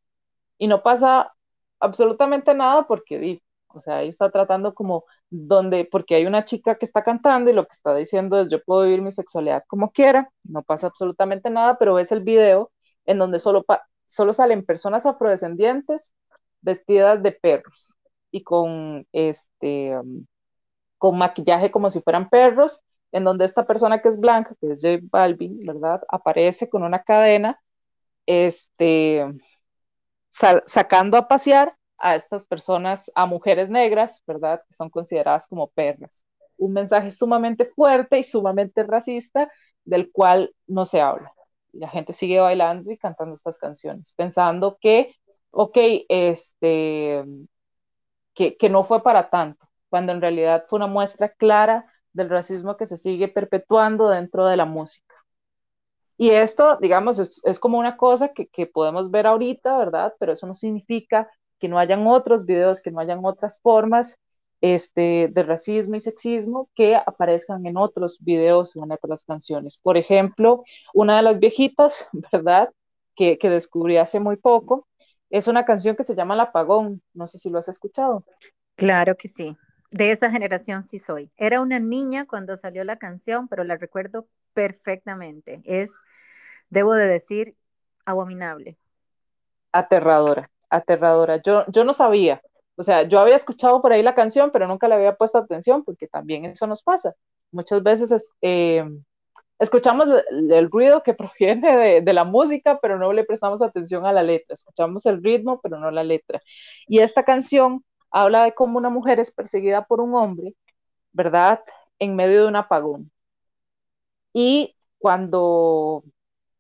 y 0.60 0.68
no 0.68 0.84
pasa 0.84 1.34
absolutamente 1.80 2.54
nada 2.54 2.88
porque 2.88 3.42
o 3.70 3.80
sea, 3.82 3.98
ahí 3.98 4.10
está 4.10 4.32
tratando 4.32 4.74
como 4.74 5.06
donde, 5.30 5.86
porque 5.86 6.16
hay 6.16 6.26
una 6.26 6.46
chica 6.46 6.76
que 6.78 6.86
está 6.86 7.04
cantando 7.04 7.50
y 7.52 7.54
lo 7.54 7.64
que 7.66 7.74
está 7.74 7.94
diciendo 7.96 8.40
es 8.42 8.50
yo 8.50 8.64
puedo 8.64 8.84
vivir 8.84 9.02
mi 9.02 9.12
sexualidad 9.12 9.64
como 9.68 9.92
quiera, 9.92 10.30
no 10.44 10.64
pasa 10.64 10.88
absolutamente 10.88 11.50
nada, 11.50 11.78
pero 11.78 11.96
ves 11.96 12.12
el 12.12 12.22
video 12.24 12.72
en 13.06 13.20
donde 13.20 13.40
solo, 13.40 13.66
solo 14.08 14.34
salen 14.34 14.66
personas 14.66 15.06
afrodescendientes 15.06 16.14
vestidas 16.62 17.22
de 17.24 17.32
perros 17.34 17.96
y 18.32 18.44
con 18.44 19.06
este 19.12 19.98
um, 20.00 20.26
con 20.98 21.18
maquillaje 21.18 21.72
como 21.72 21.90
si 21.90 22.02
fueran 22.02 22.30
perros, 22.30 22.82
en 23.12 23.24
donde 23.24 23.46
esta 23.46 23.66
persona 23.68 24.02
que 24.02 24.10
es 24.10 24.20
blanca, 24.20 24.56
que 24.60 24.72
es 24.72 24.82
J 24.82 25.00
Balvin, 25.12 25.60
¿verdad? 25.66 26.02
Aparece 26.10 26.70
con 26.70 26.84
una 26.84 27.04
cadena, 27.04 27.60
este, 28.28 29.26
sacando 30.66 31.18
a 31.18 31.28
pasear 31.28 31.76
a 31.98 32.16
estas 32.16 32.46
personas, 32.46 33.12
a 33.16 33.26
mujeres 33.26 33.70
negras, 33.70 34.22
¿verdad? 34.28 34.62
Que 34.68 34.74
son 34.74 34.90
consideradas 34.90 35.48
como 35.48 35.68
perras. 35.70 36.26
Un 36.58 36.74
mensaje 36.74 37.12
sumamente 37.12 37.66
fuerte 37.66 38.20
y 38.20 38.24
sumamente 38.24 38.84
racista 38.84 39.52
del 39.86 40.12
cual 40.12 40.54
no 40.68 40.86
se 40.86 41.02
habla. 41.02 41.32
y 41.74 41.80
la 41.80 41.90
gente 41.90 42.14
sigue 42.14 42.40
bailando 42.40 42.92
y 42.92 42.98
cantando 42.98 43.36
estas 43.36 43.58
canciones, 43.60 44.14
pensando 44.16 44.78
que, 44.82 45.16
ok, 45.52 45.78
este, 46.10 47.24
que, 48.34 48.58
que 48.58 48.70
no 48.70 48.84
fue 48.84 49.04
para 49.04 49.30
tanto, 49.30 49.68
cuando 49.90 50.12
en 50.12 50.22
realidad 50.22 50.66
fue 50.70 50.78
una 50.78 50.88
muestra 50.88 51.30
clara 51.30 51.86
del 52.14 52.30
racismo 52.30 52.78
que 52.78 52.86
se 52.86 52.98
sigue 52.98 53.28
perpetuando 53.28 54.10
dentro 54.10 54.46
de 54.46 54.58
la 54.58 54.66
música. 54.66 55.16
Y 56.18 56.32
esto, 56.32 56.78
digamos, 56.82 57.20
es, 57.20 57.42
es 57.44 57.60
como 57.60 57.78
una 57.78 57.96
cosa 57.96 58.30
que, 58.30 58.48
que, 58.48 58.66
podemos 58.66 59.12
ver 59.12 59.28
ahorita, 59.28 59.78
¿verdad? 59.78 60.14
Pero 60.20 60.34
eso 60.34 60.48
no 60.48 60.56
significa 60.56 61.30
que 61.60 61.68
no 61.68 61.78
hayan 61.78 62.06
otros 62.08 62.46
videos, 62.46 62.82
que 62.82 62.92
no 62.92 63.00
hayan 63.00 63.24
otras 63.24 63.60
formas 63.62 64.18
este, 64.62 65.30
de 65.32 65.44
racismo 65.44 65.96
y 65.96 66.02
sexismo 66.02 66.70
que 66.74 66.96
aparezcan 66.96 67.66
en 67.66 67.78
otros 67.78 68.18
videos 68.22 68.76
o 68.76 68.84
en 68.84 68.92
otras 68.92 69.24
canciones. 69.24 69.78
Por 69.78 69.98
ejemplo, 69.98 70.64
una 70.94 71.18
de 71.18 71.24
las 71.24 71.40
viejitas, 71.40 72.08
¿verdad? 72.32 72.70
Que, 73.16 73.38
que 73.38 73.50
descubrí 73.50 73.98
hace 73.98 74.20
muy 74.20 74.38
poco, 74.38 74.88
es 75.30 75.48
una 75.48 75.66
canción 75.66 75.96
que 75.96 76.04
se 76.04 76.16
llama 76.16 76.36
El 76.36 76.42
Apagón. 76.42 77.02
No 77.14 77.28
sé 77.28 77.38
si 77.38 77.50
lo 77.50 77.60
has 77.60 77.68
escuchado. 77.68 78.24
Claro 78.76 79.16
que 79.16 79.30
sí. 79.30 79.56
De 79.92 80.12
esa 80.12 80.30
generación 80.30 80.84
sí 80.84 81.00
soy. 81.00 81.32
Era 81.38 81.62
una 81.62 81.80
niña 81.80 82.26
cuando 82.26 82.58
salió 82.58 82.84
la 82.84 82.98
canción, 82.98 83.48
pero 83.48 83.64
la 83.64 83.78
recuerdo 83.78 84.28
perfectamente. 84.54 85.62
Es, 85.66 85.90
debo 86.70 86.94
de 86.94 87.08
decir, 87.08 87.56
abominable. 88.06 88.78
Aterradora, 89.72 90.50
aterradora. 90.70 91.42
Yo, 91.42 91.66
yo 91.68 91.84
no 91.84 91.94
sabía, 91.94 92.42
o 92.78 92.84
sea, 92.84 93.04
yo 93.04 93.20
había 93.20 93.36
escuchado 93.36 93.82
por 93.82 93.92
ahí 93.92 94.04
la 94.04 94.16
canción, 94.16 94.52
pero 94.52 94.68
nunca 94.68 94.88
le 94.88 94.96
había 94.96 95.16
puesto 95.16 95.40
atención 95.40 95.84
porque 95.84 96.08
también 96.08 96.46
eso 96.46 96.68
nos 96.68 96.84
pasa. 96.84 97.16
Muchas 97.52 97.82
veces 97.82 98.32
eh, 98.42 98.86
escuchamos 99.60 100.08
el, 100.30 100.70
ruido 100.72 101.02
que 101.04 101.14
proviene 101.16 101.76
de, 101.76 102.02
de, 102.02 102.14
la 102.14 102.24
música, 102.24 102.80
pero 102.82 103.00
no 103.00 103.12
le 103.14 103.24
prestamos 103.24 103.62
atención 103.64 104.06
a 104.06 104.14
la 104.14 104.24
letra. 104.24 104.54
Escuchamos 104.54 105.06
el 105.08 105.24
ritmo, 105.24 105.60
pero 105.62 105.80
no 105.80 105.90
la 105.92 106.04
letra. 106.04 106.42
Y 106.88 107.00
esta 107.00 107.24
canción 107.24 107.84
habla 108.12 108.44
de 108.44 108.54
cómo 108.54 108.78
una 108.78 108.90
mujer 108.90 109.20
es 109.20 109.32
perseguida 109.32 109.86
por 109.86 110.02
un 110.02 110.16
hombre, 110.16 110.56
¿verdad? 111.14 111.62
En 112.00 112.16
medio 112.16 112.44
de 112.44 112.48
un 112.48 112.56
apagón. 112.58 113.12
Y 114.34 114.76
cuando 115.00 116.04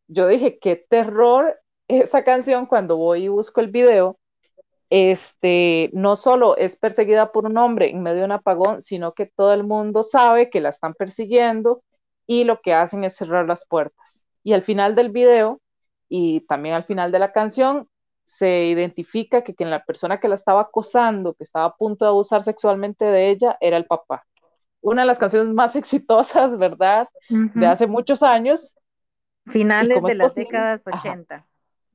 yo 0.08 0.28
dije, 0.28 0.60
qué 0.60 0.76
terror 0.76 1.60
esa 1.88 2.24
canción, 2.24 2.66
cuando 2.66 2.98
voy 2.98 3.26
y 3.26 3.28
busco 3.28 3.62
el 3.62 3.70
video, 3.70 4.20
este, 4.90 5.90
no 5.94 6.16
solo 6.16 6.56
es 6.58 6.78
perseguida 6.78 7.32
por 7.32 7.46
un 7.46 7.58
hombre 7.58 7.90
en 7.90 8.04
medio 8.04 8.20
de 8.20 8.26
un 8.26 8.32
apagón, 8.32 8.82
sino 8.82 9.14
que 9.14 9.26
todo 9.26 9.54
el 9.54 9.64
mundo 9.64 10.04
sabe 10.04 10.50
que 10.50 10.62
la 10.62 10.70
están 10.70 10.94
persiguiendo 10.94 11.84
y 12.26 12.44
lo 12.44 12.62
que 12.62 12.74
hacen 12.74 13.04
es 13.04 13.16
cerrar 13.16 13.48
las 13.48 13.66
puertas. 13.68 14.26
Y 14.44 14.54
al 14.54 14.62
final 14.62 14.96
del 14.96 15.10
video 15.10 15.62
y 16.10 16.42
también 16.42 16.76
al 16.76 16.86
final 16.86 17.12
de 17.12 17.20
la 17.20 17.32
canción 17.34 17.88
se 18.24 18.66
identifica 18.66 19.44
que, 19.44 19.56
que 19.56 19.66
la 19.66 19.84
persona 19.84 20.20
que 20.20 20.28
la 20.28 20.36
estaba 20.36 20.62
acosando, 20.62 21.34
que 21.34 21.44
estaba 21.44 21.66
a 21.66 21.76
punto 21.76 22.06
de 22.06 22.10
abusar 22.10 22.42
sexualmente 22.42 23.06
de 23.06 23.30
ella, 23.30 23.58
era 23.62 23.78
el 23.78 23.86
papá. 23.86 24.26
Una 24.82 25.02
de 25.04 25.08
las 25.08 25.20
canciones 25.20 25.54
más 25.54 25.76
exitosas, 25.78 26.58
¿verdad? 26.58 27.08
Uh 27.30 27.36
-huh. 27.36 27.54
De 27.54 27.66
hace 27.66 27.88
muchos 27.88 28.24
años. 28.24 28.76
Finales 29.48 30.02
de 30.04 30.16
las 30.16 30.32
posible? 30.32 30.46
décadas 30.48 30.84
80. 30.86 31.36
Ajá 31.36 31.48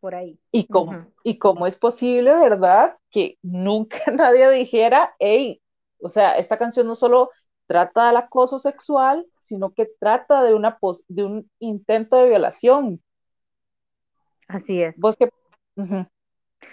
por 0.03 0.17
ahí. 0.17 0.37
¿Y 0.51 0.67
cómo, 0.67 0.91
uh 0.91 0.95
-huh. 0.95 1.13
¿Y 1.23 1.39
cómo 1.39 1.65
es 1.65 1.77
posible, 1.77 2.35
verdad, 2.35 2.97
que 3.09 3.39
nunca 3.41 3.99
nadie 4.13 4.51
dijera, 4.51 5.15
hey, 5.21 5.63
o 6.01 6.09
sea, 6.09 6.37
esta 6.39 6.59
canción 6.59 6.89
no 6.89 6.97
solo 6.97 7.31
trata 7.69 8.09
del 8.09 8.17
acoso 8.17 8.59
sexual, 8.59 9.25
sino 9.41 9.73
que 9.73 9.89
trata 10.01 10.43
de, 10.43 10.55
una 10.55 10.77
de 11.07 11.25
un 11.25 11.51
intento 11.61 12.17
de 12.17 12.31
violación? 12.31 13.01
Así 14.49 14.83
es. 14.83 14.99
¿Vos 15.01 15.17
qué? 15.17 15.31
Uh 15.77 15.83
-huh. 15.83 16.09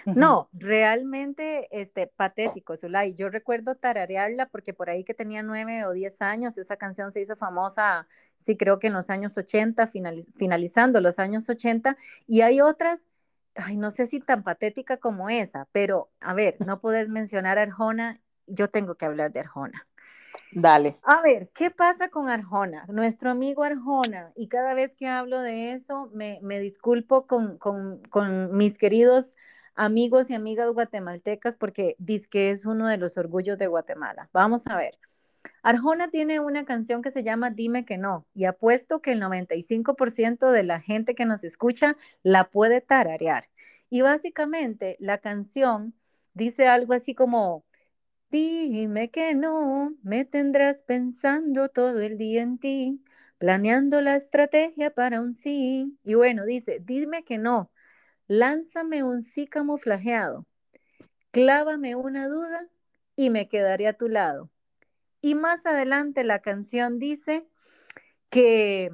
Uh 0.06 0.10
-huh. 0.10 0.14
No, 0.16 0.48
realmente 0.52 1.68
este, 1.70 2.08
patético, 2.08 2.76
Zulay. 2.76 3.14
Yo 3.14 3.28
recuerdo 3.28 3.76
tararearla 3.76 4.46
porque 4.46 4.74
por 4.74 4.90
ahí 4.90 5.04
que 5.04 5.14
tenía 5.14 5.44
nueve 5.44 5.84
o 5.84 5.92
diez 5.92 6.20
años, 6.20 6.58
esa 6.58 6.76
canción 6.76 7.12
se 7.12 7.20
hizo 7.20 7.36
famosa, 7.36 8.08
sí, 8.46 8.56
creo 8.56 8.78
que 8.78 8.88
en 8.88 8.92
los 8.94 9.10
años 9.10 9.36
80, 9.36 9.86
finaliz 9.88 10.32
finalizando 10.36 11.00
los 11.00 11.18
años 11.18 11.48
80, 11.48 11.96
y 12.26 12.40
hay 12.42 12.60
otras 12.60 13.00
ay, 13.54 13.76
no 13.76 13.90
sé 13.90 14.06
si 14.06 14.20
tan 14.20 14.42
patética 14.42 14.96
como 14.96 15.28
esa, 15.28 15.66
pero 15.72 16.10
a 16.20 16.34
ver, 16.34 16.56
no 16.64 16.80
puedes 16.80 17.08
mencionar 17.08 17.58
a 17.58 17.62
Arjona, 17.62 18.20
yo 18.46 18.68
tengo 18.68 18.94
que 18.94 19.04
hablar 19.04 19.32
de 19.32 19.40
Arjona. 19.40 19.86
Dale. 20.52 20.96
A 21.02 21.22
ver, 21.22 21.50
¿qué 21.54 21.70
pasa 21.70 22.08
con 22.08 22.28
Arjona? 22.28 22.84
Nuestro 22.88 23.30
amigo 23.30 23.62
Arjona, 23.62 24.32
y 24.36 24.48
cada 24.48 24.74
vez 24.74 24.94
que 24.94 25.06
hablo 25.06 25.40
de 25.40 25.72
eso, 25.72 26.10
me, 26.12 26.38
me 26.42 26.60
disculpo 26.60 27.26
con, 27.26 27.58
con, 27.58 28.02
con, 28.10 28.56
mis 28.56 28.78
queridos 28.78 29.32
amigos 29.74 30.30
y 30.30 30.34
amigas 30.34 30.72
guatemaltecas 30.72 31.56
porque 31.56 31.96
dice 31.98 32.28
que 32.28 32.50
es 32.50 32.66
uno 32.66 32.88
de 32.88 32.96
los 32.96 33.16
orgullos 33.16 33.58
de 33.58 33.66
Guatemala. 33.66 34.28
Vamos 34.32 34.66
a 34.66 34.76
ver. 34.76 34.98
Arjona 35.62 36.10
tiene 36.10 36.40
una 36.40 36.64
canción 36.64 37.02
que 37.02 37.10
se 37.10 37.22
llama 37.22 37.50
Dime 37.50 37.84
que 37.84 37.98
no 37.98 38.26
y 38.34 38.44
apuesto 38.44 39.00
que 39.00 39.12
el 39.12 39.20
95% 39.20 40.50
de 40.50 40.62
la 40.62 40.80
gente 40.80 41.14
que 41.14 41.26
nos 41.26 41.44
escucha 41.44 41.96
la 42.22 42.50
puede 42.50 42.80
tararear. 42.80 43.48
Y 43.90 44.02
básicamente 44.02 44.96
la 45.00 45.18
canción 45.18 45.94
dice 46.34 46.66
algo 46.68 46.94
así 46.94 47.14
como, 47.14 47.64
dime 48.30 49.10
que 49.10 49.34
no, 49.34 49.94
me 50.02 50.24
tendrás 50.24 50.82
pensando 50.82 51.68
todo 51.68 52.00
el 52.00 52.18
día 52.18 52.42
en 52.42 52.58
ti, 52.58 53.02
planeando 53.38 54.00
la 54.00 54.16
estrategia 54.16 54.90
para 54.94 55.20
un 55.20 55.34
sí. 55.34 55.98
Y 56.04 56.14
bueno, 56.14 56.44
dice, 56.46 56.80
dime 56.84 57.24
que 57.24 57.38
no, 57.38 57.70
lánzame 58.28 59.02
un 59.02 59.22
sí 59.22 59.46
camuflajeado, 59.46 60.46
clávame 61.32 61.96
una 61.96 62.28
duda 62.28 62.68
y 63.16 63.30
me 63.30 63.48
quedaré 63.48 63.88
a 63.88 63.94
tu 63.94 64.08
lado 64.08 64.50
y 65.20 65.34
más 65.34 65.64
adelante 65.66 66.24
la 66.24 66.40
canción 66.40 66.98
dice 66.98 67.46
que 68.30 68.90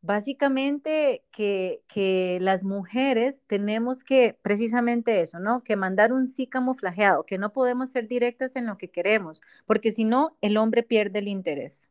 básicamente 0.00 1.24
que, 1.32 1.82
que, 1.88 2.38
las 2.40 2.62
mujeres 2.64 3.36
tenemos 3.46 4.04
que, 4.04 4.36
precisamente 4.42 5.20
eso, 5.20 5.38
¿no? 5.38 5.62
Que 5.64 5.76
mandar 5.76 6.12
un 6.12 6.26
sí 6.26 6.46
camuflajeado, 6.46 7.24
que 7.24 7.38
no 7.38 7.52
podemos 7.52 7.90
ser 7.90 8.08
directas 8.08 8.54
en 8.54 8.66
lo 8.66 8.78
que 8.78 8.90
queremos, 8.90 9.40
porque 9.66 9.90
si 9.90 10.04
no, 10.04 10.36
el 10.40 10.56
hombre 10.56 10.82
pierde 10.82 11.18
el 11.20 11.28
interés. 11.28 11.88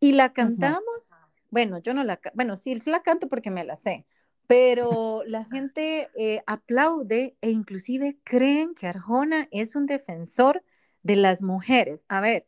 Y 0.00 0.12
la 0.12 0.32
cantamos, 0.32 1.10
uh 1.10 1.14
-huh. 1.14 1.28
bueno, 1.50 1.78
yo 1.78 1.94
no 1.94 2.04
la, 2.04 2.20
bueno, 2.34 2.56
sí 2.56 2.80
la 2.86 3.02
canto 3.02 3.28
porque 3.28 3.50
me 3.50 3.64
la 3.64 3.76
sé, 3.76 4.06
pero 4.46 5.22
la 5.26 5.44
gente 5.50 6.08
eh, 6.16 6.42
aplaude 6.46 7.36
e 7.40 7.50
inclusive 7.50 8.18
creen 8.24 8.74
que 8.74 8.86
Arjona 8.86 9.48
es 9.50 9.76
un 9.76 9.86
defensor 9.86 10.62
de 11.02 11.16
las 11.16 11.42
mujeres. 11.42 12.04
A 12.08 12.20
ver, 12.20 12.46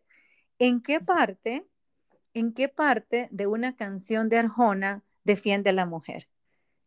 ¿En 0.59 0.81
qué 0.81 1.01
parte, 1.01 1.67
en 2.35 2.53
qué 2.53 2.69
parte 2.69 3.29
de 3.31 3.47
una 3.47 3.77
canción 3.77 4.29
de 4.29 4.39
Arjona 4.39 5.03
defiende 5.25 5.71
a 5.71 5.75
la 5.75 5.87
mujer? 5.87 6.29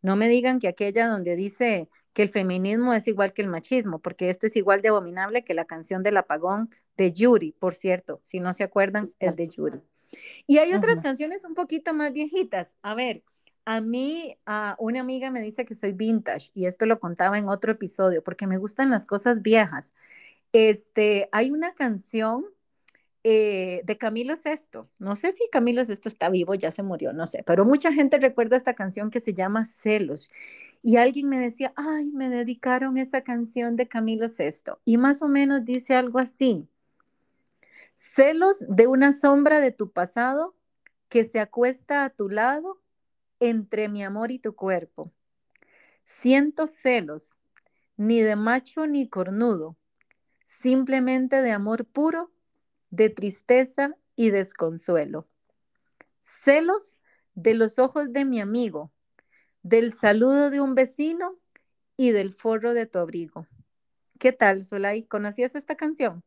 No 0.01 0.15
me 0.15 0.28
digan 0.28 0.59
que 0.59 0.67
aquella 0.67 1.07
donde 1.07 1.36
dice 1.36 1.89
que 2.13 2.24
el 2.24 2.30
feminismo 2.30 2.93
es 2.93 3.07
igual 3.07 3.34
que 3.34 3.41
el 3.41 3.47
machismo, 3.47 3.99
porque 3.99 4.30
esto 4.30 4.47
es 4.47 4.55
igual 4.55 4.82
de 4.82 4.89
abominable 4.89 5.43
que 5.43 5.53
la 5.53 5.65
canción 5.65 6.03
del 6.03 6.17
apagón 6.17 6.70
de 6.97 7.13
Yuri, 7.13 7.51
por 7.51 7.76
cierto, 7.76 8.22
si 8.24 8.39
no 8.39 8.53
se 8.53 8.63
acuerdan, 8.63 9.13
es 9.20 9.36
de 9.36 9.47
Yuri. 9.47 9.82
Y 10.47 10.57
hay 10.57 10.74
otras 10.74 10.99
canciones 10.99 11.45
un 11.45 11.53
poquito 11.53 11.93
más 11.93 12.11
viejitas. 12.11 12.67
A 12.82 12.95
ver, 12.95 13.24
a 13.65 13.82
mí 13.82 14.36
uh, 14.47 14.74
una 14.84 15.01
amiga 15.01 15.30
me 15.30 15.41
dice 15.41 15.65
que 15.65 15.76
soy 15.76 15.91
vintage, 15.91 16.49
y 16.55 16.65
esto 16.65 16.88
lo 16.88 16.99
contaba 16.99 17.38
en 17.38 17.47
otro 17.47 17.72
episodio, 17.72 18.24
porque 18.24 18.47
me 18.47 18.57
gustan 18.57 18.89
las 18.89 19.05
cosas 19.05 19.43
viejas. 19.43 19.86
Este, 20.51 21.30
hay 21.32 21.51
una 21.51 21.76
canción 21.76 22.45
eh, 23.32 23.82
de 23.84 23.95
Camilo 23.95 24.36
VI. 24.43 24.88
No 24.97 25.15
sé 25.15 25.34
si 25.34 25.47
Camilo 25.51 25.84
VI 25.86 25.99
está 26.05 26.32
vivo, 26.32 26.55
ya 26.55 26.71
se 26.71 26.82
murió, 26.82 27.13
no 27.13 27.27
sé, 27.27 27.43
pero 27.45 27.63
mucha 27.63 27.93
gente 27.93 28.17
recuerda 28.17 28.57
esta 28.57 28.73
canción 28.73 29.11
que 29.11 29.19
se 29.19 29.36
llama 29.36 29.65
Celos. 29.65 30.32
Y 30.82 30.97
alguien 30.97 31.30
me 31.30 31.38
decía, 31.38 31.71
ay, 31.75 32.07
me 32.07 32.27
dedicaron 32.27 32.97
esa 32.97 33.21
canción 33.21 33.75
de 33.75 33.88
Camilo 33.88 34.25
VI. 34.30 34.73
Y 34.84 34.97
más 34.97 35.21
o 35.21 35.27
menos 35.27 35.63
dice 35.63 35.93
algo 35.93 36.17
así. 36.17 36.67
Celos 38.15 38.65
de 38.67 38.88
una 38.88 39.13
sombra 39.13 39.59
de 39.59 39.71
tu 39.73 39.91
pasado 39.91 40.55
que 41.07 41.23
se 41.23 41.39
acuesta 41.39 42.05
a 42.05 42.09
tu 42.09 42.30
lado 42.30 42.82
entre 43.39 43.89
mi 43.89 44.03
amor 44.03 44.32
y 44.32 44.39
tu 44.39 44.55
cuerpo. 44.55 45.11
Siento 46.19 46.65
celos, 46.65 47.30
ni 47.95 48.21
de 48.21 48.36
macho 48.36 48.88
ni 48.88 49.07
cornudo, 49.07 49.77
simplemente 50.63 51.43
de 51.43 51.51
amor 51.51 51.86
puro 51.86 52.32
de 52.89 53.09
tristeza 53.09 53.95
y 54.15 54.31
desconsuelo. 54.31 55.27
Celos 56.43 56.97
de 57.35 57.53
los 57.53 57.79
ojos 57.79 58.11
de 58.11 58.25
mi 58.25 58.41
amigo, 58.41 58.91
del 59.63 59.93
saludo 59.93 60.49
de 60.49 60.61
un 60.61 60.75
vecino 60.75 61.35
y 61.97 62.11
del 62.11 62.33
forro 62.33 62.73
de 62.73 62.85
tu 62.85 62.99
abrigo. 62.99 63.45
¿Qué 64.19 64.31
tal, 64.31 64.63
Solay? 64.63 65.03
¿Conocías 65.03 65.55
esta 65.55 65.75
canción? 65.75 66.23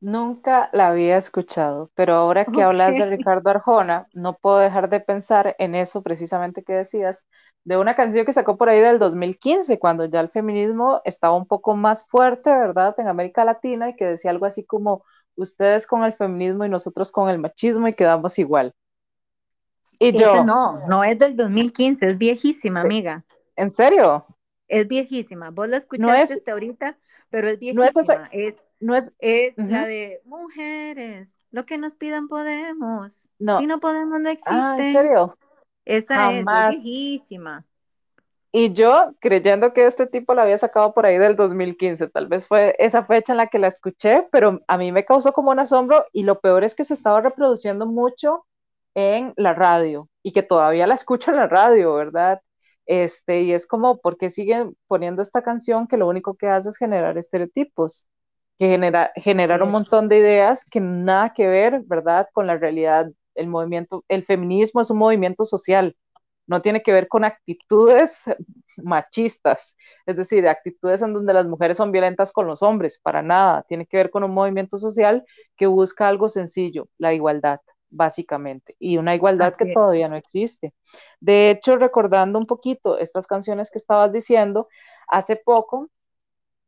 Nunca 0.00 0.70
la 0.72 0.88
había 0.88 1.18
escuchado, 1.18 1.90
pero 1.94 2.14
ahora 2.14 2.46
que 2.46 2.62
hablas 2.62 2.96
de 2.96 3.04
Ricardo 3.04 3.50
Arjona, 3.50 4.08
no 4.14 4.34
puedo 4.38 4.58
dejar 4.58 4.88
de 4.88 5.00
pensar 5.00 5.54
en 5.58 5.74
eso 5.74 6.02
precisamente 6.02 6.62
que 6.64 6.72
decías, 6.72 7.26
de 7.64 7.76
una 7.76 7.94
canción 7.94 8.24
que 8.24 8.32
sacó 8.32 8.56
por 8.56 8.70
ahí 8.70 8.80
del 8.80 8.98
2015, 8.98 9.78
cuando 9.78 10.06
ya 10.06 10.20
el 10.20 10.30
feminismo 10.30 11.02
estaba 11.04 11.36
un 11.36 11.46
poco 11.46 11.76
más 11.76 12.06
fuerte, 12.06 12.48
¿verdad?, 12.48 12.94
en 12.96 13.08
América 13.08 13.44
Latina 13.44 13.90
y 13.90 13.96
que 13.96 14.06
decía 14.06 14.30
algo 14.30 14.46
así 14.46 14.64
como, 14.64 15.04
ustedes 15.36 15.86
con 15.86 16.04
el 16.04 16.12
feminismo 16.14 16.64
y 16.64 16.68
nosotros 16.68 17.10
con 17.12 17.28
el 17.28 17.38
machismo 17.38 17.88
y 17.88 17.94
quedamos 17.94 18.38
igual. 18.38 18.72
Y 19.98 20.08
Ese 20.08 20.18
yo, 20.22 20.44
no, 20.44 20.88
no 20.88 21.04
es 21.04 21.18
del 21.18 21.36
2015, 21.36 22.10
es 22.10 22.18
viejísima, 22.18 22.80
"¿E- 22.82 22.86
amiga. 22.86 23.24
¿en 23.56 23.70
serio? 23.70 24.24
Es 24.68 24.88
viejísima. 24.88 25.50
Vos 25.50 25.68
la 25.68 25.76
No 25.76 25.78
escuchaste 25.78 26.22
es, 26.22 26.30
hasta 26.38 26.52
ahorita, 26.52 26.98
pero 27.30 27.48
es 27.48 27.58
no 27.70 27.84
es 27.84 27.96
esa, 27.96 28.14
viejísima. 28.14 28.28
Es, 28.32 28.54
no 28.80 28.94
es, 28.96 29.12
es 29.18 29.56
la 29.58 29.86
de 29.86 30.20
mujeres, 30.24 31.36
lo 31.50 31.66
que 31.66 31.76
nos 31.76 31.94
pidan 31.94 32.28
podemos. 32.28 33.12
Si 33.12 33.28
no, 33.44 33.60
no 33.60 33.80
podemos, 33.80 34.20
no 34.20 34.30
ah, 34.46 34.76
¿en 34.78 34.92
serio? 34.92 35.36
Esa 35.84 36.32
es, 36.32 36.46
viejísima. 36.46 37.66
Y 38.52 38.72
yo 38.72 39.12
creyendo 39.20 39.72
que 39.72 39.86
este 39.86 40.06
tipo 40.06 40.34
la 40.34 40.42
había 40.42 40.58
sacado 40.58 40.92
por 40.92 41.06
ahí 41.06 41.18
del 41.18 41.36
2015, 41.36 42.08
tal 42.08 42.26
vez 42.26 42.46
fue 42.48 42.74
esa 42.80 43.04
fecha 43.04 43.32
en 43.32 43.36
la 43.36 43.46
que 43.46 43.60
la 43.60 43.68
escuché, 43.68 44.26
pero 44.32 44.60
a 44.66 44.76
mí 44.76 44.90
me 44.90 45.04
causó 45.04 45.32
como 45.32 45.52
un 45.52 45.60
asombro 45.60 46.04
y 46.12 46.24
lo 46.24 46.40
peor 46.40 46.64
es 46.64 46.74
que 46.74 46.84
se 46.84 46.94
estaba 46.94 47.20
reproduciendo 47.20 47.86
mucho 47.86 48.44
en 48.94 49.32
la 49.36 49.54
radio 49.54 50.08
y 50.22 50.32
que 50.32 50.42
todavía 50.42 50.86
la 50.88 50.94
escucho 50.96 51.30
en 51.30 51.36
la 51.36 51.46
radio, 51.46 51.94
¿verdad? 51.94 52.40
Este, 52.86 53.42
y 53.42 53.52
es 53.52 53.66
como, 53.66 54.00
¿por 54.00 54.16
qué 54.16 54.30
siguen 54.30 54.76
poniendo 54.88 55.22
esta 55.22 55.42
canción 55.42 55.86
que 55.86 55.96
lo 55.96 56.08
único 56.08 56.34
que 56.36 56.48
hace 56.48 56.70
es 56.70 56.76
generar 56.76 57.16
estereotipos, 57.18 58.06
que 58.58 58.66
genera, 58.68 59.12
generar 59.16 59.62
un 59.62 59.70
montón 59.70 60.08
de 60.08 60.18
ideas 60.18 60.64
que 60.64 60.80
nada 60.80 61.32
que 61.34 61.46
ver, 61.48 61.82
¿verdad? 61.86 62.28
Con 62.32 62.46
la 62.48 62.58
realidad. 62.58 63.10
El 63.36 63.46
movimiento, 63.48 64.04
el 64.08 64.24
feminismo 64.26 64.80
es 64.80 64.90
un 64.90 64.98
movimiento 64.98 65.44
social, 65.44 65.96
no 66.50 66.62
tiene 66.62 66.82
que 66.82 66.92
ver 66.92 67.06
con 67.06 67.22
actitudes 67.22 68.24
machistas, 68.76 69.76
es 70.04 70.16
decir, 70.16 70.48
actitudes 70.48 71.00
en 71.00 71.14
donde 71.14 71.32
las 71.32 71.46
mujeres 71.46 71.76
son 71.76 71.92
violentas 71.92 72.32
con 72.32 72.48
los 72.48 72.60
hombres, 72.60 72.98
para 72.98 73.22
nada, 73.22 73.62
tiene 73.68 73.86
que 73.86 73.96
ver 73.96 74.10
con 74.10 74.24
un 74.24 74.32
movimiento 74.32 74.76
social 74.76 75.24
que 75.56 75.68
busca 75.68 76.08
algo 76.08 76.28
sencillo, 76.28 76.88
la 76.98 77.14
igualdad, 77.14 77.60
básicamente, 77.88 78.74
y 78.80 78.96
una 78.96 79.14
igualdad 79.14 79.54
que 79.54 79.68
es. 79.68 79.74
todavía 79.74 80.08
no 80.08 80.16
existe. 80.16 80.74
De 81.20 81.50
hecho, 81.50 81.76
recordando 81.76 82.36
un 82.36 82.46
poquito 82.46 82.98
estas 82.98 83.28
canciones 83.28 83.70
que 83.70 83.78
estabas 83.78 84.12
diciendo, 84.12 84.66
hace 85.06 85.36
poco 85.36 85.88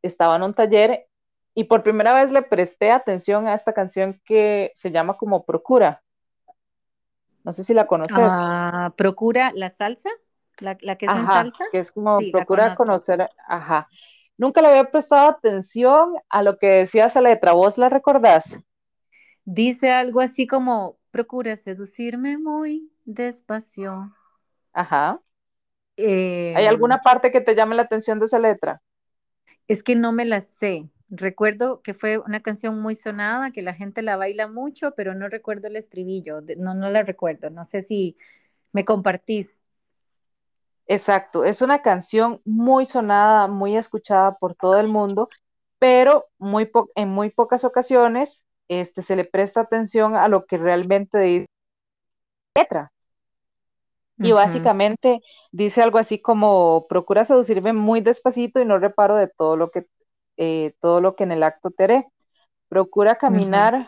estaba 0.01 0.37
en 0.37 0.43
un 0.43 0.53
taller 0.53 1.07
y 1.53 1.65
por 1.65 1.83
primera 1.83 2.13
vez 2.13 2.31
le 2.31 2.41
presté 2.41 2.89
atención 2.89 3.47
a 3.47 3.53
esta 3.53 3.73
canción 3.73 4.21
que 4.23 4.71
se 4.75 4.91
llama 4.91 5.15
como 5.17 5.43
Procura. 5.43 6.01
No 7.43 7.53
sé 7.53 7.63
si 7.63 7.73
la 7.73 7.87
conoces. 7.87 8.49
Ah, 8.49 8.93
procura 8.97 9.51
la 9.53 9.69
salsa, 9.71 10.09
la, 10.59 10.77
la 10.81 10.97
que 10.97 11.07
es 11.07 11.15
en 11.15 11.29
Ajá, 11.29 11.31
salsa. 11.31 11.63
que 11.71 11.79
es 11.79 11.91
como 11.93 12.17
Sí, 12.17 12.33
la 12.33 12.45
procura 12.45 12.73
conocer, 12.73 13.29
ajá. 13.47 13.87
Nunca 14.37 14.61
le 14.61 14.67
había 14.69 14.91
prestado 14.91 15.29
atención 15.29 16.15
a 16.29 16.43
lo 16.43 16.57
que 16.57 16.67
decía 16.67 17.05
esa 17.05 17.21
letra, 17.21 17.53
¿vos 17.53 17.77
la 17.77 17.87
recordás? 17.89 18.57
Dice 19.45 19.89
algo 19.91 20.19
así 20.19 20.47
como, 20.47 20.97
procura 21.11 21.55
seducirme 21.55 22.37
muy 22.37 22.91
despacio. 23.05 24.13
Ajá. 24.73 25.19
¿Hay 26.53 26.65
Em, 26.67 26.67
alguna 26.67 27.03
parte 27.03 27.31
que 27.31 27.41
te 27.41 27.53
llame 27.53 27.75
la 27.75 27.83
atención 27.83 28.17
de 28.19 28.25
esa 28.25 28.39
letra? 28.39 28.81
es 29.67 29.83
que 29.83 29.95
no 29.95 30.11
me 30.13 30.25
la 30.25 30.41
sé. 30.41 30.89
Recuerdo 31.15 31.81
que 31.83 31.93
fue 31.93 32.17
una 32.17 32.41
canción 32.41 32.81
muy 32.81 32.95
sonada, 32.95 33.51
que 33.51 33.61
la 33.61 33.73
gente 33.75 34.01
la 34.01 34.17
baila 34.17 34.47
mucho, 34.47 34.93
pero 34.95 35.13
no 35.13 35.29
recuerdo 35.29 35.67
el 35.67 35.75
estribillo. 35.75 36.41
No, 36.57 36.73
no 36.73 36.89
la 36.89 37.03
recuerdo. 37.03 37.49
No 37.51 37.65
sé 37.65 37.83
si 37.83 38.17
me 38.73 38.85
compartís. 38.85 39.49
Exacto, 40.87 41.45
es 41.45 41.61
una 41.61 41.81
canción 41.81 42.41
muy 42.45 42.85
sonada, 42.85 43.47
muy 43.47 43.75
escuchada 43.77 44.37
por 44.37 44.55
todo 44.55 44.79
el 44.79 44.87
mundo, 44.87 45.29
pero 45.79 46.25
muy 46.39 46.65
po- 46.65 46.89
en 46.95 47.09
muy 47.09 47.29
pocas 47.29 47.63
ocasiones 47.63 48.45
este, 48.69 49.01
se 49.01 49.15
le 49.15 49.25
presta 49.25 49.61
atención 49.61 50.15
a 50.15 50.27
lo 50.27 50.45
que 50.45 50.57
realmente 50.57 51.17
dice 51.19 51.47
la 52.55 52.61
letra. 52.61 52.91
Y 54.21 54.31
básicamente 54.31 55.21
dice 55.51 55.81
algo 55.81 55.97
así 55.97 56.21
como, 56.21 56.87
procura 56.87 57.25
seducirme 57.25 57.73
muy 57.73 57.99
despacito 58.01 58.61
y 58.61 58.65
no 58.65 58.79
reparo 58.79 59.15
de 59.17 59.27
todo 59.27 59.57
lo 59.57 59.69
que, 59.71 59.85
eh, 60.37 60.73
todo 60.79 61.01
lo 61.01 61.15
que 61.15 61.23
en 61.23 61.31
el 61.31 61.43
acto 61.43 61.71
te 61.71 61.83
haré. 61.83 62.07
Procura 62.67 63.17
caminar, 63.17 63.87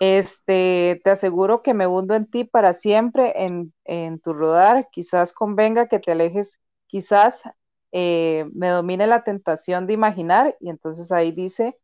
este, 0.00 1.00
te 1.04 1.10
aseguro 1.10 1.62
que 1.62 1.74
me 1.74 1.86
hundo 1.86 2.14
en 2.14 2.26
ti 2.26 2.44
para 2.44 2.72
siempre 2.72 3.44
en, 3.44 3.72
en 3.84 4.18
tu 4.20 4.32
rodar, 4.32 4.88
quizás 4.90 5.32
convenga 5.32 5.88
que 5.88 5.98
te 5.98 6.12
alejes, 6.12 6.58
quizás 6.86 7.42
eh, 7.92 8.46
me 8.52 8.68
domine 8.68 9.06
la 9.06 9.22
tentación 9.24 9.86
de 9.86 9.92
imaginar, 9.92 10.56
y 10.60 10.70
entonces 10.70 11.12
ahí 11.12 11.30
dice 11.32 11.78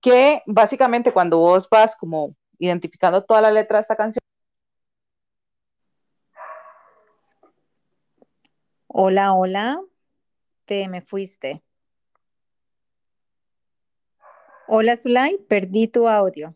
que 0.00 0.42
básicamente 0.46 1.12
cuando 1.12 1.38
vos 1.38 1.68
vas 1.68 1.96
como 1.96 2.34
identificando 2.58 3.24
toda 3.24 3.40
la 3.40 3.50
letra 3.50 3.78
de 3.78 3.82
esta 3.82 3.96
canción, 3.96 4.20
Hola, 8.96 9.34
hola, 9.34 9.80
te 10.66 10.86
me 10.88 11.02
fuiste. 11.02 11.63
Hola, 14.66 14.96
Zulay, 14.96 15.38
perdí 15.48 15.88
tu 15.88 16.08
audio. 16.08 16.54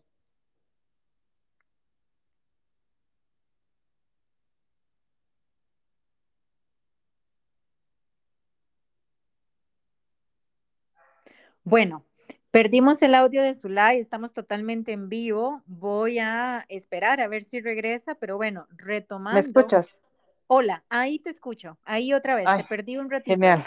Bueno, 11.63 12.03
perdimos 12.51 13.01
el 13.01 13.13
audio 13.15 13.43
de 13.43 13.53
Zulay, 13.55 13.99
estamos 13.99 14.33
totalmente 14.33 14.91
en 14.91 15.07
vivo. 15.09 15.61
Voy 15.67 16.19
a 16.19 16.65
esperar 16.69 17.21
a 17.21 17.27
ver 17.27 17.43
si 17.43 17.61
regresa, 17.61 18.15
pero 18.15 18.37
bueno, 18.37 18.65
¿me 18.71 18.77
retomando. 18.83 19.39
escuchas? 19.39 19.99
Hola, 20.47 20.83
ahí 20.89 21.19
te 21.19 21.29
escucho, 21.29 21.77
ahí 21.83 22.13
otra 22.13 22.35
vez, 22.35 22.45
te 22.45 22.51
Ay, 22.51 22.63
perdí 22.67 22.97
un 22.97 23.09
ratito. 23.09 23.35
genial. 23.35 23.63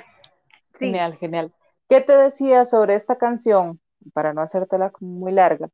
Sí, 0.79 0.87
Genial, 0.87 1.17
genial. 1.19 1.53
¿Qué 1.89 2.01
te 2.01 2.17
decía 2.17 2.65
sobre 2.65 2.97
esta 2.97 3.17
canción? 3.19 3.79
Para 4.13 4.33
no 4.35 4.43
hacértela 4.43 4.93
muy 5.01 5.33
larga. 5.33 5.69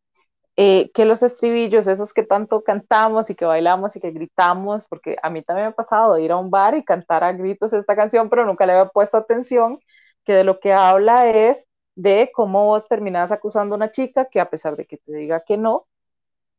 Eh, 0.56 0.90
que 0.92 1.04
los 1.04 1.22
estribillos, 1.22 1.86
esos 1.86 2.12
que 2.12 2.24
tanto 2.24 2.64
cantamos 2.64 3.30
y 3.30 3.36
que 3.36 3.44
bailamos 3.44 3.94
y 3.96 4.00
que 4.00 4.10
gritamos, 4.10 4.86
porque 4.88 5.16
a 5.22 5.30
mí 5.30 5.42
también 5.42 5.66
me 5.68 5.70
ha 5.72 5.76
pasado 5.76 6.14
de 6.14 6.22
ir 6.22 6.32
a 6.32 6.36
un 6.36 6.50
bar 6.50 6.76
y 6.76 6.84
cantar 6.84 7.22
a 7.24 7.32
gritos 7.32 7.72
esta 7.72 7.94
canción, 7.96 8.28
pero 8.28 8.44
nunca 8.44 8.66
le 8.66 8.72
había 8.72 8.88
puesto 8.90 9.16
atención, 9.16 9.78
que 10.24 10.32
de 10.34 10.44
lo 10.44 10.58
que 10.60 10.72
habla 10.72 11.28
es 11.30 11.68
de 11.94 12.30
cómo 12.34 12.66
vos 12.66 12.88
terminás 12.88 13.30
acusando 13.32 13.74
a 13.74 13.78
una 13.78 13.90
chica 13.92 14.26
que 14.26 14.40
a 14.40 14.50
pesar 14.50 14.76
de 14.76 14.86
que 14.86 14.98
te 14.98 15.12
diga 15.14 15.44
que 15.44 15.56
no, 15.56 15.86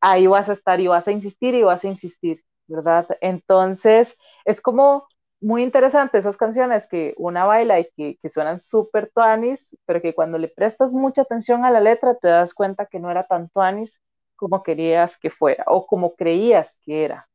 ahí 0.02 0.28
vas 0.28 0.50
a 0.50 0.54
estar 0.54 0.80
y 0.80 0.88
vas 0.88 1.08
a 1.08 1.12
insistir 1.12 1.56
y 1.56 1.64
vas 1.64 1.84
a 1.84 1.88
insistir, 1.88 2.44
¿verdad? 2.68 3.08
Entonces, 3.22 4.18
es 4.46 4.62
como 4.62 5.08
muy 5.42 5.64
interesante 5.64 6.18
esas 6.18 6.38
canciones 6.38 6.88
que 6.88 7.14
una 7.18 7.46
baila 7.46 7.80
y 7.80 7.90
que, 7.96 8.18
que 8.22 8.30
suenan 8.30 8.58
súper 8.58 9.12
tuanis, 9.14 9.76
pero 9.86 10.02
que 10.02 10.14
cuando 10.16 10.38
le 10.38 10.50
prestas 10.50 10.94
mucha 10.94 11.22
atención 11.24 11.66
a 11.66 11.72
la 11.72 11.80
letra 11.82 12.16
te 12.16 12.28
das 12.28 12.54
cuenta 12.54 12.86
que 12.88 13.00
no 13.00 13.12
era 13.12 13.26
tan 13.28 13.50
tuanis 13.50 14.02
como 14.36 14.64
querías 14.64 15.18
que 15.18 15.30
fuera 15.32 15.64
o 15.68 15.86
como 15.88 16.16
creías 16.16 16.80
que 16.84 17.06
era. 17.06 17.30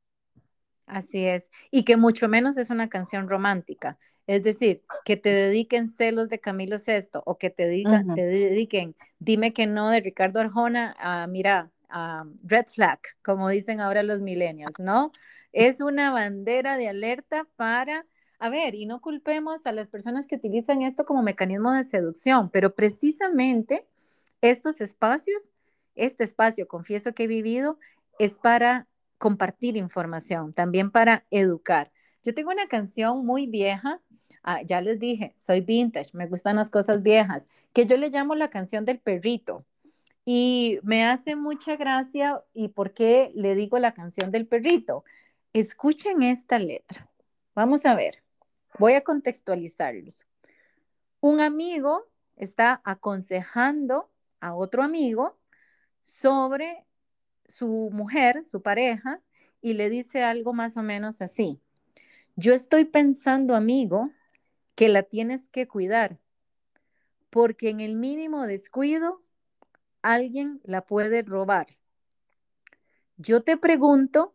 así 0.86 1.24
es. 1.26 1.48
Y 1.70 1.84
que 1.84 1.96
mucho 1.96 2.28
menos 2.28 2.56
es 2.56 2.70
una 2.70 2.88
canción 2.88 3.28
romántica. 3.28 3.98
Es 4.26 4.42
decir, 4.42 4.82
que 5.04 5.16
te 5.16 5.28
dediquen 5.30 5.94
celos 5.96 6.28
de 6.30 6.40
Camilo 6.40 6.78
Sesto 6.78 7.22
o 7.26 7.38
que 7.38 7.50
te 7.50 7.68
digan, 7.68 8.04
Ujú. 8.04 8.14
te 8.14 8.22
dediquen 8.22 8.96
Dime 9.18 9.52
que 9.52 9.66
no 9.66 9.90
de 9.90 10.00
Ricardo 10.00 10.40
Arjona 10.40 10.94
a, 10.98 11.26
mira, 11.26 11.70
a 11.88 12.24
Red 12.42 12.66
Flag, 12.74 13.00
como 13.22 13.48
dicen 13.48 13.80
ahora 13.80 14.02
los 14.02 14.20
millennials, 14.20 14.78
¿no? 14.78 15.12
Es 15.54 15.80
una 15.80 16.10
bandera 16.10 16.76
de 16.76 16.88
alerta 16.88 17.46
para, 17.54 18.04
a 18.40 18.48
ver, 18.48 18.74
y 18.74 18.86
no 18.86 19.00
culpemos 19.00 19.64
a 19.64 19.72
las 19.72 19.88
personas 19.88 20.26
que 20.26 20.34
utilizan 20.34 20.82
esto 20.82 21.04
como 21.04 21.22
mecanismo 21.22 21.72
de 21.72 21.84
seducción, 21.84 22.50
pero 22.50 22.74
precisamente 22.74 23.86
estos 24.40 24.80
espacios, 24.80 25.50
este 25.94 26.24
espacio, 26.24 26.66
confieso 26.66 27.14
que 27.14 27.24
he 27.24 27.28
vivido, 27.28 27.78
es 28.18 28.32
para 28.32 28.88
compartir 29.16 29.76
información, 29.76 30.52
también 30.52 30.90
para 30.90 31.24
educar. 31.30 31.92
Yo 32.24 32.34
tengo 32.34 32.50
una 32.50 32.66
canción 32.66 33.24
muy 33.24 33.46
vieja, 33.46 34.00
ah, 34.42 34.60
ya 34.62 34.80
les 34.80 34.98
dije, 34.98 35.36
soy 35.36 35.60
vintage, 35.60 36.10
me 36.14 36.26
gustan 36.26 36.56
las 36.56 36.68
cosas 36.68 37.00
viejas, 37.00 37.44
que 37.72 37.86
yo 37.86 37.96
le 37.96 38.10
llamo 38.10 38.34
la 38.34 38.50
canción 38.50 38.84
del 38.84 38.98
perrito. 38.98 39.64
Y 40.24 40.80
me 40.82 41.04
hace 41.04 41.36
mucha 41.36 41.76
gracia 41.76 42.42
y 42.54 42.68
por 42.68 42.92
qué 42.92 43.30
le 43.36 43.54
digo 43.54 43.78
la 43.78 43.92
canción 43.94 44.32
del 44.32 44.48
perrito. 44.48 45.04
Escuchen 45.54 46.24
esta 46.24 46.58
letra. 46.58 47.08
Vamos 47.54 47.86
a 47.86 47.94
ver, 47.94 48.24
voy 48.76 48.94
a 48.94 49.04
contextualizarlos. 49.04 50.26
Un 51.20 51.40
amigo 51.40 52.08
está 52.34 52.82
aconsejando 52.82 54.10
a 54.40 54.56
otro 54.56 54.82
amigo 54.82 55.38
sobre 56.02 56.84
su 57.46 57.88
mujer, 57.92 58.42
su 58.44 58.62
pareja, 58.62 59.20
y 59.60 59.74
le 59.74 59.90
dice 59.90 60.24
algo 60.24 60.54
más 60.54 60.76
o 60.76 60.82
menos 60.82 61.22
así. 61.22 61.60
Yo 62.34 62.52
estoy 62.52 62.84
pensando, 62.84 63.54
amigo, 63.54 64.10
que 64.74 64.88
la 64.88 65.04
tienes 65.04 65.46
que 65.52 65.68
cuidar, 65.68 66.18
porque 67.30 67.70
en 67.70 67.78
el 67.78 67.94
mínimo 67.94 68.48
descuido 68.48 69.22
alguien 70.02 70.60
la 70.64 70.80
puede 70.80 71.22
robar. 71.22 71.68
Yo 73.18 73.44
te 73.44 73.56
pregunto 73.56 74.34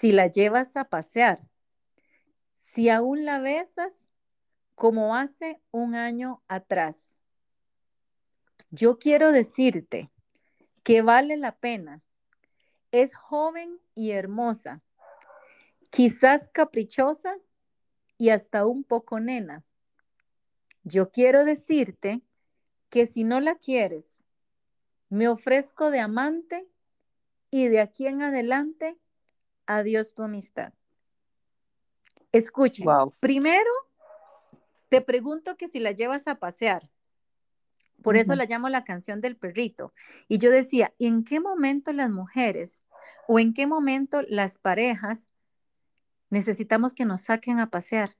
si 0.00 0.12
la 0.12 0.26
llevas 0.26 0.76
a 0.76 0.84
pasear, 0.84 1.40
si 2.74 2.88
aún 2.88 3.24
la 3.24 3.38
besas 3.38 3.92
como 4.74 5.14
hace 5.14 5.60
un 5.70 5.94
año 5.94 6.42
atrás. 6.48 6.96
Yo 8.70 8.98
quiero 8.98 9.32
decirte 9.32 10.10
que 10.82 11.02
vale 11.02 11.36
la 11.36 11.56
pena. 11.56 12.00
Es 12.90 13.14
joven 13.14 13.78
y 13.94 14.10
hermosa, 14.10 14.82
quizás 15.90 16.48
caprichosa 16.48 17.36
y 18.18 18.30
hasta 18.30 18.66
un 18.66 18.84
poco 18.84 19.20
nena. 19.20 19.64
Yo 20.84 21.10
quiero 21.10 21.44
decirte 21.44 22.22
que 22.90 23.06
si 23.06 23.24
no 23.24 23.40
la 23.40 23.54
quieres, 23.54 24.04
me 25.08 25.28
ofrezco 25.28 25.90
de 25.90 26.00
amante 26.00 26.66
y 27.50 27.68
de 27.68 27.80
aquí 27.80 28.06
en 28.06 28.22
adelante, 28.22 28.98
adiós 29.66 30.14
tu 30.14 30.22
amistad. 30.22 30.72
Escuchen, 32.32 32.86
primero 33.20 33.70
te 34.88 35.00
pregunto 35.00 35.56
que 35.56 35.68
si 35.68 35.80
la 35.80 35.92
llevas 35.92 36.26
a 36.26 36.36
pasear, 36.36 36.88
por 38.02 38.16
eso 38.16 38.34
la 38.34 38.44
llamo 38.44 38.68
la 38.68 38.84
canción 38.84 39.20
del 39.20 39.36
perrito. 39.36 39.92
Y 40.28 40.38
yo 40.38 40.50
decía, 40.50 40.92
¿en 40.98 41.24
qué 41.24 41.40
momento 41.40 41.92
las 41.92 42.10
mujeres 42.10 42.82
o 43.28 43.38
en 43.38 43.54
qué 43.54 43.66
momento 43.66 44.22
las 44.28 44.58
parejas 44.58 45.18
necesitamos 46.28 46.92
que 46.92 47.04
nos 47.04 47.22
saquen 47.22 47.60
a 47.60 47.70
pasear? 47.70 48.16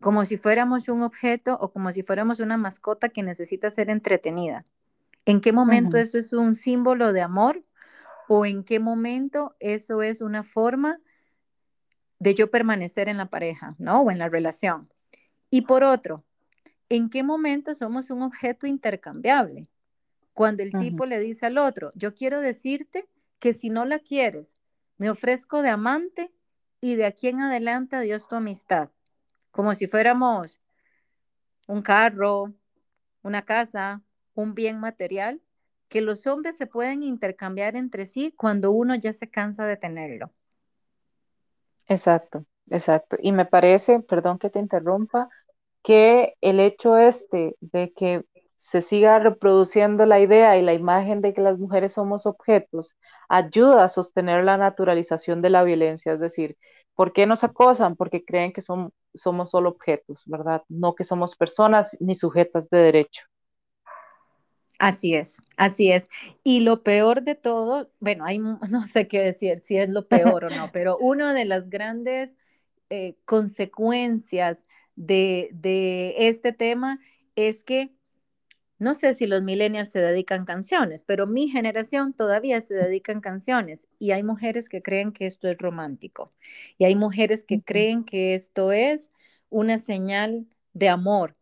Como 0.00 0.24
si 0.24 0.36
fuéramos 0.36 0.88
un 0.88 1.02
objeto 1.02 1.56
o 1.60 1.70
como 1.70 1.92
si 1.92 2.02
fuéramos 2.02 2.40
una 2.40 2.56
mascota 2.56 3.08
que 3.08 3.22
necesita 3.22 3.70
ser 3.70 3.90
entretenida. 3.90 4.64
¿En 5.26 5.40
qué 5.40 5.52
momento 5.52 5.96
eso 5.96 6.18
es 6.18 6.32
un 6.32 6.54
símbolo 6.54 7.12
de 7.12 7.22
amor 7.22 7.60
o 8.28 8.46
en 8.46 8.64
qué 8.64 8.78
momento 8.78 9.54
eso 9.60 10.02
es 10.02 10.20
una 10.20 10.42
forma 10.42 10.98
de 12.18 12.34
yo 12.34 12.50
permanecer 12.50 13.08
en 13.08 13.16
la 13.16 13.26
pareja, 13.26 13.74
¿no? 13.78 14.00
O 14.02 14.10
en 14.10 14.18
la 14.18 14.28
relación. 14.28 14.88
Y 15.50 15.62
por 15.62 15.84
otro, 15.84 16.24
¿en 16.88 17.10
qué 17.10 17.22
momento 17.22 17.74
somos 17.74 18.10
un 18.10 18.22
objeto 18.22 18.66
intercambiable? 18.66 19.68
Cuando 20.32 20.62
el 20.62 20.72
tipo 20.72 21.06
le 21.06 21.20
dice 21.20 21.46
al 21.46 21.58
otro, 21.58 21.92
yo 21.94 22.14
quiero 22.14 22.40
decirte 22.40 23.06
que 23.38 23.52
si 23.52 23.70
no 23.70 23.84
la 23.84 24.00
quieres, 24.00 24.52
me 24.96 25.10
ofrezco 25.10 25.62
de 25.62 25.68
amante 25.68 26.32
y 26.80 26.96
de 26.96 27.06
aquí 27.06 27.28
en 27.28 27.40
adelante 27.40 27.96
adiós 27.96 28.26
tu 28.26 28.34
amistad. 28.34 28.90
Como 29.50 29.74
si 29.74 29.86
fuéramos 29.86 30.60
un 31.68 31.82
carro, 31.82 32.52
una 33.22 33.42
casa, 33.42 34.02
un 34.34 34.54
bien 34.54 34.80
material 34.80 35.40
que 35.88 36.00
los 36.00 36.26
hombres 36.26 36.56
se 36.56 36.66
pueden 36.66 37.02
intercambiar 37.02 37.76
entre 37.76 38.06
sí 38.06 38.32
cuando 38.36 38.72
uno 38.72 38.94
ya 38.94 39.12
se 39.12 39.30
cansa 39.30 39.66
de 39.66 39.76
tenerlo. 39.76 40.32
Exacto, 41.88 42.44
exacto. 42.70 43.16
Y 43.20 43.32
me 43.32 43.46
parece, 43.46 44.00
perdón 44.00 44.38
que 44.38 44.50
te 44.50 44.58
interrumpa, 44.58 45.28
que 45.82 46.34
el 46.40 46.60
hecho 46.60 46.96
este 46.98 47.56
de 47.60 47.92
que 47.92 48.24
se 48.56 48.82
siga 48.82 49.18
reproduciendo 49.18 50.06
la 50.06 50.20
idea 50.20 50.56
y 50.58 50.62
la 50.62 50.72
imagen 50.74 51.20
de 51.20 51.34
que 51.34 51.42
las 51.42 51.58
mujeres 51.58 51.92
somos 51.92 52.26
objetos 52.26 52.96
ayuda 53.28 53.84
a 53.84 53.88
sostener 53.90 54.44
la 54.44 54.56
naturalización 54.56 55.42
de 55.42 55.50
la 55.50 55.64
violencia. 55.64 56.14
Es 56.14 56.20
decir, 56.20 56.56
¿por 56.94 57.12
qué 57.12 57.26
nos 57.26 57.44
acosan? 57.44 57.96
Porque 57.96 58.24
creen 58.24 58.52
que 58.54 58.62
son, 58.62 58.92
somos 59.14 59.50
solo 59.50 59.70
objetos, 59.70 60.22
¿verdad? 60.26 60.62
No 60.68 60.94
que 60.94 61.04
somos 61.04 61.36
personas 61.36 61.96
ni 62.00 62.14
sujetas 62.14 62.70
de 62.70 62.78
derecho. 62.78 63.24
Así 64.78 65.14
es, 65.14 65.36
así 65.56 65.92
es. 65.92 66.06
Y 66.42 66.60
lo 66.60 66.82
peor 66.82 67.22
de 67.22 67.34
todo, 67.34 67.90
bueno, 68.00 68.24
hay, 68.24 68.38
no 68.70 68.86
sé 68.86 69.08
qué 69.08 69.20
decir, 69.20 69.60
si 69.60 69.76
es 69.78 69.88
lo 69.88 70.08
peor 70.08 70.44
o 70.46 70.50
no, 70.50 70.70
pero 70.72 70.98
una 70.98 71.32
de 71.34 71.44
las 71.44 71.70
grandes 71.70 72.30
eh, 72.90 73.16
consecuencias 73.24 74.58
de, 74.96 75.50
de 75.52 76.14
este 76.28 76.52
tema 76.52 77.00
es 77.36 77.64
que 77.64 77.90
no 78.78 78.94
sé 78.94 79.14
si 79.14 79.26
los 79.26 79.42
millennials 79.42 79.90
se 79.90 80.00
dedican 80.00 80.44
canciones, 80.46 81.04
pero 81.06 81.26
mi 81.26 81.48
generación 81.48 82.12
todavía 82.14 82.60
se 82.60 82.74
dedican 82.74 83.20
canciones 83.20 83.86
y 83.98 84.12
hay 84.12 84.22
mujeres 84.24 84.68
que 84.68 84.82
creen 84.82 85.12
que 85.12 85.26
esto 85.26 85.48
es 85.48 85.58
romántico 85.58 86.32
y 86.78 86.84
hay 86.84 86.96
mujeres 86.96 87.44
que 87.44 87.62
creen 87.62 88.04
que 88.04 88.34
esto 88.34 88.72
es 88.72 89.10
una 89.50 89.78
señal 89.78 90.46
de 90.74 90.88
amor 90.90 91.36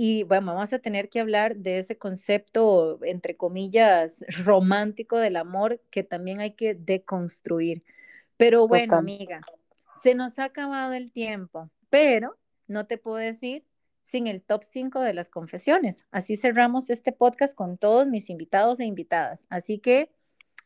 y 0.00 0.22
bueno, 0.22 0.54
vamos 0.54 0.72
a 0.72 0.78
tener 0.78 1.08
que 1.08 1.18
hablar 1.18 1.56
de 1.56 1.80
ese 1.80 1.98
concepto, 1.98 3.00
entre 3.02 3.36
comillas, 3.36 4.24
romántico 4.44 5.16
del 5.16 5.34
amor 5.34 5.80
que 5.90 6.04
también 6.04 6.38
hay 6.38 6.52
que 6.52 6.76
deconstruir. 6.76 7.82
Pero 8.36 8.68
bueno, 8.68 8.94
amiga, 8.94 9.40
se 10.04 10.14
nos 10.14 10.38
ha 10.38 10.44
acabado 10.44 10.92
el 10.92 11.10
tiempo, 11.10 11.68
pero 11.90 12.36
no 12.68 12.86
te 12.86 12.96
puedo 12.96 13.16
decir 13.16 13.64
sin 14.04 14.28
el 14.28 14.40
top 14.40 14.62
5 14.70 15.00
de 15.00 15.14
las 15.14 15.28
confesiones. 15.28 16.06
Así 16.12 16.36
cerramos 16.36 16.90
este 16.90 17.10
podcast 17.10 17.56
con 17.56 17.76
todos 17.76 18.06
mis 18.06 18.30
invitados 18.30 18.78
e 18.78 18.84
invitadas. 18.84 19.44
Así 19.50 19.80
que 19.80 20.12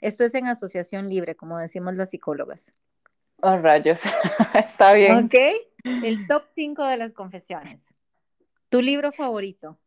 esto 0.03 0.25
es 0.25 0.35
en 0.35 0.47
asociación 0.47 1.09
libre, 1.09 1.37
como 1.37 1.57
decimos 1.57 1.95
las 1.95 2.11
psicólogas. 2.11 2.75
Oh, 3.41 3.57
rayos. 3.57 4.03
Está 4.55 4.93
bien. 4.93 5.25
Ok, 5.25 5.35
el 5.85 6.27
top 6.27 6.43
5 6.55 6.85
de 6.85 6.99
las 6.99 7.15
confesiones. 7.15 7.81
¿Tu 8.73 8.81
libro 8.81 9.13
favorito? 9.13 9.79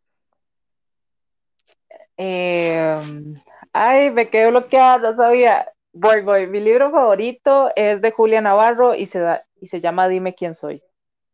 Em, 2.17 3.33
ay, 3.73 4.11
me 4.11 4.29
quedé 4.29 4.51
bloqueada, 4.51 4.99
no 4.99 5.15
sabía. 5.15 5.67
Voy, 5.91 6.21
voy. 6.21 6.45
Mi 6.45 6.59
libro 6.59 6.91
favorito 6.91 7.71
es 7.75 7.99
de 8.03 8.11
Julia 8.11 8.41
Navarro 8.41 8.93
y 8.93 9.07
se, 9.07 9.17
da, 9.17 9.43
y 9.59 9.69
se 9.69 9.81
llama 9.81 10.07
Dime 10.07 10.35
quién 10.35 10.53
soy. 10.53 10.83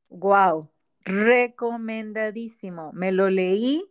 Wow, 0.08 0.70
recomendadísimo. 1.04 2.94
Me 2.94 3.12
lo 3.12 3.30
leí. 3.30 3.84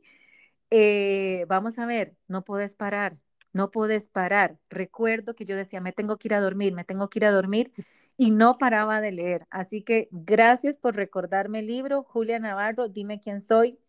Eh, 0.70 1.44
vamos 1.46 1.78
a 1.78 1.84
ver, 1.84 2.14
no 2.28 2.44
puedes 2.44 2.74
parar, 2.74 3.12
no 3.52 3.70
puedes 3.70 4.04
parar. 4.04 4.56
Recuerdo 4.70 5.34
que 5.34 5.44
yo 5.44 5.54
decía, 5.54 5.82
me 5.82 5.92
tengo 5.92 6.16
que 6.16 6.28
ir 6.28 6.34
a 6.34 6.40
dormir, 6.40 6.72
me 6.72 6.84
tengo 6.84 7.10
que 7.10 7.18
ir 7.18 7.26
a 7.26 7.30
dormir 7.30 7.72
y 8.20 8.32
no 8.32 8.58
paraba 8.58 9.00
de 9.00 9.12
leer. 9.12 9.46
Así 9.48 9.82
que 9.82 10.08
gracias 10.10 10.76
por 10.76 10.94
recordarme 10.94 11.60
el 11.60 11.66
libro. 11.66 12.02
Julia 12.02 12.38
Navarro, 12.38 12.86
dime 12.86 13.18
quién 13.18 13.40
soy. 13.40 13.80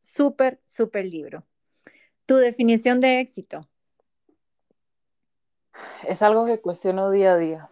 Súper, 0.00 0.60
súper 0.66 1.06
libro. 1.06 1.40
Tu 2.24 2.36
definición 2.36 3.00
de 3.00 3.18
éxito. 3.18 3.68
Es 6.06 6.22
algo 6.22 6.46
que 6.46 6.60
cuestiono 6.60 7.10
día 7.10 7.32
a 7.32 7.36
día. 7.36 7.70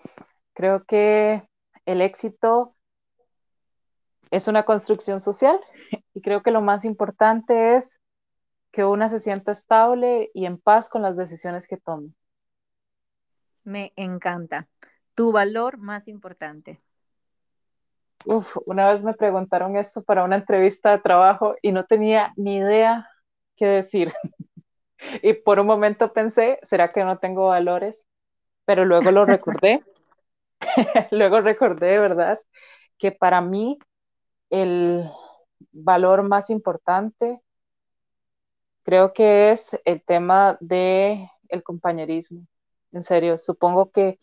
Creo 0.52 0.82
que 0.82 1.48
el 1.86 2.00
éxito 2.00 2.74
es 4.32 4.48
una 4.48 4.64
construcción 4.64 5.20
social 5.20 5.60
y 6.12 6.22
creo 6.22 6.42
que 6.42 6.50
lo 6.50 6.60
más 6.60 6.84
importante 6.84 7.76
es 7.76 8.00
que 8.72 8.84
una 8.84 9.10
se 9.10 9.20
sienta 9.20 9.52
estable 9.52 10.32
y 10.34 10.46
en 10.46 10.58
paz 10.58 10.88
con 10.88 11.02
las 11.02 11.16
decisiones 11.16 11.68
que 11.68 11.76
tome. 11.76 12.10
Me 13.62 13.92
encanta 13.94 14.66
tu 15.20 15.32
valor 15.32 15.76
más 15.76 16.08
importante. 16.08 16.80
Uf, 18.24 18.56
una 18.64 18.90
vez 18.90 19.04
me 19.04 19.12
preguntaron 19.12 19.76
esto 19.76 20.02
para 20.02 20.24
una 20.24 20.36
entrevista 20.36 20.92
de 20.92 21.02
trabajo 21.02 21.56
y 21.60 21.72
no 21.72 21.84
tenía 21.84 22.32
ni 22.36 22.56
idea 22.56 23.06
qué 23.54 23.66
decir. 23.66 24.14
y 25.22 25.34
por 25.34 25.60
un 25.60 25.66
momento 25.66 26.14
pensé, 26.14 26.58
¿será 26.62 26.90
que 26.90 27.04
no 27.04 27.18
tengo 27.18 27.48
valores? 27.48 28.06
Pero 28.64 28.86
luego 28.86 29.10
lo 29.10 29.26
recordé. 29.26 29.84
luego 31.10 31.42
recordé, 31.42 31.98
¿verdad? 31.98 32.40
Que 32.96 33.12
para 33.12 33.42
mí 33.42 33.78
el 34.48 35.04
valor 35.70 36.22
más 36.22 36.48
importante 36.48 37.42
creo 38.84 39.12
que 39.12 39.50
es 39.50 39.78
el 39.84 40.02
tema 40.02 40.56
de 40.60 41.30
el 41.50 41.62
compañerismo. 41.62 42.46
En 42.92 43.02
serio, 43.02 43.36
supongo 43.36 43.90
que 43.90 44.18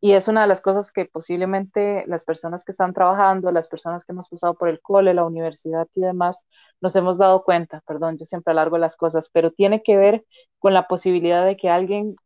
y 0.00 0.12
es 0.14 0.28
una 0.28 0.42
de 0.42 0.48
las 0.48 0.60
cosas 0.62 0.92
que 0.92 1.04
posiblemente 1.04 2.04
las 2.06 2.24
personas 2.24 2.64
que 2.64 2.72
están 2.72 2.94
trabajando, 2.94 3.52
las 3.52 3.68
personas 3.68 4.04
que 4.04 4.12
hemos 4.12 4.28
pasado 4.28 4.54
por 4.54 4.68
el 4.68 4.80
cole, 4.80 5.12
la 5.14 5.24
universidad 5.26 5.88
y 5.94 6.00
demás, 6.00 6.46
nos 6.80 6.96
hemos 6.96 7.18
dado 7.18 7.44
cuenta, 7.44 7.82
perdón, 7.86 8.16
yo 8.18 8.24
siempre 8.26 8.52
alargo 8.52 8.78
las 8.78 8.96
cosas, 8.96 9.28
pero 9.32 9.50
tiene 9.52 9.82
que 9.82 9.96
ver 9.98 10.24
con 10.58 10.72
la 10.74 10.88
posibilidad 10.88 11.44
de 11.44 11.56
que 11.56 11.68
alguien 11.68 12.16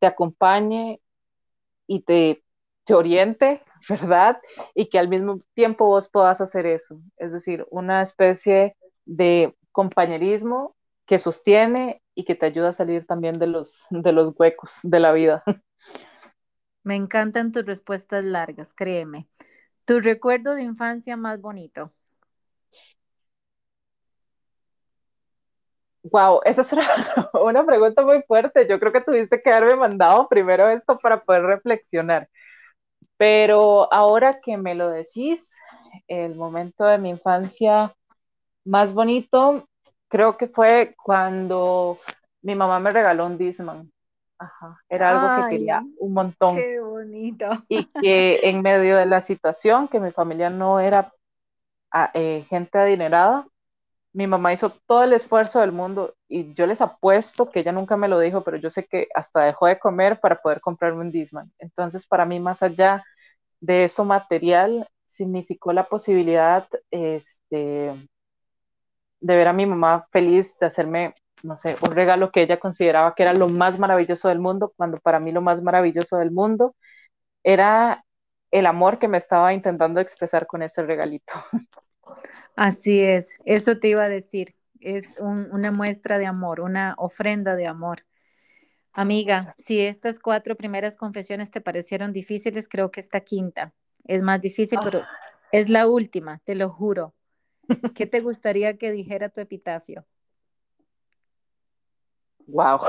te 0.00 0.06
acompañe 0.06 1.00
y 1.86 2.02
te, 2.02 2.44
te 2.84 2.94
oriente, 2.94 3.62
¿verdad? 3.88 4.40
Y 4.74 4.88
que 4.88 4.98
al 4.98 5.08
mismo 5.08 5.40
tiempo 5.54 5.86
vos 5.86 6.08
puedas 6.10 6.40
hacer 6.40 6.66
eso. 6.66 7.00
Es 7.16 7.32
decir, 7.32 7.66
una 7.70 8.02
especie 8.02 8.76
de 9.04 9.56
compañerismo 9.72 10.76
que 11.06 11.18
sostiene 11.18 12.02
y 12.14 12.24
que 12.24 12.34
te 12.34 12.46
ayuda 12.46 12.70
a 12.70 12.72
salir 12.72 13.06
también 13.06 13.38
de 13.38 13.46
los, 13.46 13.86
de 13.90 14.12
los 14.12 14.32
huecos 14.38 14.80
de 14.82 15.00
la 15.00 15.12
vida. 15.12 15.42
Me 16.88 16.96
encantan 16.96 17.52
tus 17.52 17.66
respuestas 17.66 18.24
largas, 18.24 18.72
créeme. 18.74 19.28
¿Tu 19.84 20.00
recuerdo 20.00 20.54
de 20.54 20.62
infancia 20.62 21.18
más 21.18 21.38
bonito? 21.38 21.92
Wow, 26.04 26.40
esa 26.46 26.62
es 26.62 26.72
una, 27.34 27.66
pregunta 27.66 28.02
muy 28.02 28.22
fuerte. 28.22 28.66
Yo 28.66 28.80
creo 28.80 28.90
que 28.90 29.02
tuviste 29.02 29.42
que 29.42 29.52
haberme 29.52 29.76
mandado 29.76 30.28
primero 30.30 30.66
esto 30.70 30.96
para 30.96 31.22
poder 31.22 31.42
reflexionar. 31.42 32.26
Pero 33.18 33.92
ahora 33.92 34.40
que 34.40 34.56
me 34.56 34.74
lo 34.74 34.88
decís, 34.88 35.54
el 36.06 36.36
momento 36.36 36.86
de 36.86 36.96
mi 36.96 37.10
infancia 37.10 37.94
más 38.64 38.94
bonito, 38.94 39.68
creo 40.08 40.38
que 40.38 40.48
fue 40.48 40.96
cuando 41.04 41.98
mi 42.40 42.54
mamá 42.54 42.80
me 42.80 42.92
regaló 42.92 43.26
un 43.26 43.36
Disman. 43.36 43.92
Ajá, 44.38 44.78
era 44.88 45.10
algo 45.10 45.42
que 45.48 45.56
quería 45.56 45.82
un 45.98 46.12
montón. 46.12 46.56
Qué 46.56 46.80
bonito. 46.80 47.46
Y 47.68 47.86
que 48.00 48.40
en 48.44 48.62
medio 48.62 48.96
de 48.96 49.06
la 49.06 49.20
situación, 49.20 49.88
que 49.88 50.00
mi 50.00 50.12
familia 50.12 50.50
no 50.50 50.80
era 50.80 51.12
ah, 51.90 52.10
eh, 52.14 52.44
gente 52.48 52.78
adinerada, 52.78 53.46
mi 54.12 54.26
mamá 54.26 54.52
hizo 54.52 54.70
todo 54.86 55.04
el 55.04 55.12
esfuerzo 55.12 55.60
del 55.60 55.72
mundo 55.72 56.14
y 56.28 56.52
yo 56.54 56.66
les 56.66 56.80
apuesto 56.80 57.50
que 57.50 57.60
ella 57.60 57.72
nunca 57.72 57.96
me 57.96 58.08
lo 58.08 58.18
dijo, 58.18 58.42
pero 58.42 58.56
yo 58.56 58.70
sé 58.70 58.86
que 58.86 59.08
hasta 59.14 59.44
dejó 59.44 59.66
de 59.66 59.78
comer 59.78 60.18
para 60.20 60.40
poder 60.40 60.60
comprarme 60.60 61.00
un 61.00 61.10
Disman. 61.10 61.52
Entonces, 61.58 62.06
para 62.06 62.24
mí, 62.24 62.40
más 62.40 62.62
allá 62.62 63.04
de 63.60 63.84
eso 63.84 64.04
material, 64.04 64.88
significó 65.06 65.72
la 65.72 65.88
posibilidad 65.88 66.66
este, 66.90 67.92
de 69.20 69.36
ver 69.36 69.48
a 69.48 69.52
mi 69.52 69.66
mamá 69.66 70.06
feliz, 70.10 70.58
de 70.58 70.66
hacerme, 70.66 71.14
no 71.42 71.56
sé, 71.56 71.76
un 71.82 71.94
regalo 71.94 72.30
que 72.30 72.42
ella 72.42 72.58
consideraba 72.58 73.14
que 73.14 73.22
era 73.22 73.34
lo 73.34 73.48
más 73.48 73.78
maravilloso 73.78 74.28
del 74.28 74.38
mundo, 74.38 74.72
cuando 74.76 74.98
para 74.98 75.20
mí 75.20 75.32
lo 75.32 75.40
más 75.40 75.62
maravilloso 75.62 76.16
del 76.18 76.30
mundo 76.30 76.74
era 77.42 78.04
el 78.50 78.66
amor 78.66 78.98
que 78.98 79.08
me 79.08 79.18
estaba 79.18 79.52
intentando 79.52 80.00
expresar 80.00 80.46
con 80.46 80.62
ese 80.62 80.82
regalito. 80.82 81.32
Así 82.56 83.00
es, 83.00 83.30
eso 83.44 83.78
te 83.78 83.88
iba 83.88 84.04
a 84.04 84.08
decir, 84.08 84.56
es 84.80 85.04
una 85.18 85.70
muestra 85.70 86.18
de 86.18 86.26
amor, 86.26 86.60
una 86.60 86.94
ofrenda 86.98 87.54
de 87.54 87.66
amor. 87.66 88.04
Amiga, 88.92 89.54
si 89.64 89.80
estas 89.80 90.18
cuatro 90.18 90.56
primeras 90.56 90.96
confesiones 90.96 91.50
te 91.50 91.60
parecieron 91.60 92.12
difíciles, 92.12 92.68
creo 92.68 92.90
que 92.90 93.00
esta 93.00 93.20
quinta 93.20 93.72
es 94.04 94.22
más 94.22 94.40
difícil, 94.40 94.78
pero 94.82 95.00
ah. 95.00 95.08
es 95.52 95.68
la 95.68 95.86
última, 95.86 96.40
te 96.44 96.54
lo 96.54 96.70
juro. 96.70 97.14
¿Qué 97.94 98.06
te 98.06 98.20
gustaría 98.20 98.76
que 98.76 98.90
dijera 98.90 99.28
tu 99.28 99.40
epitafio? 99.40 100.04
Wow. 102.48 102.88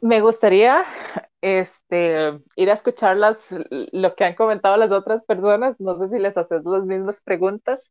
Me 0.00 0.20
gustaría 0.20 0.84
este, 1.40 2.38
ir 2.56 2.70
a 2.70 2.74
escuchar 2.74 3.16
lo 3.92 4.14
que 4.14 4.24
han 4.24 4.34
comentado 4.34 4.76
las 4.76 4.90
otras 4.92 5.24
personas. 5.24 5.76
No 5.80 5.98
sé 5.98 6.08
si 6.08 6.18
les 6.18 6.36
haces 6.36 6.64
las 6.64 6.84
mismas 6.84 7.20
preguntas, 7.20 7.90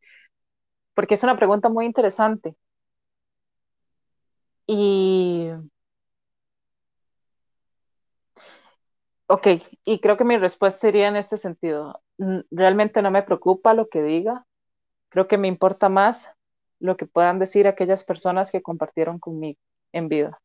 porque 0.95 1.15
es 1.15 1.23
una 1.23 1.37
pregunta 1.37 1.69
muy 1.69 1.85
interesante. 1.85 2.55
Y 4.67 5.49
Ok, 9.27 9.47
y 9.85 9.99
creo 9.99 10.15
que 10.17 10.23
mi 10.23 10.37
respuesta 10.37 10.87
iría 10.87 11.07
en 11.09 11.17
este 11.17 11.37
sentido. 11.37 12.01
Realmente 12.51 13.01
no 13.01 13.11
me 13.11 13.23
preocupa 13.23 13.73
lo 13.73 13.89
que 13.89 14.01
diga, 14.01 14.45
creo 15.09 15.27
que 15.27 15.37
me 15.39 15.47
importa 15.49 15.89
más 15.89 16.31
lo 16.79 16.97
que 16.97 17.05
puedan 17.05 17.39
decir 17.39 17.67
aquellas 17.67 18.03
personas 18.03 18.51
que 18.51 18.61
compartieron 18.61 19.19
conmigo 19.19 19.59
en 19.93 20.09
vida. 20.09 20.41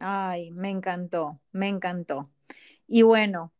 Ay, 0.00 0.50
me 0.50 0.70
encantó, 0.70 1.40
me 1.52 1.68
encantó. 1.68 2.30
Y 2.86 3.02
bueno, 3.02 3.52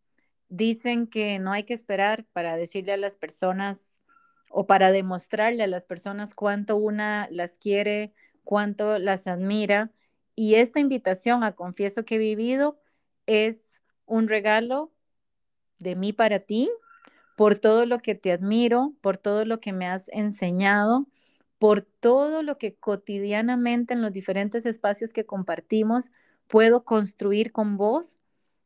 dicen 0.48 1.06
que 1.06 1.38
no 1.38 1.52
hay 1.52 1.64
que 1.64 1.74
esperar 1.74 2.26
para 2.32 2.56
decirle 2.56 2.92
a 2.92 2.96
las 2.96 3.16
personas 3.16 3.78
o 4.50 4.66
para 4.66 4.92
demostrarle 4.92 5.64
a 5.64 5.66
las 5.68 5.84
personas 5.84 6.34
cuánto 6.34 6.76
una 6.76 7.28
las 7.30 7.58
quiere, 7.58 8.14
cuánto 8.44 8.98
las 8.98 9.26
admira. 9.26 9.92
Y 10.36 10.56
esta 10.56 10.80
invitación 10.80 11.44
a 11.44 11.52
Confieso 11.54 12.04
que 12.04 12.16
he 12.16 12.18
vivido 12.18 12.78
es 13.26 13.56
un 14.06 14.28
regalo 14.28 14.92
de 15.78 15.96
mí 15.96 16.12
para 16.12 16.40
ti, 16.40 16.70
por 17.36 17.58
todo 17.58 17.86
lo 17.86 18.00
que 18.00 18.14
te 18.14 18.32
admiro, 18.32 18.94
por 19.00 19.18
todo 19.18 19.44
lo 19.44 19.60
que 19.60 19.72
me 19.72 19.86
has 19.86 20.08
enseñado, 20.08 21.06
por 21.58 21.82
todo 21.82 22.42
lo 22.42 22.58
que 22.58 22.74
cotidianamente 22.74 23.94
en 23.94 24.02
los 24.02 24.12
diferentes 24.12 24.66
espacios 24.66 25.12
que 25.12 25.26
compartimos 25.26 26.12
puedo 26.48 26.84
construir 26.84 27.52
con 27.52 27.76
vos, 27.76 28.18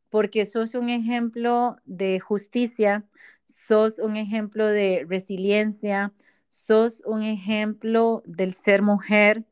porque 0.09 0.45
sos 0.45 0.75
un 0.75 0.89
ejemplo 0.89 1.77
de 1.85 2.19
justicia, 2.19 3.05
sos 3.45 3.99
un 3.99 4.15
ejemplo 4.17 4.67
de 4.67 5.05
resiliencia, 5.07 6.13
sos 6.49 7.01
un 7.05 7.23
ejemplo 7.23 8.23
del 8.25 8.53
ser 8.53 8.81
mujer, 8.81 9.45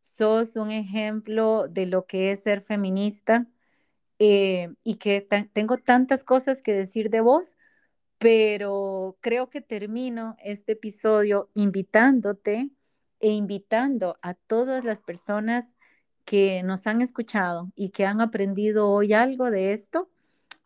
sos 0.00 0.56
un 0.56 0.70
ejemplo 0.70 1.68
de 1.68 1.86
lo 1.86 2.06
que 2.06 2.32
es 2.32 2.40
ser 2.40 2.62
feminista 2.62 3.46
eh, 4.18 4.74
y 4.82 4.96
que 4.96 5.20
tengo 5.52 5.78
tantas 5.78 6.24
cosas 6.24 6.62
que 6.62 6.72
decir 6.72 7.10
de 7.10 7.20
vos, 7.20 7.57
pero 8.18 9.16
creo 9.20 9.48
que 9.48 9.60
termino 9.60 10.36
este 10.42 10.72
episodio 10.72 11.50
invitándote 11.54 12.70
e 13.20 13.30
invitando 13.30 14.18
a 14.22 14.34
todas 14.34 14.84
las 14.84 15.00
personas 15.00 15.64
que 16.24 16.62
nos 16.62 16.86
han 16.86 17.00
escuchado 17.00 17.72
y 17.74 17.90
que 17.90 18.04
han 18.04 18.20
aprendido 18.20 18.90
hoy 18.90 19.12
algo 19.12 19.50
de 19.50 19.72
esto 19.72 20.10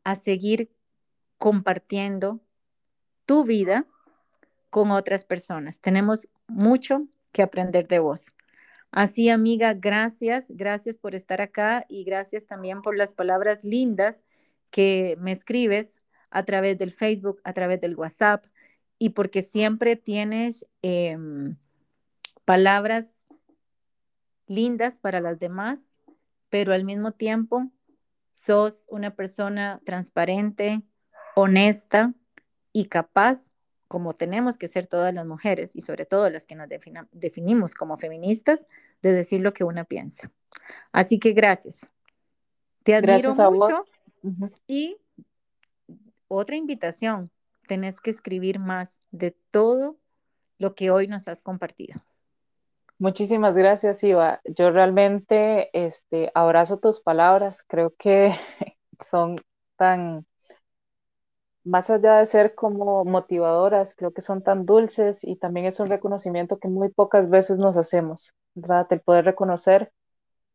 a 0.03 0.17
seguir 0.17 0.71
compartiendo 1.39 2.41
tu 3.27 3.45
vida 3.45 3.87
con 4.71 4.91
otras 4.91 5.25
personas. 5.25 5.79
Tenemos 5.81 6.29
mucho 6.49 7.07
que 7.33 7.43
aprender 7.43 7.87
de 7.87 7.99
vos. 7.99 8.35
Así, 8.91 9.29
amiga, 9.29 9.75
gracias, 9.75 10.45
gracias 10.49 10.97
por 10.97 11.15
estar 11.15 11.41
acá 11.41 11.85
y 11.89 12.05
gracias 12.05 12.47
también 12.47 12.83
por 12.83 12.97
las 12.97 13.15
palabras 13.15 13.63
lindas 13.65 14.21
que 14.71 15.17
me 15.21 15.33
escribes 15.33 15.95
a 16.33 16.45
través 16.45 16.79
del 16.79 16.93
Facebook, 16.93 17.41
a 17.45 17.53
través 17.53 17.81
del 17.81 17.95
WhatsApp 17.95 18.45
y 18.99 19.11
porque 19.11 19.43
siempre 19.43 19.97
tienes 19.97 20.67
em, 20.83 21.57
palabras 22.45 23.07
lindas 24.47 24.99
para 24.99 25.21
las 25.21 25.39
demás, 25.39 25.79
pero 26.51 26.73
al 26.73 26.85
mismo 26.85 27.13
tiempo 27.13 27.71
sos 28.31 28.87
una 28.89 29.15
persona 29.15 29.81
transparente, 29.85 30.83
honesta 31.35 32.15
y 32.73 32.87
capaz 32.87 33.53
como 33.89 34.15
tenemos 34.15 34.57
que 34.57 34.69
ser 34.69 34.87
todas 34.87 35.13
las 35.13 35.27
mujeres 35.27 35.77
y 35.77 35.83
sobre 35.83 36.07
todo 36.07 36.31
las 36.31 36.47
que 36.47 36.55
nos 36.55 36.67
definimos 37.13 37.75
como 37.75 37.99
feministas, 37.99 38.67
de 39.03 39.13
decir 39.13 39.41
lo 39.41 39.53
que 39.53 39.65
una 39.65 39.85
piensa. 39.85 40.31
Así 40.93 41.19
que 41.19 41.33
gracias. 41.33 41.87
Te 42.85 42.95
admiro 42.95 43.35
mucho. 43.35 43.85
Y 44.67 44.97
otra 46.33 46.57
invitación, 46.57 47.31
tenés 47.69 48.01
que 48.01 48.11
escribir 48.11 48.59
más 48.59 48.91
de 49.11 49.37
todo 49.51 49.97
lo 50.59 50.75
que 50.75 50.91
hoy 50.91 51.07
nos 51.07 51.29
has 51.29 51.41
compartido. 51.41 52.01
Muchísimas 52.99 53.57
gracias, 53.57 54.03
Iva. 54.05 54.41
Yo 54.45 54.71
realmente 54.71 55.71
este, 55.73 56.31
abrazo 56.35 56.79
tus 56.79 57.01
palabras. 57.01 57.65
Creo 57.67 57.95
que 57.97 58.33
son 59.01 59.37
tan 59.77 60.27
más 61.65 61.91
allá 61.91 62.19
de 62.19 62.27
ser 62.27 62.55
como 62.55 63.05
motivadoras, 63.05 63.95
creo 63.95 64.13
que 64.13 64.21
son 64.21 64.43
tan 64.43 64.67
dulces 64.67 65.23
y 65.23 65.37
también 65.37 65.67
es 65.67 65.79
un 65.81 65.89
reconocimiento 65.89 66.59
que 66.59 66.69
muy 66.69 66.89
pocas 66.89 67.31
veces 67.31 67.59
nos 67.59 67.77
hacemos, 67.77 68.35
¿verdad? 68.55 68.87
El 68.91 69.01
poder 69.01 69.25
reconocer 69.25 69.93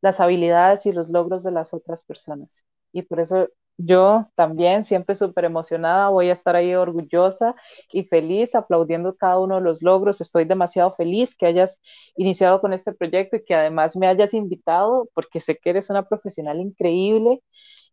las 0.01 0.19
habilidades 0.19 0.85
y 0.85 0.91
los 0.91 1.09
logros 1.09 1.43
de 1.43 1.51
las 1.51 1.73
otras 1.73 2.03
personas. 2.03 2.65
Y 2.91 3.03
por 3.03 3.19
eso 3.19 3.49
yo 3.77 4.27
también, 4.35 4.83
siempre 4.83 5.13
súper 5.15 5.45
emocionada, 5.45 6.09
voy 6.09 6.29
a 6.29 6.33
estar 6.33 6.55
ahí 6.55 6.73
orgullosa 6.73 7.55
y 7.91 8.03
feliz 8.05 8.55
aplaudiendo 8.55 9.15
cada 9.15 9.39
uno 9.39 9.55
de 9.55 9.61
los 9.61 9.83
logros. 9.83 10.19
Estoy 10.19 10.45
demasiado 10.45 10.95
feliz 10.95 11.35
que 11.35 11.45
hayas 11.45 11.79
iniciado 12.15 12.59
con 12.59 12.73
este 12.73 12.93
proyecto 12.93 13.37
y 13.37 13.45
que 13.45 13.53
además 13.55 13.95
me 13.95 14.07
hayas 14.07 14.33
invitado 14.33 15.07
porque 15.13 15.39
sé 15.39 15.57
que 15.57 15.69
eres 15.69 15.89
una 15.91 16.07
profesional 16.07 16.59
increíble 16.59 17.43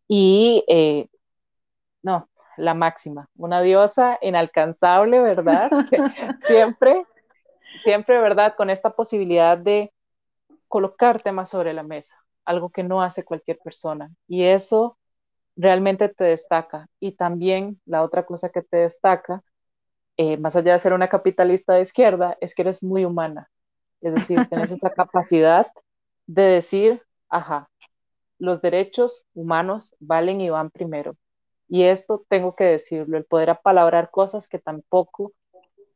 y 0.08 0.64
eh, 0.68 1.08
no, 2.02 2.28
la 2.56 2.74
máxima, 2.74 3.28
una 3.36 3.60
diosa 3.62 4.18
inalcanzable, 4.22 5.20
¿verdad? 5.20 5.70
siempre, 6.46 7.04
siempre, 7.84 8.18
¿verdad? 8.20 8.54
Con 8.56 8.70
esta 8.70 8.90
posibilidad 8.90 9.58
de 9.58 9.92
colocar 10.68 11.22
temas 11.22 11.50
sobre 11.50 11.72
la 11.74 11.82
mesa, 11.82 12.16
algo 12.44 12.70
que 12.70 12.84
no 12.84 13.02
hace 13.02 13.24
cualquier 13.24 13.58
persona. 13.58 14.10
Y 14.28 14.44
eso 14.44 14.98
realmente 15.56 16.08
te 16.08 16.24
destaca. 16.24 16.88
Y 17.00 17.12
también 17.12 17.80
la 17.86 18.02
otra 18.02 18.26
cosa 18.26 18.48
que 18.50 18.62
te 18.62 18.78
destaca 18.78 19.42
eh, 20.16 20.36
más 20.36 20.54
allá 20.54 20.74
de 20.74 20.78
ser 20.78 20.92
una 20.92 21.08
capitalista 21.08 21.74
de 21.74 21.82
izquierda, 21.82 22.36
es 22.40 22.54
que 22.54 22.62
eres 22.62 22.82
muy 22.82 23.04
humana. 23.04 23.50
Es 24.00 24.14
decir, 24.14 24.38
tienes 24.48 24.70
esa 24.70 24.90
capacidad 24.90 25.66
de 26.26 26.42
decir, 26.42 27.02
ajá, 27.28 27.68
los 28.38 28.62
derechos 28.62 29.26
humanos 29.34 29.94
valen 29.98 30.40
y 30.40 30.50
van 30.50 30.70
primero. 30.70 31.16
Y 31.68 31.84
esto 31.84 32.24
tengo 32.28 32.54
que 32.54 32.64
decirlo, 32.64 33.16
el 33.16 33.24
poder 33.24 33.50
apalabrar 33.50 34.10
cosas 34.10 34.48
que 34.48 34.58
tampoco 34.58 35.32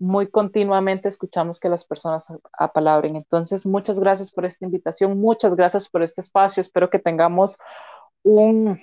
muy 0.00 0.28
continuamente 0.28 1.08
escuchamos 1.08 1.60
que 1.60 1.68
las 1.68 1.84
personas 1.84 2.32
apalabren. 2.52 3.16
Entonces, 3.16 3.66
muchas 3.66 4.00
gracias 4.00 4.30
por 4.30 4.46
esta 4.46 4.64
invitación, 4.64 5.18
muchas 5.18 5.54
gracias 5.54 5.88
por 5.88 6.02
este 6.02 6.20
espacio. 6.20 6.60
Espero 6.60 6.88
que 6.88 6.98
tengamos 6.98 7.58
un, 8.22 8.80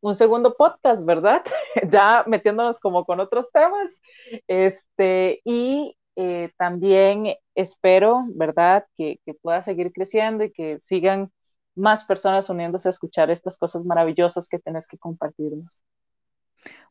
un 0.00 0.14
segundo 0.14 0.56
podcast, 0.56 1.04
¿verdad? 1.04 1.42
ya 1.90 2.24
metiéndonos 2.26 2.78
como 2.78 3.04
con 3.04 3.20
otros 3.20 3.50
temas. 3.52 4.00
Este, 4.48 5.40
y 5.44 5.96
eh, 6.16 6.50
también 6.56 7.34
espero, 7.54 8.24
¿verdad?, 8.34 8.86
que, 8.96 9.20
que 9.24 9.34
pueda 9.34 9.62
seguir 9.62 9.92
creciendo 9.92 10.44
y 10.44 10.52
que 10.52 10.80
sigan 10.84 11.30
más 11.74 12.04
personas 12.04 12.48
uniéndose 12.50 12.88
a 12.88 12.90
escuchar 12.90 13.30
estas 13.30 13.56
cosas 13.56 13.84
maravillosas 13.84 14.48
que 14.48 14.58
tenés 14.58 14.86
que 14.86 14.98
compartirnos. 14.98 15.84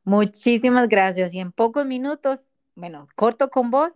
Muchísimas 0.03 0.89
gracias. 0.89 1.33
Y 1.33 1.39
en 1.39 1.51
pocos 1.51 1.85
minutos, 1.85 2.39
bueno, 2.75 3.07
corto 3.15 3.49
con 3.49 3.69
vos 3.69 3.91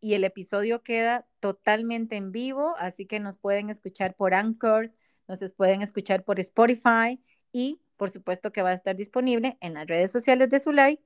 y 0.00 0.14
el 0.14 0.24
episodio 0.24 0.82
queda 0.82 1.26
totalmente 1.40 2.16
en 2.16 2.32
vivo, 2.32 2.74
así 2.78 3.06
que 3.06 3.20
nos 3.20 3.36
pueden 3.38 3.68
escuchar 3.68 4.14
por 4.14 4.34
Anchor, 4.34 4.92
nos 5.28 5.52
pueden 5.52 5.82
escuchar 5.82 6.24
por 6.24 6.40
Spotify 6.40 7.20
y 7.52 7.81
por 7.96 8.10
supuesto 8.10 8.52
que 8.52 8.62
va 8.62 8.70
a 8.70 8.74
estar 8.74 8.96
disponible 8.96 9.56
en 9.60 9.74
las 9.74 9.86
redes 9.86 10.10
sociales 10.10 10.50
de 10.50 10.60
Zulay 10.60 11.00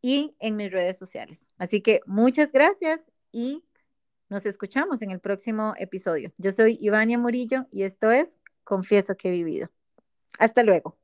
y 0.00 0.34
en 0.40 0.56
mis 0.56 0.70
redes 0.70 0.98
sociales. 0.98 1.46
Así 1.58 1.80
que 1.80 2.00
muchas 2.06 2.52
gracias 2.52 3.00
y 3.30 3.64
nos 4.28 4.46
escuchamos 4.46 5.02
en 5.02 5.10
el 5.10 5.20
próximo 5.20 5.74
episodio. 5.78 6.32
Yo 6.38 6.52
soy 6.52 6.78
Ivania 6.80 7.18
Murillo 7.18 7.66
y 7.70 7.82
esto 7.84 8.10
es 8.10 8.38
Confieso 8.64 9.16
que 9.16 9.28
he 9.28 9.32
vivido. 9.32 9.70
Hasta 10.38 10.62
luego. 10.62 11.01